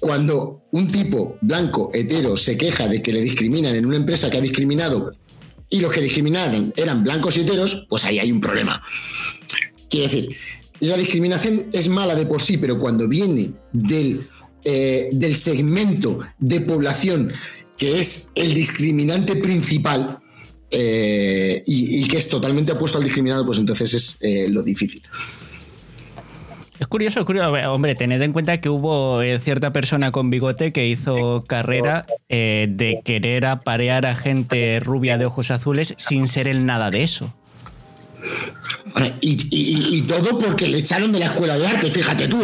Cuando 0.00 0.62
un 0.72 0.88
tipo 0.88 1.38
blanco, 1.42 1.90
hetero, 1.92 2.36
se 2.36 2.56
queja 2.56 2.88
de 2.88 3.02
que 3.02 3.12
le 3.12 3.20
discriminan 3.20 3.74
en 3.76 3.86
una 3.86 3.96
empresa 3.96 4.30
que 4.30 4.38
ha 4.38 4.40
discriminado 4.40 5.12
y 5.68 5.80
los 5.80 5.92
que 5.92 6.00
discriminaron 6.00 6.72
eran 6.76 7.04
blancos 7.04 7.36
y 7.36 7.42
heteros, 7.42 7.86
pues 7.88 8.04
ahí 8.04 8.18
hay 8.18 8.32
un 8.32 8.40
problema. 8.40 8.82
Quiero 9.88 10.06
decir, 10.06 10.34
la 10.80 10.96
discriminación 10.96 11.66
es 11.72 11.88
mala 11.88 12.14
de 12.14 12.26
por 12.26 12.40
sí, 12.40 12.56
pero 12.56 12.78
cuando 12.78 13.06
viene 13.06 13.52
del 13.72 14.26
eh, 14.62 15.08
del 15.12 15.36
segmento 15.36 16.18
de 16.38 16.60
población 16.60 17.32
que 17.78 17.98
es 17.98 18.28
el 18.34 18.52
discriminante 18.52 19.36
principal 19.36 20.18
eh, 20.70 21.62
y, 21.66 22.06
que 22.06 22.18
es 22.18 22.28
totalmente 22.28 22.72
opuesto 22.72 22.98
al 22.98 23.04
discriminado, 23.04 23.46
pues 23.46 23.58
entonces 23.58 23.94
es 23.94 24.18
eh, 24.20 24.48
lo 24.50 24.62
difícil. 24.62 25.00
Es 26.80 26.88
curioso, 26.88 27.20
es 27.20 27.26
curioso. 27.26 27.52
Hombre, 27.72 27.94
tened 27.94 28.20
en 28.22 28.32
cuenta 28.32 28.58
que 28.60 28.68
hubo 28.68 29.22
eh, 29.22 29.38
cierta 29.38 29.72
persona 29.72 30.10
con 30.10 30.30
bigote 30.30 30.72
que 30.72 30.88
hizo 30.88 31.44
carrera 31.46 32.06
de 32.28 33.00
querer 33.04 33.46
aparear 33.46 34.06
a 34.06 34.16
gente 34.16 34.80
rubia 34.80 35.18
de 35.18 35.26
ojos 35.26 35.52
azules 35.52 35.94
sin 35.98 36.26
ser 36.26 36.48
el 36.48 36.66
nada 36.66 36.90
de 36.90 37.02
eso. 37.02 37.32
Y, 39.20 40.02
todo 40.02 40.38
porque 40.38 40.68
le 40.68 40.78
echaron 40.78 41.12
de 41.12 41.20
la 41.20 41.26
escuela 41.26 41.56
de 41.56 41.66
arte, 41.66 41.90
fíjate 41.90 42.28
tú. 42.28 42.40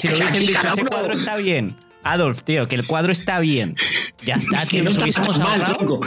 si 0.00 0.08
lo 0.08 0.16
hubiesen 0.16 0.46
dicho, 0.46 0.66
ese 0.66 0.84
cuadro 0.84 1.14
está 1.14 1.36
bien. 1.36 1.76
Adolf, 2.04 2.42
tío, 2.42 2.68
que 2.68 2.76
el 2.76 2.86
cuadro 2.86 3.12
está 3.12 3.40
bien. 3.40 3.76
Ya 4.24 4.34
está, 4.36 4.66
tío, 4.66 4.70
que 4.70 4.82
no 4.82 4.90
nos 4.90 5.02
hubiésemos 5.02 5.38
mal, 5.38 5.64
tronco. 5.64 6.00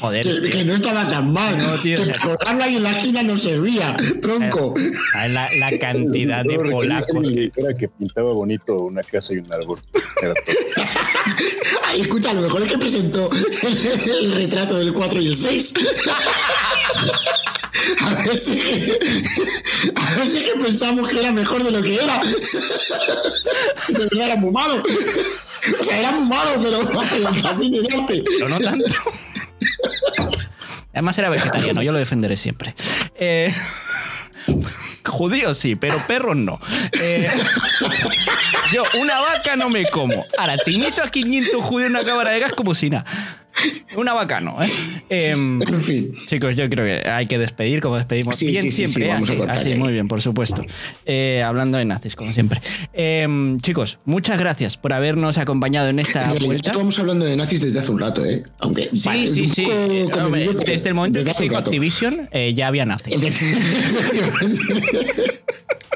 Joder. 0.00 0.50
Que, 0.50 0.64
no 0.64 0.74
estaba 0.74 1.08
tan 1.08 1.32
mal. 1.32 1.58
No, 1.58 1.74
tío, 1.74 1.98
que 2.02 2.12
o 2.26 2.62
ahí 2.62 2.76
en 2.76 2.82
la 2.82 2.90
esquina 2.90 3.22
no 3.22 3.36
servía, 3.36 3.96
tronco. 4.20 4.74
La, 5.28 5.48
la 5.54 5.78
cantidad 5.78 6.44
de 6.44 6.58
polacos. 6.58 7.30
Que... 7.30 7.52
Era 7.56 7.74
que 7.74 7.88
pintaba 7.88 8.32
bonito 8.32 8.76
una 8.76 9.02
casa 9.02 9.34
y 9.34 9.38
un 9.38 9.52
árbol. 9.52 9.78
Ay, 11.84 12.00
escucha, 12.02 12.30
a 12.30 12.34
lo 12.34 12.42
mejor 12.42 12.62
es 12.62 12.72
que 12.72 12.78
presentó 12.78 13.30
el, 13.32 14.32
retrato 14.32 14.76
del 14.76 14.92
4 14.92 15.20
y 15.20 15.26
el 15.28 15.36
6. 15.36 15.74
A 18.00 18.14
veces, 18.24 18.54
que, 18.54 18.98
a 19.94 20.14
veces 20.14 20.42
que 20.42 20.58
pensamos 20.60 21.08
que 21.08 21.20
era 21.20 21.32
mejor 21.32 21.62
de 21.64 21.70
lo 21.70 21.82
que 21.82 21.96
era. 21.96 22.20
De 23.88 23.98
verdad 23.98 24.26
era 24.26 24.36
muy 24.36 24.50
malo. 24.50 24.82
O 25.80 25.84
sea, 25.84 25.98
era 25.98 26.12
muy 26.12 26.28
malo, 26.28 26.50
pero 26.62 26.78
también 27.42 27.84
Pero 28.06 28.48
no 28.48 28.60
tanto. 28.60 28.94
Además 30.92 31.18
era 31.18 31.30
vegetariano, 31.30 31.82
yo 31.82 31.92
lo 31.92 31.98
defenderé 31.98 32.36
siempre. 32.36 32.74
Eh, 33.14 33.52
judíos 35.06 35.56
sí, 35.58 35.76
pero 35.76 36.06
perros 36.06 36.36
no. 36.36 36.60
Eh, 36.92 37.30
yo 38.72 38.82
una 39.00 39.20
vaca 39.20 39.56
no 39.56 39.70
me 39.70 39.88
como. 39.88 40.24
Ahora, 40.38 40.56
te 40.56 40.70
invito 40.72 41.02
a 41.02 41.10
500 41.10 41.64
judíos 41.64 41.90
en 41.90 41.96
una 41.96 42.04
cámara 42.04 42.30
de 42.30 42.40
gas 42.40 42.52
como 42.52 42.74
si 42.74 42.90
nada. 42.90 43.04
Una 43.96 44.14
bacano, 44.14 44.56
¿eh? 44.62 44.68
Em, 45.10 45.60
chicos, 46.28 46.56
yo 46.56 46.68
creo 46.70 46.84
que 46.84 47.08
hay 47.08 47.26
que 47.26 47.38
despedir 47.38 47.80
como 47.80 47.96
despedimos 47.96 48.38
bien 48.40 48.70
siempre. 48.70 49.12
así, 49.12 49.74
muy 49.74 49.92
bien, 49.92 50.08
por 50.08 50.22
supuesto. 50.22 50.64
Eh, 51.04 51.42
hablando 51.42 51.78
de 51.78 51.84
nazis, 51.84 52.16
como 52.16 52.32
siempre. 52.32 52.60
Em, 52.92 53.60
chicos, 53.60 53.98
muchas 54.04 54.38
gracias 54.38 54.76
por 54.76 54.92
habernos 54.92 55.38
acompañado 55.38 55.88
en 55.88 55.98
esta 55.98 56.32
vuelta. 56.34 56.70
Estamos 56.70 56.98
hablando 56.98 57.24
de 57.24 57.36
nazis 57.36 57.62
desde 57.62 57.80
hace 57.80 57.90
un 57.90 58.00
rato, 58.00 58.24
¿eh? 58.24 58.44
Aunque. 58.60 58.90
Sí, 58.94 59.28
sí, 59.28 59.48
sí. 59.48 59.66
desde 60.66 60.88
el 60.88 60.94
momento 60.94 61.24
que 61.24 61.34
se 61.34 61.52
Activision, 61.54 62.28
eh, 62.32 62.54
ya 62.54 62.68
había 62.68 62.86
nazis. 62.86 63.14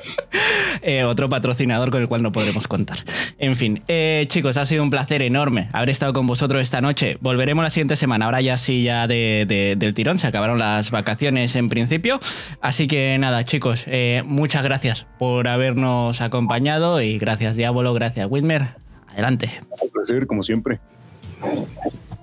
Eh, 0.83 1.05
otro 1.05 1.29
patrocinador 1.29 1.91
con 1.91 2.01
el 2.01 2.07
cual 2.07 2.23
no 2.23 2.31
podremos 2.31 2.69
contar. 2.69 2.99
En 3.39 3.57
fin, 3.57 3.83
eh, 3.89 4.27
chicos, 4.29 4.57
ha 4.57 4.65
sido 4.65 4.83
un 4.83 4.91
placer 4.91 5.23
enorme 5.23 5.69
haber 5.73 5.91
estado 5.91 6.13
con 6.13 6.27
vosotros 6.27 6.63
esta 6.63 6.81
noche. 6.81 7.17
Volveremos 7.21 7.65
la 7.65 7.71
siguiente 7.71 7.97
semana, 7.97 8.27
ahora 8.27 8.41
ya 8.41 8.57
sí, 8.57 8.83
ya 8.83 9.09
del 9.09 9.95
tirón, 9.95 10.19
se 10.19 10.29
acabaron 10.29 10.59
las 10.59 10.91
vacaciones 10.91 11.57
en 11.57 11.69
principio. 11.69 12.21
Así 12.61 12.87
que 12.87 13.17
nada, 13.19 13.45
chicos, 13.45 13.85
eh, 13.87 14.23
muchas 14.27 14.63
gracias 14.63 15.07
por 15.19 15.49
habernos 15.49 16.21
acompañado 16.21 17.01
y 17.01 17.19
gracias 17.19 17.57
Diablo, 17.57 17.93
gracias 17.95 18.29
Whitmer. 18.31 18.69
Adelante. 19.09 19.51
Un 19.81 19.91
placer, 19.91 20.27
como 20.27 20.43
siempre. 20.43 20.79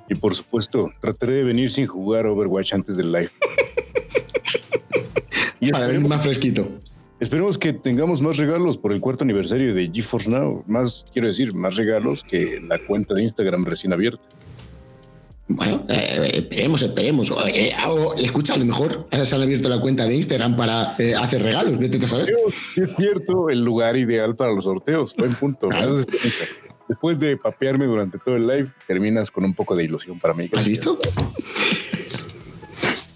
Y 0.09 0.15
por 0.15 0.35
supuesto, 0.35 0.91
trataré 1.01 1.35
de 1.35 1.43
venir 1.43 1.71
sin 1.71 1.87
jugar 1.87 2.27
Overwatch 2.27 2.73
antes 2.73 2.95
del 2.95 3.11
live. 3.11 3.31
Para 5.71 5.87
venir 5.87 6.07
más 6.07 6.21
fresquito. 6.21 6.67
Esperemos 7.23 7.57
que 7.57 7.71
tengamos 7.71 8.21
más 8.21 8.35
regalos 8.35 8.77
por 8.77 8.91
el 8.91 8.99
cuarto 8.99 9.23
aniversario 9.23 9.73
de 9.73 9.89
GeForce 9.93 10.29
Now. 10.29 10.61
Más, 10.67 11.05
quiero 11.13 11.29
decir, 11.29 11.55
más 11.55 11.77
regalos 11.77 12.21
que 12.21 12.59
la 12.67 12.77
cuenta 12.79 13.13
de 13.13 13.21
Instagram 13.21 13.63
recién 13.63 13.93
abierta. 13.93 14.21
Bueno, 15.47 15.85
eh, 15.87 16.31
esperemos, 16.33 16.81
esperemos. 16.81 17.33
Eh, 17.47 17.73
escucha, 18.17 18.55
a 18.55 18.57
lo 18.57 18.65
mejor 18.65 19.07
se 19.09 19.35
han 19.37 19.41
abierto 19.41 19.69
la 19.69 19.79
cuenta 19.79 20.05
de 20.05 20.15
Instagram 20.15 20.57
para 20.57 20.95
eh, 20.99 21.15
hacer 21.15 21.41
regalos. 21.41 21.79
Vete 21.79 21.95
a 21.95 22.07
saber. 22.07 22.35
es 22.45 22.93
cierto, 22.97 23.49
el 23.49 23.63
lugar 23.63 23.95
ideal 23.95 24.35
para 24.35 24.51
los 24.51 24.65
sorteos. 24.65 25.15
Buen 25.15 25.31
punto. 25.31 25.69
Después 26.89 27.21
de 27.21 27.37
papearme 27.37 27.85
durante 27.85 28.19
todo 28.19 28.35
el 28.35 28.45
live, 28.45 28.69
terminas 28.85 29.31
con 29.31 29.45
un 29.45 29.53
poco 29.53 29.77
de 29.77 29.85
ilusión 29.85 30.19
para 30.19 30.33
mí. 30.33 30.49
¿Has 30.53 30.67
visto? 30.67 30.99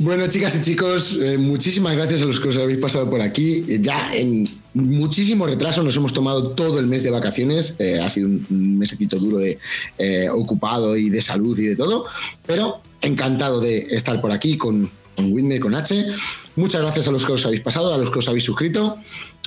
Bueno, 0.07 0.25
chicas 0.29 0.55
y 0.55 0.61
chicos, 0.61 1.17
eh, 1.21 1.37
muchísimas 1.37 1.93
gracias 1.93 2.21
a 2.21 2.25
los 2.25 2.39
que 2.39 2.47
os 2.47 2.57
habéis 2.57 2.79
pasado 2.79 3.09
por 3.09 3.19
aquí. 3.19 3.65
Ya 3.81 4.15
en 4.15 4.47
muchísimo 4.73 5.45
retraso 5.45 5.83
nos 5.83 5.97
hemos 5.97 6.13
tomado 6.13 6.51
todo 6.51 6.79
el 6.79 6.87
mes 6.87 7.03
de 7.03 7.09
vacaciones. 7.09 7.75
Eh, 7.77 7.99
ha 8.01 8.09
sido 8.09 8.29
un, 8.29 8.79
mesecito 8.79 9.17
duro 9.17 9.37
de 9.37 9.59
eh, 9.97 10.29
ocupado 10.29 10.95
y 10.95 11.09
de 11.09 11.21
salud 11.21 11.59
y 11.59 11.65
de 11.65 11.75
todo, 11.75 12.05
pero 12.45 12.79
encantado 13.01 13.59
de 13.59 13.79
estar 13.91 14.21
por 14.21 14.31
aquí 14.31 14.57
con, 14.57 14.89
con 15.17 15.33
Whitney, 15.33 15.59
con 15.59 15.75
H. 15.75 16.05
Muchas 16.55 16.79
gracias 16.79 17.09
a 17.09 17.11
los 17.11 17.25
que 17.25 17.33
os 17.33 17.45
habéis 17.45 17.61
pasado, 17.61 17.93
a 17.93 17.97
los 17.97 18.09
que 18.09 18.19
os 18.19 18.29
habéis 18.29 18.45
suscrito. 18.45 18.99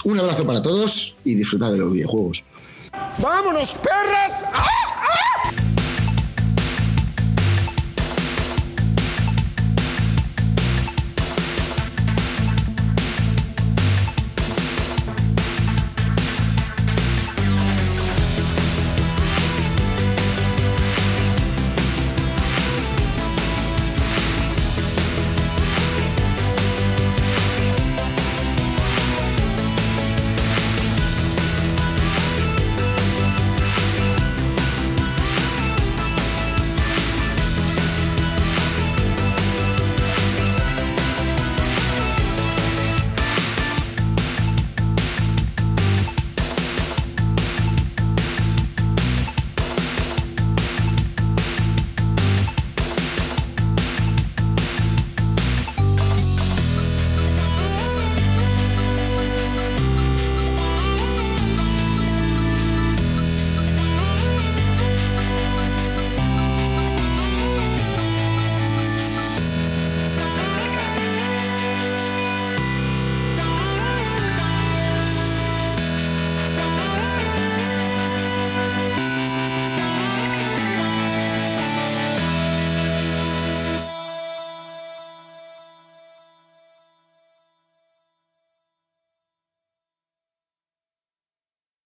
Un 0.05 0.21
abrazo 0.21 0.45
para 0.45 0.61
todos 0.61 1.17
y 1.25 1.37
disfrutad 1.37 1.73
de 1.73 1.79
los 1.79 1.91
videojuegos. 1.91 2.45
¡Vámonos, 3.19 3.77
perras! 3.77 4.45